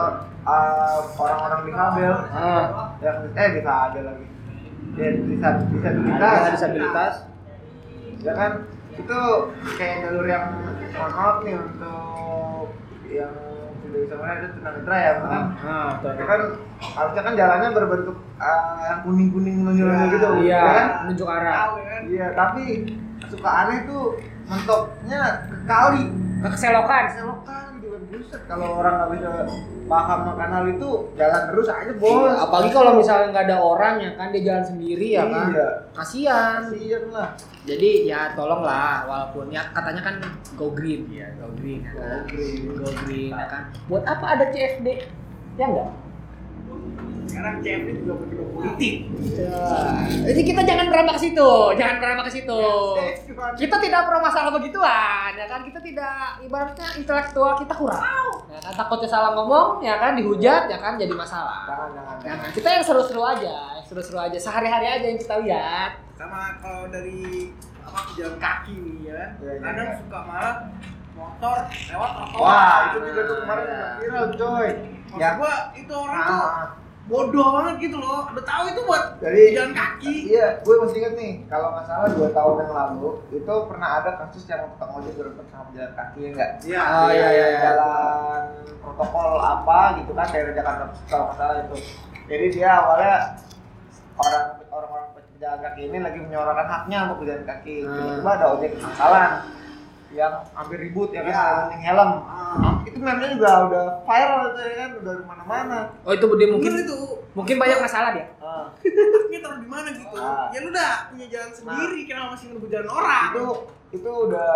uh, 0.44 0.98
orang-orang 1.14 1.60
di 1.62 1.72
kabel 1.72 2.12
Ah. 2.28 2.92
yang 2.98 3.16
eh 3.32 3.48
di 3.50 3.60
kabel 3.60 4.02
lagi 4.04 4.26
ya, 4.94 5.08
disab- 5.16 5.66
disabilitas 5.68 6.32
Ada 6.36 6.50
disabilitas 6.52 7.14
ya 8.18 8.32
kan 8.34 8.52
itu 8.92 9.20
kayak 9.74 9.96
jalur 10.02 10.26
yang 10.26 10.44
mohon 10.92 11.34
nih 11.40 11.54
untuk 11.54 12.17
yang 13.08 13.32
tidak 13.80 13.98
bisa 14.04 14.14
melihat 14.14 14.38
itu 14.38 14.48
tunanetra 14.54 14.96
ya 14.96 15.12
kan 15.16 15.44
ah 15.58 15.86
betul. 15.96 16.12
ya 16.12 16.24
kan 16.24 16.40
harusnya 16.78 17.22
kan 17.24 17.32
jalannya 17.34 17.68
berbentuk 17.72 18.16
uh, 18.36 18.78
yang 18.84 19.00
kuning 19.02 19.28
kuning 19.32 19.54
menonjol 19.60 19.88
Ya, 19.88 20.04
gitu 20.08 20.28
iya 20.38 20.52
ya 20.52 20.60
kan? 20.68 20.86
menunjuk 21.04 21.28
arah. 21.28 21.54
Ya 21.74 21.86
kan? 21.88 22.02
iya 22.06 22.26
tapi 22.32 22.62
suka 23.26 23.48
aneh 23.48 23.78
tuh 23.84 24.04
mentoknya 24.44 25.20
ke 25.44 25.56
kali. 25.64 26.02
Keselokan. 26.38 27.04
Selokan 27.12 27.44
gitu 27.44 27.44
kan 27.44 27.52
buset 27.58 27.67
kalau 28.44 28.80
orang 28.80 28.94
nggak 28.98 29.10
bisa 29.14 29.28
paham 29.88 30.20
makan 30.28 30.48
hal 30.52 30.64
itu 30.68 30.90
jalan 31.16 31.42
terus 31.48 31.66
aja 31.68 31.92
bos. 31.96 32.10
Iya, 32.12 32.32
apalagi 32.44 32.70
kalau 32.72 32.92
misalnya 32.96 33.26
nggak 33.32 33.44
ada 33.48 33.58
orang 33.58 33.94
ya 34.00 34.10
kan 34.16 34.26
dia 34.32 34.42
jalan 34.44 34.64
sendiri 34.64 35.06
ya 35.16 35.24
kan. 35.28 35.48
Iya. 35.52 35.68
kasihan. 35.94 36.60
Kasian 36.68 37.04
lah. 37.14 37.30
Jadi 37.68 37.90
ya 38.08 38.32
tolonglah 38.32 39.04
walaupun 39.04 39.52
ya 39.52 39.62
katanya 39.72 40.02
kan 40.02 40.14
go 40.56 40.72
green. 40.72 41.08
Ya 41.12 41.28
go 41.36 41.48
green 41.56 41.84
ya 41.84 41.92
kan 41.92 42.08
Go 42.08 42.18
green. 42.32 42.60
go 42.76 42.88
green 43.04 43.30
ya 43.32 43.46
kan. 43.46 43.62
Buat 43.88 44.04
apa 44.04 44.26
ada 44.36 44.44
CFD 44.50 44.88
ya 45.58 45.66
enggak 45.68 45.90
Sekarang 47.28 47.60
CFD 47.60 47.88
juga 48.00 48.12
begitu 48.18 48.42
politik. 48.50 48.94
jadi 50.24 50.40
kita 50.42 50.60
jangan 50.64 50.86
merambah 50.88 51.14
ke 51.14 51.22
situ. 51.22 51.50
Jangan 51.76 51.96
merambah 52.00 52.24
ke 52.26 52.32
situ. 52.32 52.60
Kita 53.54 53.76
tidak 53.78 54.00
pro 54.08 54.18
masalah 54.18 54.50
begituan 54.50 55.30
ya 55.32 55.46
kan? 55.46 55.60
Kita 55.62 55.78
tidak 55.78 56.40
ibaratnya 56.42 56.88
intelektual 56.96 57.52
kita 57.54 57.74
kurang. 57.76 58.26
Ya 58.48 58.58
kan? 58.58 58.72
Takutnya 58.74 59.08
salah 59.08 59.30
ngomong 59.36 59.78
ya 59.80 60.00
kan? 60.00 60.16
Dihujat 60.16 60.66
ya 60.66 60.78
kan? 60.80 60.96
Jadi 60.96 61.12
masalah. 61.12 61.68
Jangan 61.68 61.88
jangan 61.94 62.16
ya 62.24 62.34
kan? 62.34 62.48
Kita 62.50 62.68
yang 62.72 62.84
seru-seru 62.84 63.22
aja 63.22 63.56
yang 63.76 63.86
seru-seru 63.86 64.18
aja. 64.18 64.38
Sehari-hari 64.40 64.86
aja 64.88 65.06
yang 65.06 65.20
kita 65.20 65.34
lihat. 65.44 65.90
Sama 66.16 66.58
kalau 66.58 66.90
dari 66.90 67.52
apa 67.78 67.98
pejalan 68.04 68.36
kaki 68.36 68.74
nih 68.74 68.96
ya, 69.08 69.22
Iya, 69.40 69.48
iya. 69.48 69.60
kadang 69.64 69.88
suka 69.96 70.18
malah 70.20 70.54
motor 71.16 71.56
lewat 71.88 72.10
trotoar. 72.12 72.42
wah 72.44 72.76
itu 72.84 72.98
juga 73.00 73.20
tuh 73.24 73.36
kemarin 73.40 73.64
Iya. 73.64 73.72
udah 73.72 73.90
viral 73.96 74.26
coy. 74.36 74.68
Maksud 75.08 75.16
ya. 75.16 75.30
gua 75.40 75.54
itu 75.72 75.94
orang 75.96 76.20
tuh 76.20 76.36
ah, 76.44 76.66
bodoh 77.08 77.48
banget 77.54 77.74
gitu 77.82 77.96
loh. 77.96 78.28
Udah 78.28 78.44
tahu 78.44 78.64
itu 78.68 78.80
buat 78.82 79.02
Jadi- 79.18 79.48
pejalan 79.50 79.72
kaki. 79.72 80.14
iya 80.28 80.46
gue 80.58 80.74
masih 80.78 80.96
inget 80.98 81.14
nih 81.14 81.32
kalau 81.46 81.68
nggak 81.72 81.84
salah 81.84 82.08
dua 82.10 82.28
tahun 82.30 82.54
yang 82.58 82.72
lalu 82.74 83.08
itu 83.30 83.54
pernah 83.64 83.88
ada 83.98 84.10
kasus 84.18 84.44
yang 84.44 84.68
tukang 84.70 84.92
ojek 84.94 85.12
berentet 85.14 85.46
sama 85.48 85.64
pejalan 85.66 85.92
kaki 85.94 86.18
ya 86.18 86.28
enggak 86.30 86.50
Iya. 86.60 86.80
Oh, 86.84 87.08
iya, 87.10 87.28
iya, 87.30 87.46
iya. 87.48 87.60
jalan 87.64 88.42
protokol 88.78 89.30
apa 89.38 89.78
gitu 89.96 90.12
kan 90.12 90.26
daerah 90.26 90.52
Jakarta 90.52 90.82
kalau 91.04 91.24
nggak 91.26 91.36
salah 91.36 91.56
itu 91.58 91.76
jadi 92.26 92.46
dia 92.50 92.70
awalnya 92.74 93.14
orang 94.14 94.44
orang-orang 94.68 95.06
pejalan 95.14 95.60
kaki 95.62 95.80
ini 95.84 95.98
lagi 95.98 96.18
menyuarakan 96.20 96.66
haknya 96.68 96.98
untuk 97.06 97.18
pejalan 97.22 97.44
kaki 97.46 97.76
Hmm. 97.80 97.94
tiba-tiba 97.94 98.30
ada 98.30 98.46
ojek 98.52 98.70
kesalahan 98.76 99.32
yang 100.08 100.32
hampir 100.52 100.80
ribut 100.80 101.12
ya 101.12 101.20
kan? 101.20 101.68
Penting 101.68 101.82
helm 101.84 102.10
Ah. 102.24 102.80
itu 102.82 102.96
memangnya 102.96 103.28
juga 103.30 103.50
udah 103.68 103.84
viral 104.02 104.40
itu 104.48 104.60
ya 104.62 104.74
kan? 104.74 104.90
Udah 104.98 105.12
di 105.14 105.24
mana-mana 105.24 105.78
oh 106.00 106.12
itu 106.12 106.24
dia 106.34 106.48
mungkin 106.48 106.70
Bener 106.72 106.84
itu. 106.84 106.98
mungkin 107.32 107.56
banyak 107.56 107.78
masalah 107.78 108.10
dia? 108.12 108.26
Ah, 108.40 108.72
taruh 109.44 109.60
di 109.60 109.68
mana 109.68 109.88
gitu. 109.90 110.16
Ah. 110.16 110.48
Ya 110.48 110.58
lu 110.60 110.68
udah 110.68 110.92
punya 111.08 111.26
jalan 111.28 111.50
sendiri, 111.52 112.00
kenapa 112.04 112.34
masih 112.34 112.46
ngebut 112.50 112.68
jalan 112.68 112.88
orang? 112.88 113.26
itu 113.30 113.44
itu 113.88 114.10
udah 114.10 114.50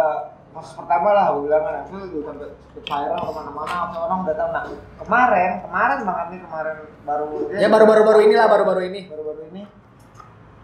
kasus 0.53 0.77
pertama 0.77 1.09
lah 1.11 1.25
gue 1.33 1.43
bilang 1.47 1.63
kan. 1.63 1.75
Itu 1.85 1.97
udah 2.19 2.23
sampai 2.29 2.49
viral 2.83 3.21
ke 3.21 3.33
mana-mana 3.33 3.75
orang 3.95 4.19
udah 4.23 4.35
tahu 4.35 4.51
nah 4.51 4.65
kemarin 5.01 5.51
kemarin 5.61 5.99
banget 6.03 6.27
nih 6.29 6.41
kemarin 6.43 6.77
baru 7.03 7.27
ya 7.53 7.69
baru-baru 7.69 8.03
baru 8.03 8.19
inilah 8.23 8.47
baru-baru 8.49 8.81
ini. 8.89 9.01
Baru-baru 9.09 9.41
ini 9.49 9.63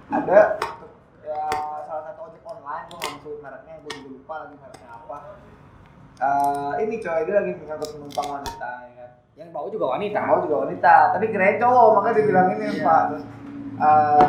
ada 0.09 0.57
ya 1.20 1.45
online 2.69 2.85
gue 2.87 2.99
nggak 2.99 3.12
sebut 3.16 3.37
mereknya 3.41 3.75
gue 3.81 3.93
juga 3.95 4.09
lupa 4.12 4.35
lagi 4.39 4.55
mereknya 4.57 4.89
apa 4.93 5.19
Eh, 6.19 6.73
ini 6.83 6.99
coy 6.99 7.21
dia 7.23 7.35
lagi 7.39 7.53
mengangkut 7.55 7.91
penumpang 7.95 8.29
wanita 8.29 8.71
ya 8.83 8.93
kan 8.93 9.11
yang 9.39 9.49
bau 9.49 9.71
juga 9.71 9.87
wanita 9.95 10.19
mau 10.21 10.43
juga 10.43 10.66
wanita 10.66 10.95
tapi 11.14 11.31
kirain 11.31 11.57
cowok 11.57 11.89
makanya 11.95 12.16
dibilangin 12.19 12.59
ya 12.59 12.69
Iya. 12.69 12.83
pak 12.83 13.03
terus 13.07 13.25
eh, 13.79 14.27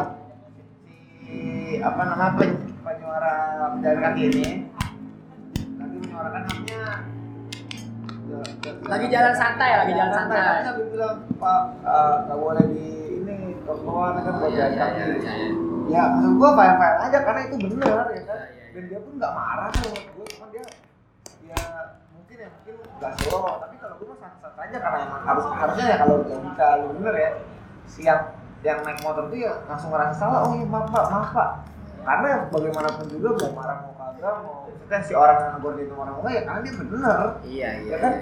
si 1.20 1.38
apa 1.82 2.02
namanya 2.06 2.38
pen, 2.38 2.50
penyuara 2.80 3.36
pejalan 3.74 4.00
kaki 4.00 4.22
ini 4.24 4.48
lagi 5.76 5.96
menyuarakan 6.00 6.44
haknya 6.46 6.84
Lagi 8.80 9.08
jalan 9.10 9.34
santai, 9.34 9.72
lagi 9.76 9.92
jalan 9.92 10.14
santai. 10.14 10.62
Tapi 10.62 10.82
bilang 10.94 11.18
pak 11.36 11.62
eh, 11.82 12.16
nggak 12.24 12.38
boleh 12.38 12.66
di 12.70 12.88
ini 13.18 13.36
trotoar 13.66 14.14
kan 14.16 14.34
buat 14.38 14.48
Iya, 14.48 14.58
jalan 14.62 14.70
iya, 14.70 14.78
kaki 14.80 14.94
iya, 14.94 15.06
iya, 15.10 15.34
iya. 15.34 15.68
Ya 15.90 16.04
maksud 16.14 16.34
gua 16.38 16.50
fine 16.56 16.76
fine 16.78 16.98
aja 17.04 17.18
karena 17.26 17.42
itu 17.50 17.56
benar 17.58 17.88
ya 17.90 17.96
kan? 17.98 18.08
Iya, 18.10 18.22
iya, 18.24 18.36
iya. 18.54 18.66
dan 18.74 18.84
dia 18.88 19.00
pun 19.02 19.14
nggak 19.18 19.34
marah 19.34 19.68
tuh 19.74 19.82
menurut 19.90 20.10
gua. 20.14 20.26
Cuma 20.30 20.46
dia 20.54 20.66
ya 21.50 21.62
mungkin 22.14 22.38
ya 22.38 22.50
mungkin 22.54 22.74
nggak 23.02 23.14
solo 23.26 23.52
tapi 23.58 23.76
kalau 23.82 23.96
gua 23.98 24.16
mah 24.22 24.32
sah 24.40 24.52
aja 24.60 24.78
karena 24.78 24.98
emang 25.10 25.22
harus 25.26 25.46
harusnya 25.50 25.86
ya 25.90 25.98
kalau 25.98 26.16
logika 26.22 26.68
lu 26.80 26.86
bener 27.00 27.16
ya 27.18 27.32
si 27.90 28.02
yang 28.06 28.22
yang 28.62 28.80
naik 28.84 29.00
motor 29.02 29.32
tuh 29.32 29.40
ya 29.40 29.54
langsung 29.66 29.90
ngerasa 29.90 30.14
salah 30.20 30.40
oh 30.46 30.54
iya 30.54 30.68
maaf 30.68 30.88
pak 30.92 31.06
maaf 31.10 31.30
pak. 31.34 31.50
Karena 32.00 32.48
bagaimanapun 32.48 33.06
juga 33.12 33.30
mau 33.36 33.52
marah 33.60 33.78
mau 33.84 33.94
kagak 33.98 34.36
mau 34.44 34.56
maksudnya 34.68 35.00
si 35.04 35.14
orang 35.14 35.38
yang 35.62 35.78
itu 35.84 35.94
marah 35.96 36.12
mau 36.16 36.22
nggak 36.24 36.34
ya 36.36 36.42
karena 36.48 36.60
dia 36.64 36.74
bener. 36.76 37.26
Iya 37.44 37.70
iya 37.84 37.90
Ya 37.90 37.98
kan? 37.98 38.14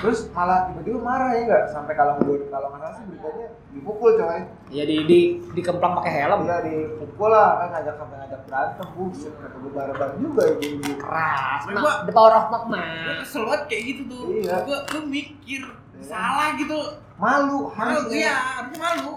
Terus 0.00 0.30
malah 0.30 0.66
tiba-tiba 0.66 0.98
marah 0.98 1.30
ya 1.32 1.40
nggak 1.44 1.64
sampai 1.68 1.92
kalau 1.92 2.16
gue 2.20 2.48
kalau 2.48 2.70
nggak 2.70 2.80
salah 2.80 2.94
sih 2.96 3.04
beritanya 3.06 3.46
dipukul 3.70 4.10
coy 4.14 4.40
iya 4.68 4.84
di 4.84 4.96
di 5.04 5.20
dikemplang 5.52 5.92
pakai 6.00 6.12
helm 6.18 6.40
Iya 6.42 6.58
dipukul 6.60 7.28
lah 7.28 7.48
kan 7.58 7.68
ngajak 7.72 7.94
sampai 7.96 8.16
ngajak 8.18 8.40
berantem 8.44 8.86
buset 8.92 9.32
kata 9.34 9.56
gue 9.56 9.70
bareng 9.70 10.14
juga 10.18 10.42
ibu-ibu 10.54 10.92
keras 10.96 11.60
Tapi 11.62 11.74
Mak, 11.76 11.96
the 12.04 12.12
power 12.12 12.32
of 12.32 12.46
mak 12.48 12.62
Gue 12.62 12.72
mah 12.72 12.84
kesel 13.20 13.42
banget 13.44 13.62
kayak 13.66 13.82
gitu 13.84 14.02
tuh. 14.08 14.24
Iya. 14.32 14.56
Gue 14.62 14.78
lu 14.88 15.00
mikir 15.06 15.62
Iya. 15.92 16.04
salah 16.04 16.48
gitu. 16.56 16.78
malu 17.14 17.70
Malu, 17.70 17.70
harusnya 17.70 18.16
iya, 18.18 18.34
harusnya 18.58 18.78
malu. 18.80 19.12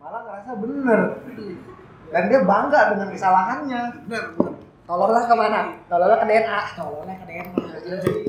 malah 0.00 0.20
ngerasa 0.22 0.50
bener 0.56 1.00
dan 2.08 2.22
dia 2.28 2.40
bangga 2.40 2.80
dengan 2.92 3.08
kesalahannya 3.10 3.80
Bener, 4.06 4.24
bener. 4.32 4.52
tolonglah 4.84 5.24
ke 5.24 5.34
mana 5.34 5.60
tolonglah 5.84 6.16
ke 6.16 6.26
DNA 6.26 6.60
tolonglah 6.72 7.14
ke 7.14 7.24
DNA 7.24 8.23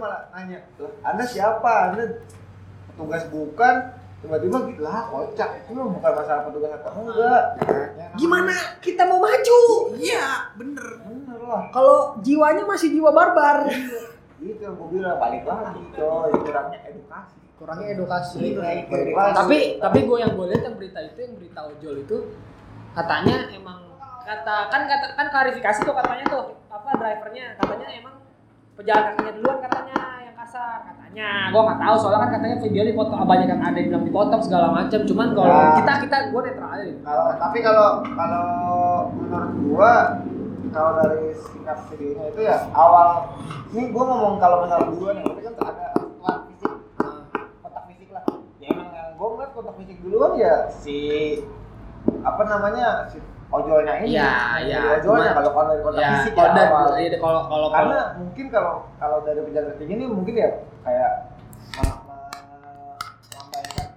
malah 0.00 0.32
nanya 0.32 0.58
"Lah, 0.80 0.92
anda 1.04 1.24
siapa? 1.28 1.92
Anda 1.92 2.24
petugas 2.88 3.28
bukan? 3.28 3.74
Tiba-tiba 4.20 4.56
gitu 4.68 4.82
lah 4.84 5.08
kocak. 5.08 5.64
Itu 5.64 5.72
mah 5.72 5.88
bukan 5.96 6.12
masalah 6.12 6.42
petugas 6.48 6.72
atau 6.76 6.92
enggak. 6.92 7.44
Ya, 7.96 8.06
gimana? 8.20 8.52
Kita 8.84 9.08
mau 9.08 9.20
maju? 9.20 9.60
Iya, 9.96 10.52
bener. 10.60 10.86
bener 11.08 11.40
lah. 11.40 11.72
Kalau 11.72 12.20
jiwanya 12.20 12.68
masih 12.68 12.92
jiwa 12.92 13.12
barbar. 13.16 13.64
Itu 14.40 14.60
yang 14.60 14.76
gue 14.76 14.88
bilang 14.92 15.16
balik 15.16 15.44
lagi 15.48 15.84
coy. 15.96 16.32
Kurangnya 16.36 16.80
edukasi. 16.88 17.36
Kurangnya 17.56 17.88
edukasi. 17.96 18.40
Balik 18.56 18.56
lagi. 18.60 19.36
tapi 19.36 19.58
tapi 19.80 19.98
gue 20.04 20.18
yang 20.20 20.32
gue 20.36 20.46
lihat 20.52 20.62
yang 20.68 20.76
berita 20.76 21.00
itu 21.00 21.18
yang 21.24 21.34
berita 21.40 21.60
ojol 21.64 21.94
itu 22.04 22.16
katanya 22.92 23.36
emang 23.56 23.80
kata 24.20 24.56
kan 24.68 24.82
kata 24.84 25.06
kan 25.16 25.26
klarifikasi 25.32 25.80
tuh 25.82 25.94
katanya 25.96 26.24
tuh 26.28 26.44
apa 26.70 26.90
drivernya 26.92 27.56
katanya 27.56 27.88
emang 27.98 28.19
pejalan 28.80 29.04
kakinya 29.12 29.32
duluan 29.36 29.58
katanya 29.60 30.00
yang 30.24 30.34
kasar 30.34 30.76
katanya. 30.88 31.28
Gue 31.52 31.60
nggak 31.60 31.78
tahu 31.78 31.94
soalnya 32.00 32.20
kan 32.24 32.30
katanya 32.32 32.56
video 32.64 32.82
dipotong 32.88 33.18
banyak 33.22 33.46
yang 33.46 33.60
ada 33.60 33.76
yang 33.76 33.88
bilang 33.92 34.04
dipotong 34.08 34.40
segala 34.40 34.66
macam 34.72 35.00
cuman 35.04 35.28
kalau 35.36 35.52
Ya. 35.52 35.68
kita 35.76 35.92
kita 36.08 36.16
gue 36.32 36.40
netral 36.40 36.70
aja. 36.72 36.84
Kalau 37.04 37.24
tapi 37.36 37.58
kalau 37.60 37.88
kalau 38.08 38.46
menurut 39.12 39.52
gua 39.68 39.92
kalau 40.70 40.90
dari 40.96 41.34
singkat 41.36 41.78
videonya 41.90 42.24
itu 42.30 42.40
ya 42.40 42.56
awal 42.72 43.36
ini 43.68 43.82
gua 43.92 44.04
ngomong 44.06 44.34
kalau 44.38 44.56
masalah 44.64 44.86
duluan 44.88 45.14
ya 45.18 45.24
tapi 45.28 45.40
kan 45.42 45.54
ada 45.60 45.86
wah, 46.22 46.36
fisik. 46.48 46.72
Kontak 47.60 47.82
fisik 47.92 48.08
lah. 48.14 48.22
Ya 48.62 48.68
emang 48.72 48.88
gua 49.14 49.26
ngeliat 49.36 49.50
kontak 49.52 49.74
fisik 49.76 49.96
duluan 50.00 50.32
ya 50.40 50.54
si 50.72 50.96
apa 52.24 52.42
namanya 52.48 53.12
si 53.12 53.20
ojolnya 53.50 53.92
ini 53.98 54.06
Iya, 54.12 54.30
Si 54.30 54.62
iya, 54.64 54.78
ojolnya 54.96 55.02
cuma- 55.02 55.34
kalau 55.34 55.50
kalau 55.50 55.72
kontak 55.80 55.98
ya 55.98 56.08
fisik 56.16 56.32
kalau 56.32 56.54
ya 56.54 56.64
iya, 56.96 57.08
kalau 57.18 57.20
kalau 57.20 57.40
kalau 57.50 57.68
karena 57.70 57.98
mungkin 58.16 58.46
kalau 58.48 58.72
kalau 58.96 59.16
dari 59.20 59.40
pejabat 59.42 59.74
tinggi 59.76 59.92
ini 59.92 60.04
mungkin 60.06 60.34
ya 60.34 60.48
kayak 60.80 61.10
melambaikan 61.74 63.88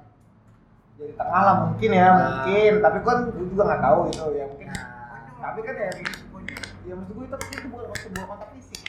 jadi 0.96 1.12
tengah 1.16 1.42
lah 1.44 1.56
mungkin 1.64 1.90
ya 1.92 2.04
Nah. 2.04 2.16
mungkin 2.20 2.72
tapi 2.80 2.98
kan 3.02 3.18
gue 3.28 3.46
juga 3.48 3.64
nggak 3.64 3.82
tahu 3.82 3.98
itu 4.08 4.26
ya 4.34 4.46
mungkin 4.48 4.68
Nah. 4.68 4.86
tapi 5.40 5.60
kan 5.62 5.76
ya 5.76 5.90
ya 6.84 6.94
maksud 6.96 7.14
gue 7.14 7.24
itu 7.24 7.36
itu 7.54 7.68
bukan 7.68 7.84
sebuah 7.96 8.26
kontak 8.28 8.50
fisik 8.54 8.80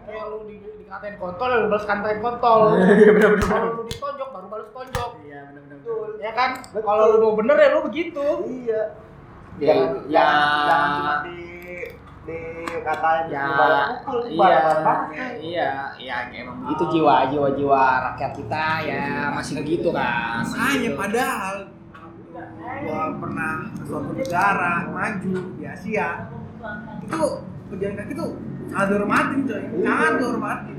Kayak 0.00 0.24
lu 0.26 0.38
di, 0.42 0.56
dikatain 0.80 1.20
kontol, 1.20 1.48
lu 1.52 1.68
balas 1.68 1.84
katain 1.84 2.18
kontol. 2.18 2.80
Iya, 2.96 3.12
bener-bener. 3.12 3.44
Kalau 3.44 3.76
lu 3.76 3.82
ditonjok, 3.84 4.28
baru 4.32 4.46
balas 4.48 4.68
tonjok. 4.72 5.10
iya 5.20 5.38
benar-benar 5.44 5.76
betul 5.78 6.08
Ya 6.16 6.30
kan? 6.32 6.50
Kalau 6.72 7.04
lu 7.12 7.16
mau 7.20 7.36
bener 7.36 7.54
ya 7.54 7.68
lu 7.68 7.80
begitu. 7.84 8.24
iya 8.48 8.82
Ya, 9.58 9.74
jangan 9.74 9.90
ya. 10.06 10.22
jangan, 10.22 10.66
jangan 10.68 10.88
cuma 10.94 11.14
di 11.26 11.38
dikatain 12.28 13.24
ya 13.32 13.46
pukul 14.04 14.20
iya 14.28 14.60
iya 15.40 15.70
iya 15.96 16.16
kayak 16.28 16.44
emang 16.44 16.56
begitu 16.62 16.84
jiwa 16.92 17.14
jiwa 17.26 17.48
jiwa 17.56 17.82
rakyat 18.04 18.32
kita 18.36 18.64
ya 18.84 19.04
masih 19.32 19.52
begitu 19.58 19.88
kan 19.90 20.44
Makanya 20.44 20.76
begitu. 20.76 20.98
padahal 21.00 21.56
gua 22.78 23.02
pernah 23.18 23.52
ke 23.72 23.82
suatu 23.82 24.10
negara 24.12 24.72
maju 24.86 25.34
di 25.56 25.64
Asia 25.64 26.08
itu 27.02 27.22
pejalan 27.68 27.96
kaki 27.96 28.12
tuh 28.14 28.30
sangat 28.68 28.86
dihormatin 28.92 29.38
coy, 29.48 29.62
sangat 29.80 30.12
dihormatin. 30.20 30.76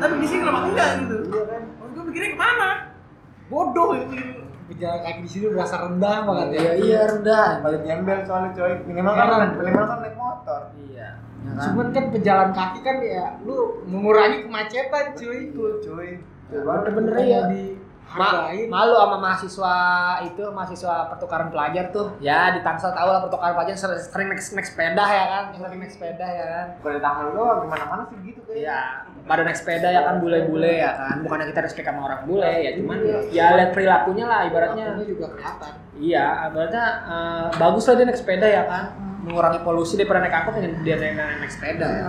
Tapi 0.00 0.14
di 0.16 0.26
sini 0.30 0.40
kenapa 0.40 0.60
enggak 0.64 0.88
gitu? 1.02 1.16
iya 1.26 1.42
kan 1.44 1.62
Maksud 1.76 1.92
gua 1.92 2.04
mikirnya 2.06 2.30
ke 2.30 2.38
mana? 2.38 2.70
Bodoh 3.50 3.88
ini. 3.98 4.22
Pejalan 4.70 5.00
kaki 5.02 5.20
di 5.26 5.30
sini 5.30 5.44
berasa 5.50 5.76
rendah 5.82 6.16
banget 6.22 6.46
ya. 6.54 6.58
iya 6.58 6.72
iya 6.78 7.00
rendah. 7.10 7.48
Paling 7.58 7.82
gembel 7.82 8.18
soalnya 8.22 8.50
coy. 8.54 8.72
Minimal 8.86 9.12
kan 9.18 9.50
minimal 9.58 9.84
kan 9.90 9.98
naik 9.98 10.14
motor. 10.14 10.60
Iya. 10.78 11.08
Ya 11.18 11.50
kan? 11.58 11.62
Cuman 11.66 11.86
kan 11.90 12.04
pejalan 12.14 12.50
kaki 12.54 12.78
kan 12.86 12.96
ya 13.02 13.26
lu 13.42 13.82
mengurangi 13.90 14.46
kemacetan 14.46 15.06
cuy. 15.18 15.38
itu 15.50 15.64
cuy 15.82 16.10
bener-bener 16.50 17.14
Bukannya 17.14 17.30
ya 17.30 17.42
Ma- 18.10 18.50
malu 18.66 18.92
sama 18.92 19.16
mahasiswa 19.16 19.74
itu 20.24 20.42
mahasiswa 20.50 20.94
pertukaran 21.06 21.46
pelajar 21.48 21.94
tuh 21.94 22.18
ya 22.18 22.50
di 22.50 22.60
Tangsel 22.60 22.90
tahu 22.90 23.06
lah 23.06 23.22
pertukaran 23.22 23.54
pelajar 23.54 23.76
ser- 23.76 24.02
sering 24.02 24.26
naik, 24.26 24.42
naik 24.42 24.66
sepeda 24.66 25.04
ya 25.04 25.24
kan 25.26 25.44
sering 25.54 25.78
naik 25.78 25.92
sepeda 25.92 26.26
ya 26.26 26.44
kan 26.44 26.66
bukan 26.76 26.92
di 26.92 27.00
tangan 27.00 27.24
doang 27.30 27.58
gimana 27.62 27.84
mana 27.86 28.02
sih 28.06 28.18
gitu 28.24 28.40
kayak 28.42 28.60
Iya, 28.60 28.78
pada 29.24 29.46
naik 29.46 29.56
sepeda 29.56 29.88
ya 29.88 30.02
kan 30.02 30.14
bule-bule 30.18 30.72
ya 30.74 30.90
kan. 30.90 31.22
Bukannya 31.22 31.46
kita 31.46 31.60
respect 31.62 31.86
sama 31.86 32.02
orang 32.02 32.26
bule 32.26 32.50
ya, 32.50 32.70
cuman 32.74 32.98
ya 33.30 33.46
lihat 33.54 33.70
perilakunya 33.70 34.24
lah 34.26 34.40
ibaratnya. 34.42 34.84
Ini 34.98 35.06
juga 35.06 35.26
kelihatan. 35.30 35.72
Iya, 35.94 36.26
ibaratnya 36.50 36.84
eh, 37.06 37.46
bagus 37.54 37.84
lah 37.86 37.94
dia 37.94 38.04
naik 38.04 38.18
sepeda 38.18 38.46
ya 38.50 38.62
kan. 38.66 38.84
Mengurangi 39.22 39.60
polusi 39.62 39.94
daripada 39.94 40.18
naik 40.18 40.34
angkot 40.34 40.54
dia 40.58 40.96
naik, 40.98 41.14
naik, 41.14 41.36
naik 41.40 41.52
sepeda 41.52 41.86
ya. 41.86 42.04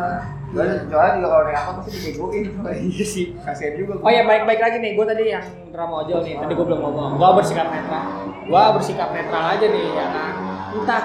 Soalnya 0.51 0.75
soalnya 0.91 1.11
juga 1.15 1.27
kalau 1.31 1.43
naik 1.47 1.57
apa 1.57 1.71
pasti 1.79 1.91
dibegoin 1.95 2.43
Iya 2.91 3.05
sih. 3.07 3.25
kasihan 3.39 3.73
juga 3.79 3.91
Oh 4.03 4.11
ya 4.11 4.23
baik-baik 4.27 4.59
lagi 4.59 4.77
nih, 4.83 4.91
gue 4.99 5.05
tadi 5.07 5.23
yang 5.31 5.45
drama 5.71 6.03
ojol 6.03 6.19
nih, 6.21 6.35
tadi 6.37 6.51
gue 6.53 6.65
belum 6.67 6.79
ngomong. 6.83 7.09
Gue 7.15 7.29
bersikap 7.39 7.67
netral. 7.71 8.05
Gue 8.45 8.63
bersikap 8.75 9.09
netral 9.15 9.43
aja 9.55 9.65
nih 9.65 9.85
ya 9.95 10.05
kan. 10.11 10.33
Entah 10.75 11.03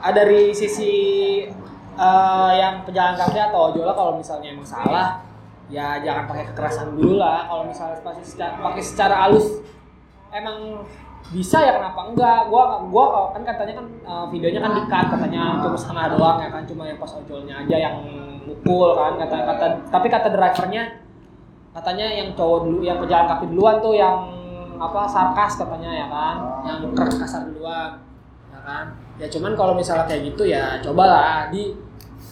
ada 0.00 0.20
dari 0.20 0.52
sisi 0.52 0.92
eh, 1.96 2.50
yang 2.56 2.84
pejalan 2.84 3.16
kaki 3.16 3.38
atau 3.40 3.72
ojol 3.72 3.84
lah 3.88 3.96
kalau 3.96 4.12
misalnya 4.16 4.52
emang 4.52 4.68
salah, 4.68 5.24
ya 5.68 6.00
jangan 6.00 6.28
pakai 6.28 6.44
kekerasan 6.52 6.92
dulu 6.96 7.16
lah. 7.16 7.48
Kalau 7.48 7.64
misalnya 7.64 8.00
pasti 8.04 8.24
secara, 8.36 8.52
pakai 8.60 8.82
secara 8.84 9.14
halus, 9.24 9.64
emang 10.32 10.84
bisa 11.30 11.62
ya 11.62 11.78
kenapa 11.78 12.10
enggak? 12.10 12.40
Gua 12.50 12.82
gua 12.90 13.30
kan 13.30 13.42
katanya 13.46 13.78
kan 13.78 13.86
eh, 13.86 14.24
videonya 14.34 14.60
kan 14.62 14.72
di-cut 14.74 15.06
katanya 15.14 15.42
cuma 15.62 15.76
setengah 15.78 16.04
doang 16.18 16.38
ya 16.42 16.48
kan 16.50 16.62
cuma 16.66 16.82
yang 16.90 16.98
pas 16.98 17.12
ojolnya 17.14 17.54
aja 17.62 17.76
yang 17.78 17.96
mukul 18.42 18.98
kan 18.98 19.14
kata 19.14 19.36
kata 19.46 19.66
tapi 19.94 20.06
kata 20.10 20.28
drivernya 20.34 20.82
katanya 21.70 22.06
yang 22.10 22.28
cowok 22.34 22.58
dulu 22.66 22.80
yang 22.82 22.98
pejalan 22.98 23.26
kaki 23.30 23.46
duluan 23.54 23.76
tuh 23.78 23.94
yang 23.94 24.16
apa 24.80 25.06
sarkas 25.06 25.60
katanya 25.60 25.90
ya 25.92 26.06
kan 26.10 26.36
yang 26.66 26.78
kasar 26.96 27.46
duluan 27.46 28.00
ya 28.50 28.58
kan. 28.64 28.84
Ya 29.20 29.28
cuman 29.28 29.52
kalau 29.52 29.76
misalnya 29.76 30.08
kayak 30.08 30.32
gitu 30.34 30.48
ya 30.48 30.80
cobalah 30.80 31.52
di 31.52 31.76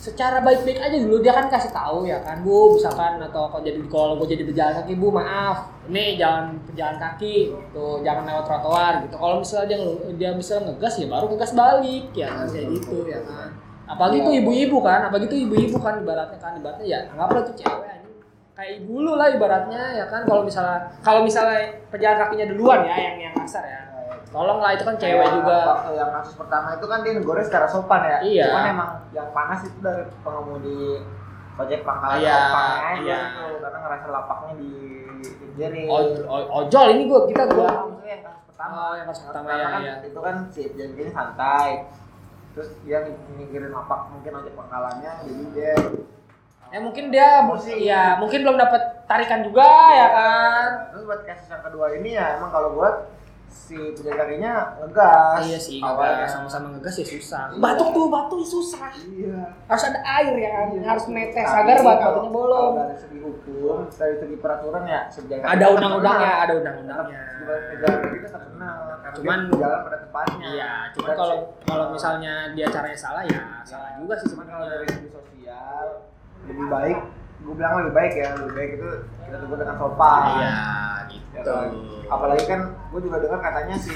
secara 0.08 0.40
baik-baik 0.40 0.80
aja 0.80 0.96
dulu 0.96 1.20
dia 1.20 1.36
kan 1.36 1.52
kasih 1.52 1.68
tahu 1.68 2.08
ya 2.08 2.16
kan 2.24 2.40
bu 2.40 2.80
misalkan 2.80 3.20
atau 3.20 3.52
kalau 3.52 3.60
jadi 3.60 3.76
kalau 3.92 4.16
gue 4.16 4.32
jadi 4.32 4.48
pejalan 4.48 4.74
kaki 4.80 4.96
bu 4.96 5.12
maaf 5.12 5.68
ini 5.88 6.16
jalan 6.16 6.56
pejalan 6.64 6.96
kaki 6.96 7.52
tuh 7.76 8.00
jangan 8.00 8.24
lewat 8.24 8.44
trotoar 8.48 8.92
gitu. 9.04 9.16
Kalau 9.20 9.36
misalnya 9.40 9.66
dia 9.68 9.78
dia 10.16 10.30
misalnya 10.32 10.72
ngegas 10.72 10.94
ya 10.96 11.06
baru 11.12 11.24
ngegas 11.32 11.52
balik 11.52 12.04
ya 12.16 12.28
kan 12.32 12.46
kayak 12.48 12.66
gitu 12.80 12.96
ya 13.04 13.20
kan. 13.24 13.48
Apalagi 13.88 14.18
tuh 14.24 14.32
ibu-ibu 14.36 14.76
kan 14.80 15.00
apalagi 15.08 15.26
tuh 15.28 15.40
ibu-ibu 15.44 15.76
kan 15.80 16.00
ibaratnya 16.00 16.38
kan 16.40 16.52
ibaratnya 16.56 16.86
ya 16.88 16.98
anggaplah 17.12 17.42
tuh 17.44 17.54
cewek 17.56 17.88
anjing 17.88 18.16
kayak 18.56 18.72
ibu 18.82 18.94
lu 19.00 19.12
lah 19.16 19.28
ibaratnya 19.32 19.82
ya 19.96 20.04
kan 20.08 20.24
kalau 20.24 20.42
misalnya 20.44 20.92
kalau 21.04 21.20
misalnya 21.24 21.72
pejalan 21.88 22.16
kakinya 22.20 22.46
duluan 22.52 22.80
ya 22.84 22.96
yang 22.96 23.16
yang 23.30 23.34
kasar 23.36 23.64
ya 23.64 23.80
tolong 24.28 24.58
lah 24.58 24.70
itu 24.72 24.82
kan 24.82 24.94
cewek 24.94 25.16
Kayak 25.18 25.34
juga 25.34 25.56
waktu 25.68 25.90
yang 25.94 26.10
kasus 26.12 26.34
pertama 26.34 26.68
itu 26.72 26.86
kan 26.86 26.98
dia 27.00 27.12
negornya 27.12 27.44
secara 27.44 27.66
sopan 27.66 28.00
ya 28.02 28.18
Iya. 28.20 28.44
cuman 28.46 28.64
emang 28.68 28.90
yang 29.10 29.28
panas 29.30 29.60
itu 29.62 29.78
dari 29.78 30.02
pengemudi 30.20 30.80
ojek 31.56 31.80
pangkalan 31.82 32.18
Iya, 32.18 32.38
iya. 33.00 33.18
karena 33.58 33.78
ngerasa 33.80 34.06
lapaknya 34.08 34.52
di 34.56 34.70
o- 36.24 36.48
ojol 36.56 36.86
ini 36.88 37.02
gua 37.04 37.20
kita 37.24 37.42
Iya, 37.42 37.52
gua 37.52 37.68
maksudnya 37.68 38.08
yang 38.08 38.22
kasus 38.24 38.42
pertama 38.46 38.74
Oh, 38.78 38.92
yang 38.94 39.06
kasus 39.06 39.22
pertama, 39.24 39.46
Karena 39.48 39.58
ya, 39.58 39.68
kan 39.68 39.82
ya. 39.82 39.94
itu 40.04 40.18
kan 40.20 40.34
si 40.48 40.62
jadi 40.70 41.02
santai 41.10 41.68
terus 42.48 42.68
dia 42.82 42.98
mikirin 43.32 43.70
lapak 43.70 44.00
mungkin 44.08 44.32
ojek 44.34 44.52
pangkalannya 44.52 45.12
jadi 45.22 45.44
dia 45.52 45.72
ya 46.68 46.78
mungkin 46.78 47.04
dia 47.08 47.48
Pusing. 47.48 47.80
ya 47.80 48.18
mungkin 48.18 48.42
belum 48.42 48.56
dapat 48.56 48.82
tarikan 49.06 49.40
juga 49.40 49.64
ya 49.90 50.08
kan 50.10 50.68
terus 50.90 51.02
buat 51.02 51.22
kasus 51.22 51.48
yang 51.48 51.62
kedua 51.62 51.86
ini 51.92 52.12
ya 52.12 52.36
emang 52.36 52.50
kalau 52.50 52.74
buat 52.74 53.08
si 53.58 53.74
penjaganya 53.74 54.78
ngegas 54.78 55.42
iya 55.42 55.58
sih 55.58 55.82
ngegas. 55.82 56.30
sama-sama 56.30 56.70
ngegas 56.78 56.94
ya 57.02 57.06
susah. 57.10 57.42
Batuk 57.58 57.90
tuh 57.90 58.06
batuk 58.06 58.40
susah. 58.46 58.86
Iya. 58.94 59.50
Harus 59.66 59.84
ada 59.90 59.98
air 60.22 60.34
ya 60.38 60.50
kan? 60.54 60.66
Iya. 60.72 60.82
harus 60.86 61.04
netes 61.10 61.42
agar 61.42 61.76
batuknya 61.82 62.30
bolong. 62.30 62.72
dari 62.78 62.94
segi 62.94 63.18
hukum 63.18 63.78
dari 63.90 64.14
segi 64.16 64.36
peraturan 64.38 64.82
ya 64.86 65.00
sejajar 65.10 65.42
ada 65.44 65.66
undang-undangnya 65.74 66.32
ada 66.46 66.52
undang-undangnya. 66.54 67.20
Kenal 68.28 68.76
Cuman- 69.16 69.48
jalan 69.50 69.80
pada 69.88 69.98
tempatnya. 70.04 70.48
iya 70.52 70.72
cuman 70.94 71.12
kalau 71.16 71.36
kalau 71.64 71.86
misalnya 71.90 72.52
dia 72.52 72.66
caranya 72.68 72.98
salah 72.98 73.22
ya 73.24 73.62
salah 73.64 73.96
juga 73.98 74.14
sih 74.20 74.28
cuman 74.30 74.46
kalau 74.46 74.66
dari 74.68 74.86
segi 74.86 75.08
sosial 75.08 75.86
lebih 76.44 76.66
baik 76.68 76.98
gue 77.38 77.54
bilang 77.54 77.72
lebih 77.78 77.92
baik 77.92 78.12
ya 78.14 78.28
lebih 78.34 78.52
baik 78.52 78.70
itu 78.76 78.88
kita 79.24 79.36
tunggu 79.38 79.56
dengan 79.56 79.76
sopan 79.76 80.20
iya 80.36 80.56
Ya 81.28 81.44
gitu 81.44 81.50
kan? 81.54 81.70
apalagi 82.08 82.44
kan 82.44 82.60
gue 82.90 83.00
juga 83.00 83.16
dengar 83.20 83.40
katanya 83.40 83.76
si 83.78 83.94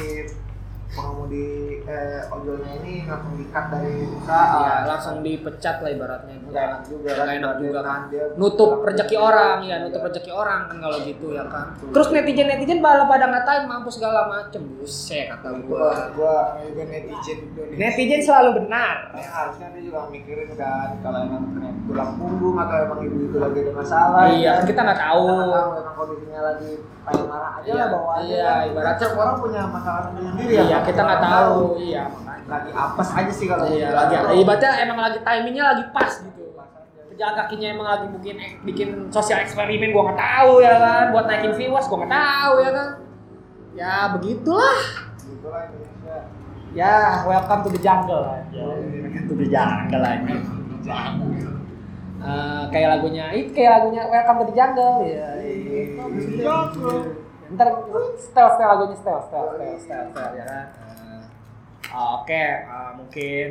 pengemudi 0.92 1.48
eh, 1.82 2.20
ojolnya 2.28 2.70
ini 2.78 3.04
langsung 3.04 3.34
dikat 3.34 3.64
dari 3.68 3.92
Iya, 4.02 4.12
usaha 4.12 4.84
langsung 4.84 5.16
dipecat 5.20 5.76
lah 5.80 5.90
ibaratnya. 5.90 6.34
Nggak 6.42 6.62
enak 6.62 6.80
juga 6.84 7.08
Nggak 7.12 7.32
enak 7.34 7.52
juga. 7.58 7.80
kan. 7.82 8.00
dia. 8.06 8.24
Nutup 8.34 8.70
rezeki 8.82 9.16
orang 9.16 9.56
ya 9.62 9.76
nutup 9.80 10.02
rezeki 10.02 10.30
orang 10.30 10.60
kan 10.66 10.76
kalau 10.78 10.96
gitu 11.00 11.26
ya 11.30 11.44
kan. 11.48 11.66
Terus 11.80 12.08
netizen 12.10 12.46
netizen 12.46 12.78
malah 12.78 13.06
pada 13.06 13.26
ngatain 13.26 13.64
mampu 13.64 13.88
segala 13.88 14.28
macem. 14.28 14.60
Buset 14.74 15.26
kata 15.28 15.48
gua 15.64 16.12
gua. 16.12 16.60
juga 16.60 16.82
netizen 16.84 17.38
Indonesia. 17.46 17.76
Netizen 17.78 18.20
selalu 18.22 18.50
benar. 18.60 18.96
Ya, 19.12 19.26
harusnya 19.26 19.66
dia 19.70 19.82
juga 19.82 20.00
mikirin 20.08 20.50
kan 20.54 21.00
kalau 21.00 21.18
emang 21.22 21.42
tulang 21.82 22.10
punggung 22.14 22.56
atau 22.56 22.76
emang 22.78 23.00
ibu 23.00 23.16
itu 23.22 23.36
lagi 23.36 23.58
ada 23.58 23.72
masalah 23.74 24.22
iya 24.28 24.50
kan 24.54 24.64
kita 24.64 24.80
nggak 24.82 25.00
tahu. 25.00 25.24
Emang 25.26 25.94
kondisinya 25.94 26.40
lagi 26.44 26.70
pengen 27.02 27.26
marah 27.26 27.52
aja 27.58 27.66
Iya, 27.66 27.74
lah 27.74 27.88
bawaannya 27.90 28.30
iya, 28.30 28.46
kan. 28.46 28.62
ibaratnya- 28.70 29.10
orang 29.12 29.36
punya 29.38 29.62
masalah 29.66 30.00
sendiri 30.06 30.50
iya 30.52 30.62
ya 30.62 30.78
kita 30.84 31.00
nggak 31.02 31.22
tahu 31.22 31.56
iya 31.78 32.02
makanya 32.10 32.46
lagi 32.50 32.70
apes 32.74 33.08
aja 33.14 33.32
sih 33.32 33.46
kalau 33.48 33.64
iya 33.70 33.88
lagi 33.94 34.14
ibaratnya 34.38 34.70
emang 34.84 34.98
lagi 34.98 35.18
timingnya 35.22 35.64
lagi 35.74 35.84
pas 35.94 36.12
gitu 36.20 36.42
pejalan 37.12 37.34
kakinya 37.44 37.68
emang 37.72 37.88
lagi 37.88 38.06
bikin 38.18 38.36
bikin 38.66 38.88
sosial 39.12 39.38
eksperimen 39.40 39.92
gua 39.94 40.12
nggak 40.12 40.20
tahu 40.20 40.52
ya 40.60 40.74
kan 40.80 41.04
buat 41.14 41.24
naikin 41.28 41.52
viewers 41.54 41.86
gua 41.86 42.04
nggak 42.04 42.14
tahu 42.14 42.54
ya 42.60 42.70
kan 42.70 42.88
ya 43.72 43.94
begitulah 44.16 44.80
Gitu 45.22 45.48
Indonesia. 45.48 46.16
Ya, 46.72 47.26
welcome 47.28 47.60
to 47.66 47.70
the 47.74 47.80
jungle 47.82 48.24
aja. 48.24 48.62
Welcome 48.62 49.26
to 49.28 49.34
the 49.36 49.46
jungle 49.50 50.02
aja. 50.06 50.34
Eh, 52.22 52.62
kayak 52.70 52.88
lagunya, 52.98 53.34
itu 53.34 53.50
kayak 53.50 53.82
lagunya 53.82 54.06
Welcome 54.06 54.38
to 54.38 54.44
the 54.46 54.54
Jungle. 54.54 55.02
Ya. 55.02 55.26
Ntar 57.52 57.68
setel 58.16 58.46
setel 58.48 58.66
lagunya 58.66 58.96
setel 58.96 59.18
setel 59.20 59.44
setel 59.50 59.76
setel, 59.76 60.02
setel 60.08 60.30
ya. 60.34 60.44
Kan. 60.46 60.66
Eh, 60.82 61.20
Oke, 61.92 62.32
eh, 62.32 62.90
mungkin 62.96 63.48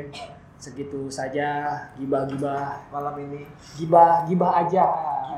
segitu 0.57 1.09
saja 1.09 1.49
gibah-gibah 1.95 2.85
malam 2.89 3.15
ini. 3.19 3.45
gibah 3.75 4.25
gibah 4.25 4.51
aja. 4.59 4.85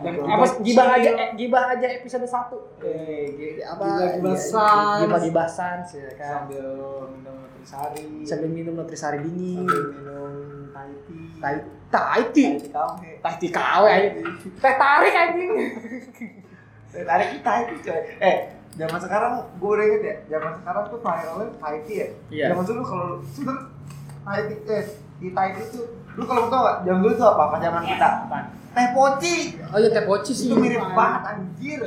Dan 0.03 0.20
Gibah 0.20 0.36
apa 0.36 0.45
gibah 0.59 0.88
aja 0.91 1.09
eh, 1.14 1.30
gibah 1.34 1.64
aja 1.70 1.88
episode 1.88 2.28
1 2.28 2.59
eh 2.82 3.24
gi- 3.32 3.64
apa 3.64 3.84
Gibah-gibah 3.86 4.36
iya, 4.36 4.43
sans. 4.43 4.99
gibah-gibah 4.99 5.47
sans 5.47 5.88
ya 5.93 6.09
kan? 6.14 6.43
Sambil 6.43 6.68
minum 7.07 7.36
nutrisari. 7.39 8.03
Sambil 8.24 8.49
minum 8.49 8.74
nutrisari 8.76 9.18
dingin. 9.22 9.64
Sambil 9.64 9.84
minum 9.93 10.32
Thai 10.74 10.91
tea. 11.05 11.24
Tai 11.39 11.55
tai 11.88 12.24
tea? 12.34 12.51
Thai 12.59 12.59
tea 12.59 12.72
kawe. 12.74 13.20
Tai 13.22 13.36
tea 13.38 13.51
kawe 13.53 13.93
teh 14.64 14.74
tarik 14.76 15.14
anjing 15.14 15.51
Teh 16.94 17.02
tarik 17.02 17.28
kita 17.34 17.52
itu 17.66 17.76
coy. 17.89 18.02
Eh 18.22 18.38
zaman 18.78 19.00
sekarang 19.02 19.34
gue 19.58 19.70
udah 19.70 19.86
inget 19.86 20.02
ya 20.06 20.16
zaman 20.38 20.52
sekarang 20.62 20.84
tuh 20.89 21.00
viralnya 21.02 21.48
Thai 21.58 21.78
tea 21.86 21.98
ya. 21.98 22.08
Iya. 22.30 22.46
zaman 22.54 22.64
dulu 22.70 22.82
kalau 22.86 23.10
sudah 23.26 23.58
Thai 24.22 24.41
tea 24.46 24.58
eh 24.78 24.86
di 25.18 25.28
Thai 25.34 25.50
tea 25.58 25.66
tuh 25.74 25.86
lu 26.14 26.24
kalau 26.30 26.46
tau 26.54 26.62
gak 26.62 26.78
zaman 26.86 27.00
dulu 27.02 27.14
tuh 27.18 27.28
apa? 27.34 27.41
Apa 27.50 27.58
zaman 27.58 27.82
kita? 27.82 28.10
Apaan? 28.30 28.46
teh 28.74 28.88
poci. 28.89 29.36
Oh 29.70 29.78
iya 29.78 29.89
teh 29.94 30.06
poci 30.06 30.32
sih. 30.34 30.50
Itu 30.50 30.58
mirip 30.58 30.82
banget 30.98 31.22
anjir. 31.30 31.80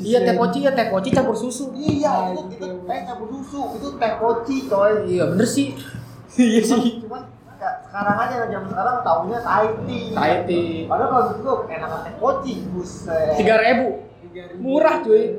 Iya 0.00 0.18
teh 0.24 0.34
poci 0.36 0.58
ya 0.64 0.72
teh 0.72 0.88
poci 0.88 1.08
campur 1.12 1.36
susu. 1.36 1.72
Iya 1.76 2.32
itu 2.32 2.40
itu 2.56 2.66
teh 2.84 3.00
campur 3.04 3.28
susu. 3.28 3.76
Itu 3.76 3.88
teh 4.00 4.12
poci 4.16 4.56
coy. 4.68 4.92
Iya 5.08 5.24
bener 5.36 5.48
sih. 5.48 5.76
Iya 6.36 6.60
sih. 6.64 7.04
cuman 7.04 7.28
sekarang 7.60 8.16
aja 8.16 8.48
zaman 8.48 8.68
sekarang 8.72 8.96
taunya 9.04 9.38
Thai 9.44 9.66
tea. 9.84 10.16
Tai 10.16 10.34
tea. 10.48 10.88
Padahal 10.88 11.08
kalau 11.08 11.24
dulu 11.36 11.52
enakan 11.68 12.00
teh 12.08 12.14
poci 12.16 12.52
buset. 12.72 13.36
Tiga 13.36 13.56
ribu 13.60 14.09
murah 14.58 15.02
cuy 15.02 15.38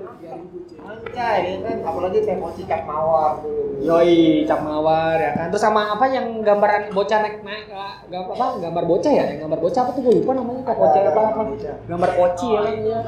Anjay, 0.82 1.42
ya 1.46 1.58
kan 1.62 1.78
apalagi 1.86 2.26
teh 2.26 2.36
poci 2.42 2.66
cap 2.66 2.84
mawar 2.90 3.40
dulu 3.46 3.86
Yoi, 3.86 4.44
cap 4.50 4.66
mawar 4.66 5.16
ya 5.18 5.32
kan. 5.38 5.48
Terus 5.54 5.62
sama 5.62 5.94
apa 5.94 6.10
yang 6.10 6.42
gambaran 6.42 6.90
bocah 6.90 7.22
naik 7.22 7.46
naik 7.46 7.70
gambar 8.10 8.34
apa? 8.34 8.48
Gambar 8.60 8.84
bocah 8.90 9.12
ya? 9.14 9.24
Yang 9.30 9.40
gambar 9.46 9.60
bocah 9.62 9.82
apa 9.86 9.92
tuh 9.94 10.02
gue 10.02 10.14
lupa 10.22 10.32
namanya 10.38 10.62
kayak 10.66 10.80
bocah 10.82 11.02
apa 11.06 11.22
apa. 11.22 11.42
Gambar 11.86 12.12
poci 12.18 12.48
ya 12.50 12.60
kan 12.66 12.76
iya. 12.82 13.00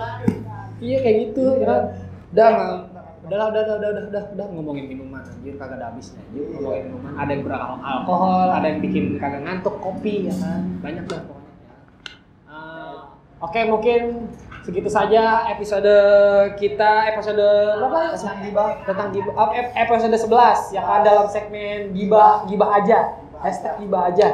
Iya 0.79 0.97
kayak 1.01 1.17
gitu 1.27 1.43
ya 1.59 1.65
kan. 1.65 1.81
Udah 2.33 2.47
nggak 2.53 2.71
udah 3.23 3.37
lah, 3.39 3.47
udah 3.55 3.61
udah 3.63 3.75
udah 3.79 3.89
udah 3.89 4.03
udah 4.11 4.23
udah 4.35 4.45
ngomongin 4.51 4.85
minuman 4.91 5.23
anjir 5.23 5.55
kagak 5.55 5.79
ada 5.79 5.95
habisnya 5.95 6.19
anjir 6.27 6.43
ngomongin 6.59 6.91
minuman 6.91 7.11
ada 7.15 7.31
yang 7.31 7.43
beralkohol 7.47 8.47
ada 8.51 8.67
yang 8.67 8.79
bikin 8.83 9.15
kagak 9.15 9.41
ngantuk 9.47 9.75
kopi 9.79 10.27
ya 10.27 10.35
kan 10.43 10.61
banyak 10.83 11.05
lah 11.07 11.21
pokoknya 11.23 11.51
ya. 11.63 11.75
Eh, 12.51 12.95
oke 13.39 13.59
mungkin 13.71 14.01
segitu 14.63 14.87
saja 14.87 15.43
episode 15.51 15.91
kita 16.55 17.11
episode 17.11 17.43
berapa? 17.83 17.99
Ya 17.99 18.09
tentang 18.15 18.39
gibah. 18.47 18.67
Tentang 18.87 19.09
gibah. 19.11 19.33
Episode 19.75 20.15
11 20.15 20.75
yang 20.75 20.83
akan 20.87 21.01
dalam 21.03 21.27
segmen 21.27 21.91
gibah 21.91 22.47
gibah 22.47 22.79
aja. 22.79 23.19
Hashtag 23.43 23.83
gibah 23.83 24.07
aja. 24.07 24.27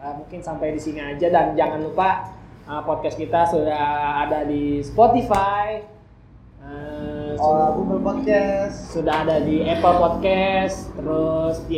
Eh, 0.00 0.12
mungkin 0.16 0.40
sampai 0.40 0.72
di 0.72 0.80
sini 0.80 0.96
aja 0.96 1.28
dan 1.28 1.52
jangan 1.52 1.84
lupa 1.84 2.32
eh, 2.64 2.82
podcast 2.88 3.20
kita 3.20 3.44
sudah 3.52 3.84
ada 4.24 4.48
di 4.48 4.80
Spotify 4.80 5.84
eh, 6.64 7.36
oh, 7.36 7.44
sudah, 7.44 7.68
Google 7.76 8.00
Podcast. 8.00 8.96
sudah 8.96 9.28
ada 9.28 9.44
di 9.44 9.60
Apple 9.60 9.96
Podcast 10.00 10.88
terus 10.96 11.60
di 11.68 11.76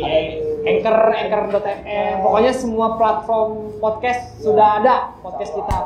Anchor 0.63 1.11
Anchor.fm 1.11 2.23
pokoknya 2.23 2.55
semua 2.55 2.95
platform 2.95 3.75
podcast 3.83 4.39
sudah 4.39 4.79
ada. 4.79 5.11
Podcast 5.19 5.51
kita 5.51 5.77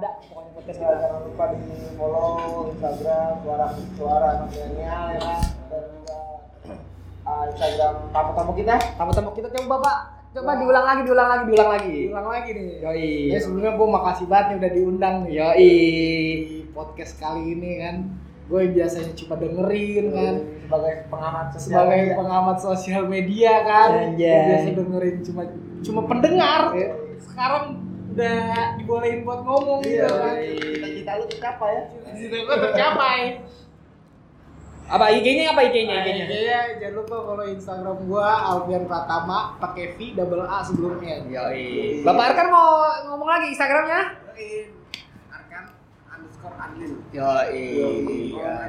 ada. 0.00 0.10
Pokoknya 0.24 0.50
podcast 0.56 0.76
Ya, 0.76 0.82
kita. 0.82 0.96
jangan 0.98 1.20
lupa 1.22 1.44
di 1.46 1.58
follow 1.94 2.28
Instagram 2.72 3.30
suara 3.44 3.66
suara 3.94 4.26
anak 4.32 4.46
milenial 4.48 5.04
ya. 5.12 5.36
Dan 5.68 5.82
juga 5.92 6.16
ah, 7.22 7.42
Instagram 7.46 7.92
tamu-tamu 8.10 8.52
kita. 8.56 8.74
Tamu-tamu 8.96 9.30
kita 9.36 9.48
coba 9.52 9.76
Pak. 9.78 9.98
Coba 10.30 10.52
diulang 10.56 10.86
lagi 10.86 11.02
diulang 11.04 11.28
lagi 11.28 11.44
diulang 11.44 11.70
lagi. 11.70 11.98
Ulang 12.08 12.28
lagi 12.28 12.50
nih. 12.54 12.70
Yoi. 12.80 13.10
ya 13.28 13.38
sebelumnya 13.38 13.72
gue 13.74 13.88
makasih 13.90 14.26
banget 14.26 14.46
nih 14.46 14.56
udah 14.56 14.70
diundang 14.72 15.14
nih. 15.22 15.32
Yoi. 15.36 15.72
podcast 16.70 17.12
kali 17.18 17.42
ini 17.50 17.70
kan. 17.78 17.96
Gue 18.46 18.66
biasanya 18.66 19.12
cuma 19.14 19.34
dengerin 19.36 20.04
kan. 20.10 20.34
Sebagai 20.64 20.94
pengamat 21.06 21.46
sosial 21.52 21.66
sebagai 21.66 21.98
media. 22.00 22.14
pengamat 22.16 22.56
sosial 22.58 23.02
media 23.04 23.52
kan. 23.62 23.88
Anjay. 23.90 24.30
Gua 24.30 24.48
biasa 24.48 24.68
dengerin 24.72 25.16
cuma 25.20 25.42
cuma 25.80 26.00
pendengar. 26.06 26.62
Iya. 26.72 26.88
sekarang 27.20 27.64
udah 28.10 28.74
dibolehin 28.74 29.22
buat 29.22 29.40
ngomong 29.46 29.80
iya 29.86 30.02
gitu 30.02 30.14
kan 30.18 30.34
cita-cita 30.42 31.12
lu 31.14 31.24
tercapai 31.30 31.70
ya 31.70 31.84
cita 32.18 32.36
gue 32.36 32.56
tercapai 32.70 33.20
Apa 34.90 35.06
IG-nya 35.14 35.54
apa 35.54 35.70
IG-nya? 35.70 36.02
Nah, 36.02 36.02
IG-nya? 36.02 36.26
IG-nya 36.26 36.60
jangan 36.82 36.94
lupa 36.98 37.16
follow 37.22 37.46
Instagram 37.46 38.10
gua 38.10 38.42
Alfian 38.42 38.90
Pratama 38.90 39.54
pakai 39.62 39.94
V 39.94 40.18
double 40.18 40.42
A 40.42 40.66
sebelum 40.66 40.98
N. 40.98 41.30
Yoi. 41.30 42.02
Bapak 42.02 42.34
Arkan 42.34 42.50
mau 42.50 42.90
ngomong 43.06 43.30
lagi 43.30 43.54
Instagramnya? 43.54 44.18
Arkan 45.30 45.64
underscore 46.10 46.58
Adlin. 46.58 47.06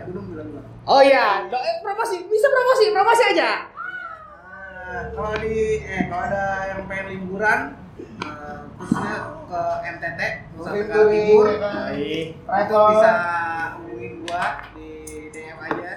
Belum 0.06 0.24
bilang 0.30 0.48
belum. 0.54 0.66
Oh 0.86 1.02
iya, 1.02 1.50
eh, 1.50 1.76
promosi 1.82 2.22
bisa 2.30 2.48
promosi, 2.54 2.94
promosi 2.94 3.24
aja. 3.26 3.50
Ah, 4.46 5.10
kalau 5.18 5.34
di 5.42 5.82
eh 5.82 6.06
kalau 6.06 6.22
ada 6.30 6.46
yang 6.70 6.86
pengen 6.86 7.06
liburan 7.18 7.81
eh, 8.20 8.58
khususnya 8.76 9.16
ke 9.46 9.62
NTT 9.90 10.20
Nusa 10.52 10.70
Tenggara 10.72 11.04
Timur 11.08 11.46
bisa 11.52 13.14
hubungin 13.76 14.14
gua 14.22 14.44
di 14.72 14.90
DM 15.30 15.58
aja 15.60 15.92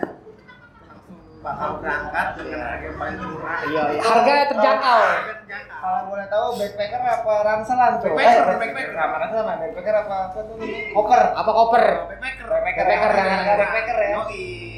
langsung 0.85 1.19
bakal 1.41 1.71
berangkat 1.79 2.27
dengan 2.39 2.59
harga 2.63 2.85
yang 2.85 2.97
paling 2.97 3.19
murah 3.21 3.59
Iya, 3.65 3.83
harga 3.99 4.35
terjangkau. 4.49 5.01
harga 5.05 5.35
terjangkau 5.39 5.77
kalau 5.77 6.01
boleh 6.09 6.27
tahu 6.27 6.47
backpacker 6.57 7.03
apa 7.03 7.33
ranselan 7.45 7.93
tuh? 7.99 8.09
Backpacker, 8.11 8.45
Eh, 8.47 8.57
backpacker. 8.57 8.95
Apa 8.97 9.17
ranselan? 9.19 9.45
apa? 9.47 9.61
Backpacker 9.63 9.95
apa 9.99 10.15
apa 10.25 10.39
tuh? 10.41 10.57
Koper. 10.91 11.23
Apa 11.35 11.51
koper? 11.53 11.85
Backpacker. 11.85 12.47
Backpacker, 12.47 12.85
Backpacker, 12.87 13.13
ya. 13.15 13.37
ya. 13.37 13.55
Backpacker 13.55 13.97
ya. 13.99 14.19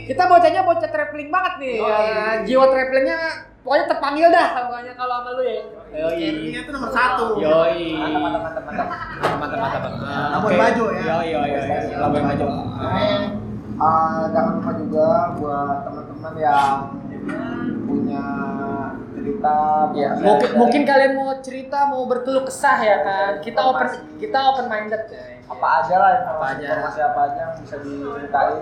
Kita 0.07 0.22
bocahnya 0.24 0.62
bocah 0.62 0.87
traveling 0.89 1.31
banget 1.31 1.55
nih. 1.57 1.77
Ya, 1.79 1.99
jiwa 2.43 2.64
travelingnya 2.68 3.18
pokoknya 3.67 3.87
terpanggil 3.91 4.29
dah 4.31 4.49
pokoknya 4.62 4.93
kalau 4.95 5.14
sama 5.19 5.31
lu 5.35 5.43
ya. 5.43 5.59
Travelingnya 5.91 6.61
tuh 6.62 6.73
nomor 6.73 6.91
satu. 6.95 7.27
Yoi. 7.37 7.83
Mantap, 7.99 8.62
mantap, 8.62 8.62
mantap, 8.62 8.87
mantap. 8.87 8.89
Mantap, 9.35 9.59
mantap, 9.59 9.81
mantap. 9.83 10.31
Labuan. 10.39 10.55
Bajo 10.55 10.85
ya. 10.95 11.03
Yoi, 11.03 11.27
yoi, 11.35 11.49
yoi. 11.51 11.95
Labuan 11.99 12.23
Bajo. 12.31 12.47
Ah, 13.77 14.25
jangan 14.33 14.53
lupa 14.57 14.71
juga 14.73 15.07
buat 15.37 15.77
teman-teman 15.85 16.33
yang 16.39 16.77
punya 17.85 18.25
cerita 19.12 19.57
Ya, 19.93 20.11
mungkin 20.17 20.51
mungkin 20.55 20.83
kalian 20.87 21.12
mau 21.12 21.35
cerita, 21.43 21.79
mau 21.85 22.07
berkeluh 22.07 22.47
kesah 22.47 22.79
ya 22.79 22.97
kan. 23.03 23.31
Kita 23.43 23.61
open 23.61 23.89
kita 24.17 24.39
open 24.39 24.71
minded 24.71 25.03
ya. 25.11 25.35
apa 25.47 25.67
aja 25.79 25.95
lah 25.95 26.11
informasi, 26.19 26.43
Apa 26.43 26.59
aja. 26.59 26.67
informasi 26.75 27.01
apa 27.05 27.21
aja 27.23 27.39
yang 27.39 27.53
bisa 27.61 27.77
diceritain 27.79 28.57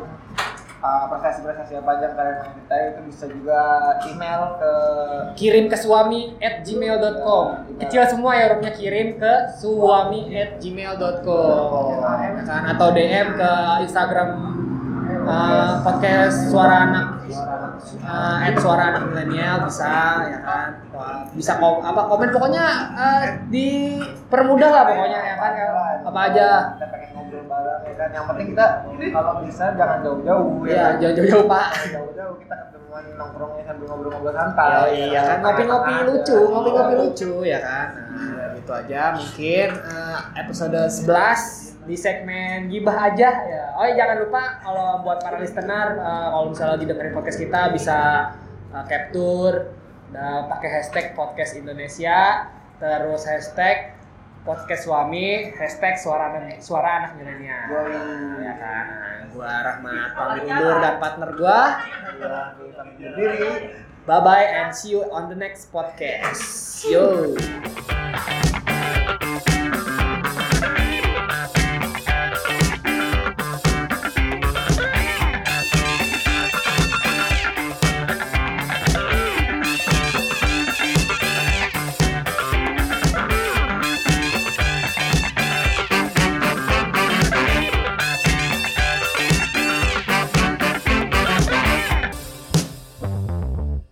Ah, 0.84 1.08
prestasi-prestasi 1.08 1.80
apa 1.80 1.96
aja 1.96 2.12
yang 2.12 2.12
kalian 2.12 2.34
mau 2.36 2.44
ceritain 2.52 2.84
itu 2.92 3.00
bisa 3.08 3.24
juga 3.32 3.60
email 4.04 4.40
ke 4.60 4.72
kirim 5.32 5.64
ke 5.72 5.80
suami 5.80 6.36
at 6.44 6.60
gmail.com 6.60 7.44
kecil 7.80 8.04
semua 8.04 8.36
ya 8.36 8.52
hurufnya 8.52 8.72
kirim 8.76 9.16
ke 9.16 9.32
suami 9.56 10.28
at 10.36 10.60
gmail.com 10.60 11.88
ya 12.04 12.42
kan? 12.44 12.62
Atau 12.76 12.92
DM 12.92 13.32
ke 13.32 13.52
Instagram 13.88 14.28
uh, 15.24 15.80
podcast 15.80 16.52
suara 16.52 16.76
anak. 16.84 17.06
Uh, 18.04 18.44
at 18.44 18.54
suara 18.60 18.92
anak 18.92 19.02
milenial 19.08 19.64
bisa 19.64 19.88
ya 20.28 20.38
kan? 20.44 20.68
Bisa 21.32 21.56
kom 21.64 21.80
apa 21.80 22.12
komen. 22.12 22.28
Pokoknya 22.28 22.64
uh, 22.92 23.24
dipermudah 23.48 24.68
lah 24.68 24.82
pokoknya 24.84 25.20
ya 25.32 25.34
kan? 25.40 25.52
Ya. 25.56 25.66
apa 26.04 26.20
aja 26.28 26.48
bareng 27.44 27.82
ya 27.86 27.94
kan? 27.98 28.08
Yang 28.14 28.24
penting 28.30 28.46
kita 28.54 28.66
kalau 29.10 29.32
bisa 29.42 29.64
jangan 29.74 29.98
jauh-jauh 30.06 30.52
ya 30.70 30.84
jauh-jauh 31.02 31.44
pak. 31.50 31.68
Jauh-jauh 31.90 32.36
kita 32.38 32.54
ketemuan 32.70 33.04
nongkrongnya 33.18 33.62
sambil 33.66 33.86
ngobrol-ngobrol 33.90 34.34
santai 34.34 35.10
iya 35.10 35.20
kan? 35.26 35.38
ngopi-ngopi 35.42 35.92
lucu, 36.06 36.38
ngopi-ngopi 36.46 36.94
lucu 37.00 37.32
ya 37.42 37.58
kan. 37.58 37.86
Nah, 38.14 38.54
itu 38.54 38.72
aja. 38.72 39.02
Mungkin 39.18 39.68
eh, 39.74 40.18
episode 40.38 40.80
11 40.86 41.74
di 41.84 41.96
segmen 41.98 42.72
gibah 42.72 43.12
aja 43.12 43.30
ya. 43.44 43.64
Oh 43.76 43.84
ya 43.84 43.98
jangan 43.98 44.16
lupa 44.24 44.42
kalau 44.62 44.88
buat 45.04 45.18
para 45.20 45.36
listener 45.42 45.98
eh, 45.98 46.26
kalau 46.30 46.46
misalnya 46.54 46.72
lagi 46.78 46.86
dengerin 46.86 47.12
podcast 47.12 47.38
kita 47.42 47.60
bisa 47.74 47.98
eh, 48.72 48.84
capture 48.86 49.74
dan 50.14 50.46
pakai 50.46 50.68
hashtag 50.70 51.06
podcast 51.18 51.58
Indonesia 51.58 52.46
terus 52.78 53.26
hashtag 53.26 53.94
podcast 54.44 54.84
suami 54.84 55.50
hashtag 55.56 55.96
suara 55.96 56.36
anak 56.36 56.60
suara 56.60 56.88
anak 57.00 57.10
milenial 57.16 57.64
Yoi. 57.72 58.44
ya 58.44 58.54
kan 58.60 58.84
Nah, 58.84 59.20
gua 59.32 59.52
Rahmat 59.64 60.08
pamit 60.14 60.42
undur 60.46 60.74
dan 60.84 60.94
partner 61.00 61.30
gua 61.32 61.60
Ya, 62.14 62.36
kita 62.54 62.82
berdiri 62.94 63.48
Bye 64.04 64.20
bye 64.20 64.44
and 64.44 64.76
see 64.76 64.92
you 64.92 65.00
on 65.08 65.32
the 65.32 65.38
next 65.40 65.72
podcast. 65.72 66.84
Yo. 66.84 67.32